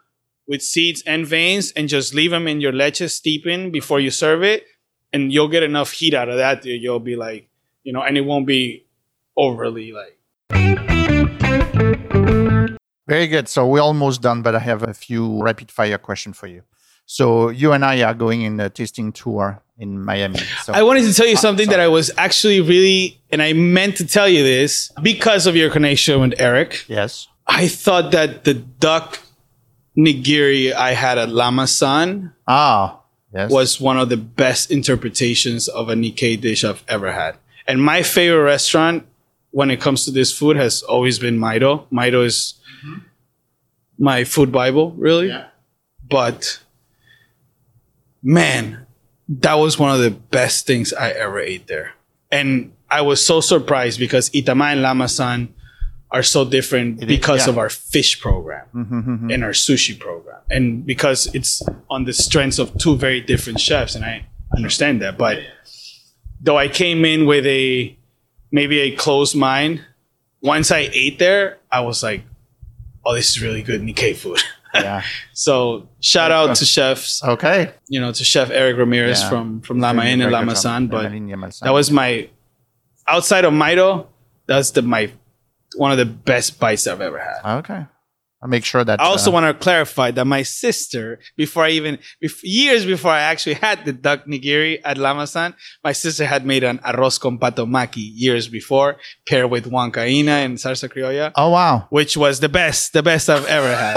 with 0.47 0.63
seeds 0.63 1.03
and 1.07 1.27
veins 1.27 1.71
and 1.73 1.87
just 1.87 2.15
leave 2.15 2.31
them 2.31 2.49
in 2.49 2.63
your 2.63 2.73
leche 2.73 3.07
steeping 3.13 3.71
before 3.71 4.01
you 4.01 4.11
serve 4.11 4.43
it 4.43 4.65
and 5.13 5.31
you'll 5.31 5.53
get 5.57 5.63
enough 5.63 5.91
heat 5.93 6.15
out 6.15 6.31
of 6.31 6.39
that 6.39 6.65
you'll 6.65 7.07
be 7.13 7.15
like 7.15 7.51
you 7.85 7.93
know 7.93 8.01
and 8.01 8.17
it 8.17 8.23
won't 8.23 8.47
be 8.47 8.87
overly 9.37 9.93
like 9.93 10.19
Very 13.09 13.27
good. 13.27 13.49
So 13.49 13.67
we're 13.67 13.81
almost 13.81 14.21
done, 14.21 14.43
but 14.43 14.55
I 14.55 14.59
have 14.59 14.83
a 14.83 14.93
few 14.93 15.43
rapid 15.43 15.71
fire 15.71 15.97
questions 15.97 16.37
for 16.37 16.47
you. 16.47 16.63
So 17.11 17.49
you 17.49 17.73
and 17.73 17.85
I 17.87 18.03
are 18.03 18.13
going 18.13 18.43
in 18.43 18.61
a 18.61 18.69
tasting 18.69 19.13
tour 19.13 19.63
in 19.79 20.05
Miami. 20.05 20.41
So 20.65 20.75
I 20.75 20.83
wanted 20.83 21.05
to 21.05 21.15
tell 21.15 21.27
you 21.27 21.37
something 21.37 21.71
that. 21.71 21.81
I 21.81 21.89
was 21.89 22.11
actually 22.19 22.61
really, 22.61 23.19
and 23.33 23.41
I 23.41 23.55
meant 23.55 23.97
to 23.97 24.07
tell 24.07 24.29
you 24.29 24.43
this 24.43 24.93
because 25.03 25.47
of 25.47 25.57
your 25.57 25.71
connection 25.71 26.21
with 26.21 26.39
Erik. 26.39 26.85
yes. 26.87 27.27
I 27.47 27.67
thought 27.67 28.13
that 28.13 28.45
the 28.45 28.53
duck 28.53 29.21
nigiri 29.97 30.75
I 30.75 30.93
had 30.93 31.17
at 31.17 31.31
Llama 31.31 31.67
San 31.67 32.35
Ah, 32.47 33.01
yes. 33.33 33.51
was 33.51 33.81
one 33.81 33.97
of 33.99 34.11
the 34.11 34.19
best 34.19 34.71
interpretations 34.71 35.67
of 35.67 35.89
a 35.89 35.95
Nikkei 35.95 36.39
dish 36.39 36.63
I've 36.63 36.85
ever 36.89 37.11
had. 37.11 37.37
And 37.67 37.83
my 37.83 38.03
favorite 38.03 38.43
restaurant 38.45 39.07
when 39.51 39.71
it 39.71 39.81
comes 39.81 40.05
to 40.05 40.11
this 40.11 40.31
food 40.31 40.57
has 40.59 40.83
always 40.83 41.19
been 41.19 41.39
Maido. 41.39 41.87
Maido 41.91 42.23
is 42.23 42.55
my 43.99 44.25
food 44.25 44.53
bible, 44.53 44.93
really. 44.93 45.29
Yeah. 45.29 45.47
But 46.07 46.61
man, 48.23 48.87
that 49.29 49.55
was 49.55 49.79
one 49.79 49.95
of 49.95 50.01
the 50.01 50.11
best 50.11 50.67
things 50.67 50.93
I 50.93 51.11
ever 51.11 51.39
ate 51.39 51.67
there. 51.67 51.93
And 52.31 52.73
I 52.91 53.03
was 53.03 53.25
so 53.25 53.41
surprised 53.41 53.99
because 53.99 54.31
Itamae 54.31 54.73
and 54.73 54.83
Llama-san 54.83 55.55
are 56.11 56.23
so 56.23 56.45
different 56.45 57.03
It 57.03 57.11
is, 57.11 57.17
because 57.19 57.47
yeah. 57.47 57.51
of 57.53 57.59
our 57.59 57.69
fish 57.69 58.19
program 58.21 58.67
Mhm. 58.75 59.33
and 59.35 59.45
our 59.45 59.51
sushi 59.53 59.99
program. 59.99 60.41
And 60.51 60.87
because 60.87 61.27
it's 61.35 61.63
on 61.91 62.05
the 62.05 62.15
strengths 62.15 62.59
of 62.59 62.77
two 62.79 62.97
very 62.97 63.21
different 63.21 63.61
chefs, 63.61 63.95
and 63.95 64.05
I 64.05 64.25
understand 64.57 65.03
that. 65.03 65.19
But 65.19 65.39
though 66.41 66.57
I 66.57 66.69
came 66.69 67.05
in 67.05 67.27
with 67.27 67.47
a 67.47 67.95
maybe 68.51 68.79
a 68.81 68.97
closed 68.97 69.37
mind, 69.37 69.83
once 70.41 70.71
I 70.71 70.89
ate 70.93 71.19
there, 71.19 71.59
I 71.71 71.81
was 71.81 72.03
like, 72.03 72.23
oh, 73.05 73.15
this 73.15 73.29
is 73.37 73.43
really 73.43 73.63
good 73.63 73.83
Nikkei 73.83 74.17
food. 74.17 74.41
yeah. 74.83 75.03
so 75.33 75.89
shout 76.01 76.31
out 76.31 76.57
to 76.57 76.65
chefs, 76.65 77.23
Okay. 77.25 77.73
you 77.89 78.01
know, 78.01 78.13
to 78.13 78.25
Chef 78.25 78.51
Erik 78.51 78.77
Ramirez 78.77 79.21
Yeah. 79.23 79.29
from 79.31 79.61
from 79.61 79.79
Llama 79.81 80.05
Inn 80.05 80.21
and 80.21 80.33
Llama. 80.33 80.57
San. 80.57 80.87
But 80.89 81.11
that 81.63 81.73
was 81.73 81.91
my 81.91 82.29
outside 83.07 83.45
of 83.45 83.53
Maido, 83.53 84.07
that's 84.47 84.71
the 84.73 84.83
my 84.83 85.11
one 85.77 85.93
of 85.93 85.99
the 85.99 86.07
best 86.07 86.59
bites 86.59 86.87
I've 86.87 87.01
ever 87.01 87.19
had. 87.19 87.59
Okay. 87.59 87.87
I'll 88.41 88.49
make 88.49 88.65
sure 88.65 88.85
that 88.85 89.01
I 89.01 89.05
also 89.05 89.31
uh, 89.31 89.35
want 89.35 89.47
to 89.47 89.55
clarify 89.65 90.13
that 90.13 90.25
my 90.25 90.43
sister, 90.45 91.19
before 91.37 91.65
I 91.65 91.71
even, 91.71 91.99
bef- 92.23 92.39
years 92.45 92.87
before 92.87 93.11
I 93.11 93.21
actually 93.21 93.55
had 93.55 93.85
the 93.85 93.93
duck 93.93 94.27
nigiri 94.27 94.79
at 94.85 94.97
Llama 94.97 95.27
San, 95.27 95.55
my 95.83 95.91
sister 95.93 96.25
had 96.25 96.47
made 96.47 96.63
an 96.63 96.79
arroz 96.79 97.19
con 97.19 97.39
pato 97.39 97.67
maki 97.67 98.09
years 98.15 98.47
before, 98.47 98.97
paired 99.27 99.51
with 99.51 99.65
huancaina 99.69 100.45
and 100.45 100.57
salsa 100.59 100.89
criolla, 100.89 101.33
Oh 101.35 101.51
wow. 101.51 101.87
which 101.91 102.17
was 102.17 102.39
the 102.39 102.49
best, 102.49 102.93
the 102.93 103.03
best 103.03 103.29
I've 103.29 103.45
ever 103.47 103.75
had. 103.75 103.97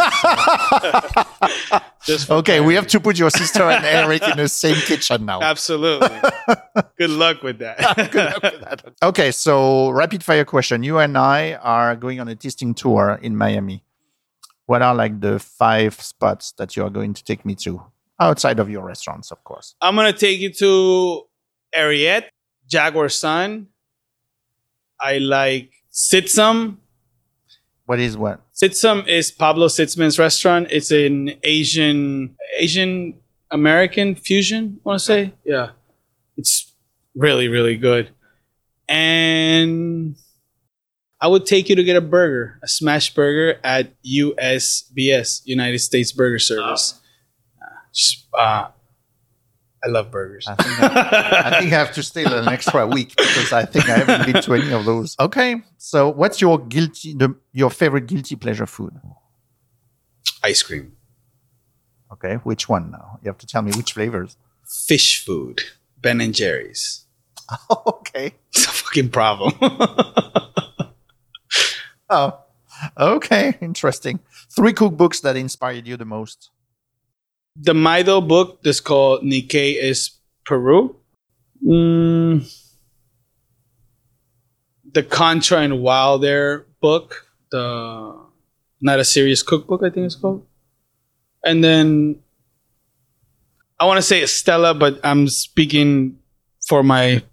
So, 1.70 1.80
just 2.06 2.28
for 2.28 2.34
Okay, 2.36 2.60
we 2.62 2.74
have 2.74 2.88
to 2.88 3.00
put 3.00 3.20
your 3.20 3.30
sister 3.30 3.62
and 3.62 3.86
Erik 3.86 4.24
in 4.28 4.38
the 4.38 4.50
same 4.50 4.76
kitchen 4.78 5.26
now. 5.26 5.39
Absolutely. 5.42 6.10
Good 6.98 7.12
luck 7.12 7.44
with 7.44 7.60
that. 7.60 8.94
Okay, 9.04 9.32
so 9.32 9.92
rapid 9.92 10.24
fire 10.24 10.46
question. 10.46 10.82
You 10.82 10.98
and 10.98 11.16
I 11.16 11.54
are 11.56 11.96
going 11.96 12.20
on 12.20 12.28
a 12.28 12.36
tasting 12.36 12.74
tour 12.74 13.20
in 13.22 13.36
Miami. 13.38 13.84
What 14.72 14.82
are 14.82 14.95
like 14.95 15.19
the 15.19 15.38
five 15.38 15.95
spots 15.95 16.53
that 16.53 16.78
you 16.78 16.84
are 16.86 16.89
going 16.89 17.13
to 17.13 17.22
take 17.22 17.43
me 17.43 17.55
to 17.55 17.84
outside 18.22 18.57
of 18.57 18.69
your 18.69 18.86
restaurants, 18.86 19.30
of 19.30 19.43
course? 19.43 19.76
I'm 19.82 19.97
gonna 19.97 20.13
take 20.13 20.39
you 20.39 20.49
to 20.63 21.24
Ariete, 21.76 22.30
Jaguar 22.69 23.09
Sun. 23.09 23.67
I 24.97 25.17
like 25.17 25.74
Zitz 25.91 26.30
Sum. 26.30 26.80
What 27.86 27.99
is 27.99 28.15
what? 28.15 28.39
Zitz 28.55 28.76
Sum 28.76 29.03
is 29.07 29.30
Pablo 29.30 29.67
Zitzmann's 29.67 30.17
restaurant. 30.17 30.67
It's 30.72 30.91
an 30.91 31.34
Asian 31.43 32.38
Asian 32.57 33.15
American 33.51 34.15
fusion. 34.15 34.80
I 34.86 34.88
want 34.88 34.99
to 35.01 35.05
say, 35.05 35.34
yeah, 35.43 35.72
it's 36.38 36.72
really 37.13 37.49
really 37.49 37.76
good. 37.76 38.09
And 38.88 40.15
I 41.22 41.28
would 41.28 41.45
take 41.45 41.69
you 41.69 41.76
to 41.76 41.84
get 41.84 41.95
a 41.95 42.01
burger, 42.01 42.59
a 42.63 42.67
smash 42.67 43.13
burger 43.13 43.59
at 43.63 43.93
USBS, 44.03 45.43
United 45.45 45.80
States 45.80 46.11
Burger 46.11 46.39
Service. 46.39 46.99
Uh, 47.61 47.65
just, 47.93 48.26
uh, 48.38 48.69
I 49.84 49.88
love 49.88 50.09
burgers. 50.09 50.47
I 50.47 50.55
think 50.55 50.80
I, 50.80 51.41
I 51.45 51.59
think 51.59 51.74
I 51.74 51.78
have 51.78 51.93
to 51.93 52.03
stay 52.03 52.24
an 52.24 52.47
extra 52.47 52.88
week 52.88 53.15
because 53.15 53.53
I 53.53 53.65
think 53.65 53.88
I 53.88 53.99
haven't 53.99 54.34
been 54.34 54.41
to 54.41 54.53
any 54.55 54.72
of 54.74 54.86
those. 54.86 55.15
Okay, 55.19 55.61
so 55.78 56.09
what's 56.09 56.41
your 56.41 56.57
guilty, 56.57 57.13
the, 57.13 57.36
your 57.53 57.69
favorite 57.69 58.07
guilty 58.07 58.36
pleasure 58.36 58.65
food? 58.65 58.93
Ice 60.43 60.63
cream, 60.63 60.93
Okay, 62.13 62.36
which 62.43 62.67
one 62.67 62.91
now? 62.91 63.19
You 63.24 63.30
have 63.30 63.38
to 63.39 63.47
tell 63.47 63.61
me 63.61 63.72
which 63.76 63.93
flavors. 63.93 64.38
Phish 64.67 65.24
Food, 65.24 65.61
Ben 65.97 66.19
and 66.19 66.34
Jerry's. 66.34 67.05
okay. 67.88 68.34
It's 68.53 68.65
a 68.65 68.69
fucking 68.69 69.09
problem. 69.09 69.53
Oh, 72.12 72.38
okay, 72.99 73.57
interesting. 73.62 74.20
Three 74.55 74.74
cookbooks 74.74 75.22
that 75.22 75.38
inspired 75.38 75.88
you 75.88 75.97
the 75.97 76.05
most. 76.05 76.51
the 77.55 77.74
Maido 77.74 78.26
book 78.26 78.62
that's 78.64 78.80
called 78.80 79.24
Nikkei 79.24 79.76
is 79.82 80.12
Peru. 80.45 80.95
Mm, 81.66 82.49
the 84.93 85.03
Contra 85.03 85.59
and 85.59 85.74
Wildair 85.74 86.66
book, 86.82 87.28
the 87.51 88.16
not 88.82 88.99
a 88.99 89.05
serious 89.05 89.43
cookbook, 89.43 89.84
I 89.84 89.89
think 89.89 90.05
it's 90.07 90.16
called. 90.16 90.45
And 91.45 91.64
then 91.64 92.20
I 93.80 93.86
want 93.86 93.97
to 93.97 94.01
say 94.01 94.26
Stella, 94.26 94.74
but 94.74 94.99
I'm 95.03 95.28
speaking 95.28 96.18
for 96.68 96.84
my 96.84 97.24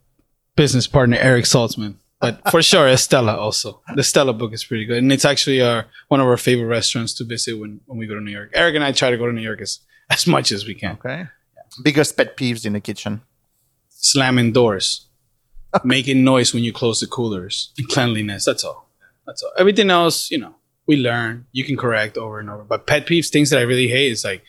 business 0.56 0.86
partner 0.86 1.16
Eric 1.20 1.44
Saltzman. 1.44 1.94
But 2.20 2.50
for 2.50 2.62
sure, 2.62 2.86
Estela 2.86 3.36
also. 3.36 3.80
The 3.94 4.02
Stella 4.02 4.32
book 4.32 4.52
is 4.52 4.64
pretty 4.64 4.84
good, 4.84 4.98
and 4.98 5.12
it's 5.12 5.24
actually 5.24 5.62
our 5.62 5.86
one 6.08 6.20
of 6.20 6.26
our 6.26 6.36
favorite 6.36 6.66
restaurants 6.66 7.14
to 7.14 7.24
visit 7.24 7.58
when, 7.58 7.80
when 7.86 7.98
we 7.98 8.06
go 8.06 8.14
to 8.14 8.20
New 8.20 8.32
York. 8.32 8.50
Eric 8.54 8.74
and 8.74 8.84
I 8.84 8.92
try 8.92 9.10
to 9.10 9.16
go 9.16 9.26
to 9.26 9.32
New 9.32 9.42
York 9.42 9.60
as, 9.60 9.80
as 10.10 10.26
much 10.26 10.50
as 10.50 10.66
we 10.66 10.74
can. 10.74 10.92
Okay. 10.92 11.26
Biggest 11.84 12.16
pet 12.16 12.36
peeves 12.36 12.66
in 12.66 12.72
the 12.72 12.80
kitchen. 12.80 13.20
Slamming 13.88 14.52
doors, 14.52 15.06
making 15.84 16.24
noise 16.24 16.52
when 16.52 16.64
you 16.64 16.72
close 16.72 17.00
the 17.00 17.06
coolers, 17.06 17.72
and 17.78 17.88
cleanliness. 17.88 18.44
That's 18.44 18.64
all. 18.64 18.88
That's 19.26 19.42
all. 19.42 19.52
Everything 19.58 19.90
else, 19.90 20.30
you 20.30 20.38
know, 20.38 20.54
we 20.86 20.96
learn. 20.96 21.46
You 21.52 21.64
can 21.64 21.76
correct 21.76 22.16
over 22.16 22.40
and 22.40 22.48
over. 22.50 22.64
But 22.64 22.86
pet 22.86 23.06
peeves, 23.06 23.28
things 23.28 23.50
that 23.50 23.58
I 23.58 23.62
really 23.62 23.88
hate, 23.88 24.10
is 24.10 24.24
like 24.24 24.42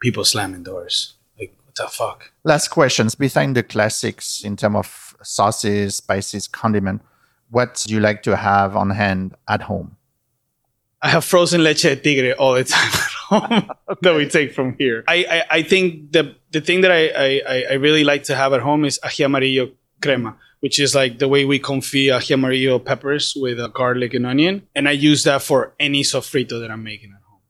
people 0.00 0.24
slamming 0.24 0.64
doors. 0.64 1.14
Like 1.38 1.54
what 1.64 1.76
the 1.76 1.86
fuck? 1.88 2.32
Last 2.42 2.68
questions. 2.68 3.14
Behind 3.14 3.56
the 3.56 3.62
classics 3.62 4.42
in 4.44 4.56
terms 4.56 4.76
of 4.76 5.03
sauces, 5.24 5.96
spices, 5.96 6.48
condiment, 6.48 7.02
what 7.50 7.84
do 7.86 7.94
you 7.94 8.00
like 8.00 8.22
to 8.24 8.36
have 8.36 8.76
on 8.76 8.90
hand 8.90 9.34
at 9.48 9.62
home? 9.62 9.96
I 11.04 11.08
have 11.08 11.24
frozen 11.24 11.62
leche 11.62 11.82
de 11.82 11.96
tigre 11.96 12.32
all 12.32 12.54
the 12.54 12.64
time 12.64 12.90
at 12.92 13.12
home 13.28 13.70
that 14.00 14.16
we 14.16 14.26
take 14.26 14.54
from 14.54 14.74
here. 14.78 15.04
I, 15.06 15.26
I, 15.30 15.56
I 15.58 15.62
think 15.62 16.12
the 16.12 16.34
the 16.50 16.62
thing 16.62 16.80
that 16.80 16.90
I, 16.90 17.42
I, 17.46 17.64
I 17.72 17.74
really 17.74 18.04
like 18.04 18.24
to 18.24 18.34
have 18.34 18.54
at 18.54 18.62
home 18.62 18.86
is 18.86 18.98
ají 19.04 19.22
amarillo 19.24 19.70
crema, 20.00 20.36
which 20.60 20.80
is 20.80 20.94
like 20.94 21.18
the 21.18 21.28
way 21.28 21.44
we 21.44 21.60
confit 21.60 22.08
ají 22.08 22.32
amarillo 22.32 22.78
peppers 22.78 23.34
with 23.36 23.60
uh, 23.60 23.68
garlic 23.68 24.14
and 24.14 24.26
onion. 24.26 24.66
And 24.74 24.88
I 24.88 24.92
use 24.92 25.24
that 25.24 25.42
for 25.42 25.74
any 25.78 26.02
sofrito 26.02 26.58
that 26.60 26.70
I'm 26.70 26.82
making 26.82 27.10
at 27.10 27.22
home. 27.28 27.40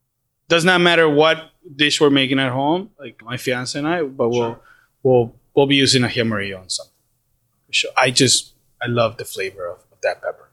Does 0.49 0.65
not 0.65 0.81
matter 0.81 1.09
what 1.09 1.51
dish 1.77 2.01
we're 2.01 2.11
making 2.11 2.41
at 2.41 2.51
home, 2.51 2.91
like 2.99 3.23
my 3.23 3.37
fiance 3.37 3.79
and 3.79 3.87
I, 3.87 4.03
but 4.03 4.31
we'll 4.31 4.59
we'll 5.05 5.37
we'll 5.55 5.69
be 5.69 5.77
using 5.77 6.03
ají 6.03 6.21
amarillo 6.21 6.59
on 6.59 6.69
something. 6.69 6.94
I 7.97 8.11
just 8.11 8.55
I 8.83 8.87
love 8.87 9.17
the 9.17 9.25
flavor 9.25 9.67
of, 9.67 9.79
of 9.93 10.01
that 10.03 10.23
pepper, 10.23 10.51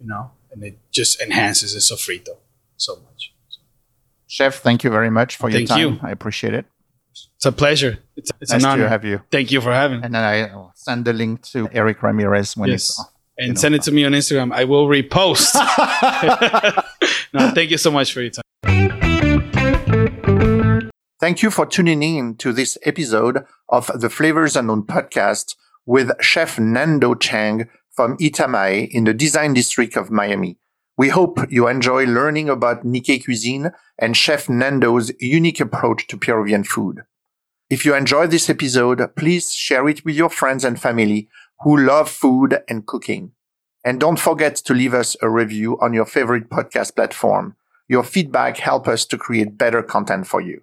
you 0.00 0.06
know, 0.06 0.32
and 0.52 0.62
it 0.62 0.78
just 0.90 1.20
enhances 1.20 1.74
the 1.74 1.80
sofrito 1.80 2.36
so 2.76 2.96
much. 2.96 3.32
Chef, 4.26 4.60
thank 4.60 4.84
you 4.84 4.90
very 4.90 5.10
much 5.10 5.36
for 5.36 5.50
your 5.50 5.58
Thank 5.58 5.70
time. 5.70 5.80
you. 5.80 5.98
I 6.02 6.10
appreciate 6.12 6.54
it. 6.54 6.66
It's 7.10 7.46
a 7.46 7.50
pleasure. 7.50 7.98
It's, 8.16 8.30
it's 8.40 8.52
nice 8.52 8.62
an 8.62 8.70
honor. 8.70 8.82
to 8.84 8.88
have 8.88 9.04
you. 9.04 9.22
Thank 9.32 9.50
you 9.50 9.60
for 9.60 9.72
having. 9.72 10.04
And 10.04 10.14
then 10.14 10.22
I 10.22 10.54
will 10.54 10.72
send 10.76 11.04
the 11.04 11.12
link 11.12 11.42
to 11.48 11.68
Erik 11.72 12.02
Ramirez 12.02 12.56
when 12.56 12.70
yes. 12.70 12.90
it's 12.90 13.04
and 13.38 13.54
know. 13.54 13.60
send 13.60 13.74
it 13.74 13.82
to 13.82 13.92
me 13.92 14.04
on 14.04 14.12
Instagram. 14.12 14.52
I 14.52 14.64
will 14.64 14.86
repost. 14.86 15.54
no, 17.32 17.50
thank 17.50 17.70
you 17.70 17.78
so 17.78 17.90
much 17.90 18.12
for 18.12 18.20
your 18.20 18.30
time. 18.30 18.44
Thank 21.18 21.42
you 21.42 21.50
for 21.50 21.66
tuning 21.66 22.02
in 22.02 22.36
to 22.36 22.52
this 22.52 22.78
episode 22.84 23.44
of 23.68 23.90
the 23.94 24.08
Flavors 24.08 24.56
Unknown 24.56 24.84
podcast 24.84 25.56
with 25.86 26.10
Chef 26.20 26.58
Nando 26.58 27.14
Chang 27.14 27.68
from 27.90 28.16
Itamae 28.18 28.88
in 28.90 29.04
the 29.04 29.14
design 29.14 29.54
district 29.54 29.96
of 29.96 30.10
Miami. 30.10 30.58
We 30.96 31.08
hope 31.08 31.38
you 31.50 31.66
enjoy 31.66 32.04
learning 32.04 32.48
about 32.48 32.84
Nikkei 32.84 33.24
cuisine 33.24 33.70
and 33.98 34.16
Chef 34.16 34.48
Nando's 34.48 35.12
unique 35.18 35.60
approach 35.60 36.06
to 36.08 36.16
Peruvian 36.16 36.64
food. 36.64 37.02
If 37.70 37.84
you 37.84 37.94
enjoyed 37.94 38.30
this 38.30 38.50
episode, 38.50 39.14
please 39.16 39.52
share 39.52 39.88
it 39.88 40.04
with 40.04 40.14
your 40.14 40.28
friends 40.28 40.64
and 40.64 40.80
family 40.80 41.28
who 41.60 41.76
love 41.76 42.10
food 42.10 42.60
and 42.68 42.86
cooking. 42.86 43.32
And 43.84 43.98
don't 43.98 44.18
forget 44.18 44.56
to 44.56 44.74
leave 44.74 44.92
us 44.92 45.16
a 45.22 45.30
review 45.30 45.78
on 45.80 45.94
your 45.94 46.04
favorite 46.04 46.50
podcast 46.50 46.96
platform. 46.96 47.56
Your 47.88 48.02
feedback 48.02 48.58
helps 48.58 48.88
us 48.88 49.06
to 49.06 49.16
create 49.16 49.56
better 49.56 49.82
content 49.82 50.26
for 50.26 50.40
you. 50.40 50.62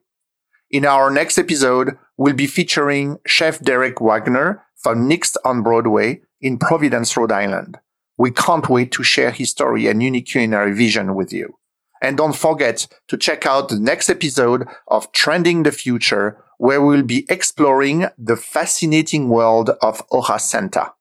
In 0.70 0.86
our 0.86 1.10
next 1.10 1.38
episode, 1.38 1.98
we'll 2.18 2.36
be 2.36 2.46
featuring 2.46 3.18
Chef 3.26 3.60
Derek 3.62 4.02
Wagner 4.02 4.64
from 4.78 5.08
Nick's 5.08 5.36
on 5.44 5.64
Broadway 5.64 6.22
in 6.42 6.58
Providence, 6.58 7.16
Rhode 7.18 7.32
Island. 7.32 7.80
We 8.18 8.32
can't 8.32 8.70
wait 8.70 8.92
to 8.94 9.04
share 9.04 9.32
his 9.32 9.52
story 9.52 9.88
and 9.88 10.02
unique 10.02 10.28
culinary 10.28 10.74
vision 10.74 11.16
with 11.16 11.32
you. 11.34 11.58
And 12.02 12.18
don't 12.18 12.36
forget 12.36 12.88
to 13.08 13.18
check 13.18 13.46
out 13.46 13.70
the 13.70 13.80
next 13.80 14.10
episode 14.10 14.68
of 14.88 15.12
Trending 15.12 15.64
the 15.64 15.72
Future, 15.72 16.44
where 16.58 16.82
we'll 16.82 17.04
be 17.04 17.26
exploring 17.30 18.08
the 18.18 18.36
fascinating 18.36 19.30
world 19.30 19.72
of 19.82 20.08
Hoja 20.10 20.40
Santa. 20.40 20.94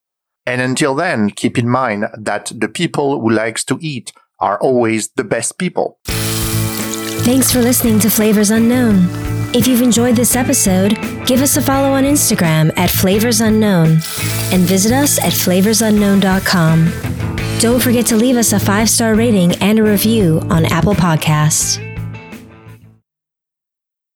And 0.46 0.60
until 0.60 0.94
then, 0.94 1.30
keep 1.30 1.58
in 1.58 1.68
mind 1.68 2.06
that 2.16 2.52
the 2.54 2.68
people 2.68 3.20
who 3.20 3.30
likes 3.30 3.64
to 3.64 3.78
eat 3.80 4.12
are 4.38 4.58
always 4.60 5.08
the 5.08 5.24
best 5.24 5.58
people. 5.58 5.98
Thanks 7.26 7.50
for 7.50 7.60
listening 7.60 7.98
to 7.98 8.08
Flavors 8.08 8.52
Unknown. 8.52 9.08
If 9.52 9.66
you've 9.66 9.82
enjoyed 9.82 10.14
this 10.14 10.36
episode, 10.36 10.96
give 11.26 11.42
us 11.42 11.56
a 11.56 11.60
follow 11.60 11.88
on 11.88 12.04
Instagram 12.04 12.72
at 12.76 12.88
Flavors 12.88 13.40
Unknown 13.40 13.98
and 14.52 14.62
visit 14.62 14.92
us 14.92 15.18
at 15.18 15.32
flavorsunknown.com. 15.32 17.58
Don't 17.58 17.82
forget 17.82 18.06
to 18.06 18.16
leave 18.16 18.36
us 18.36 18.52
a 18.52 18.60
five 18.60 18.88
star 18.88 19.16
rating 19.16 19.56
and 19.56 19.80
a 19.80 19.82
review 19.82 20.40
on 20.50 20.66
Apple 20.66 20.94
Podcasts. 20.94 21.85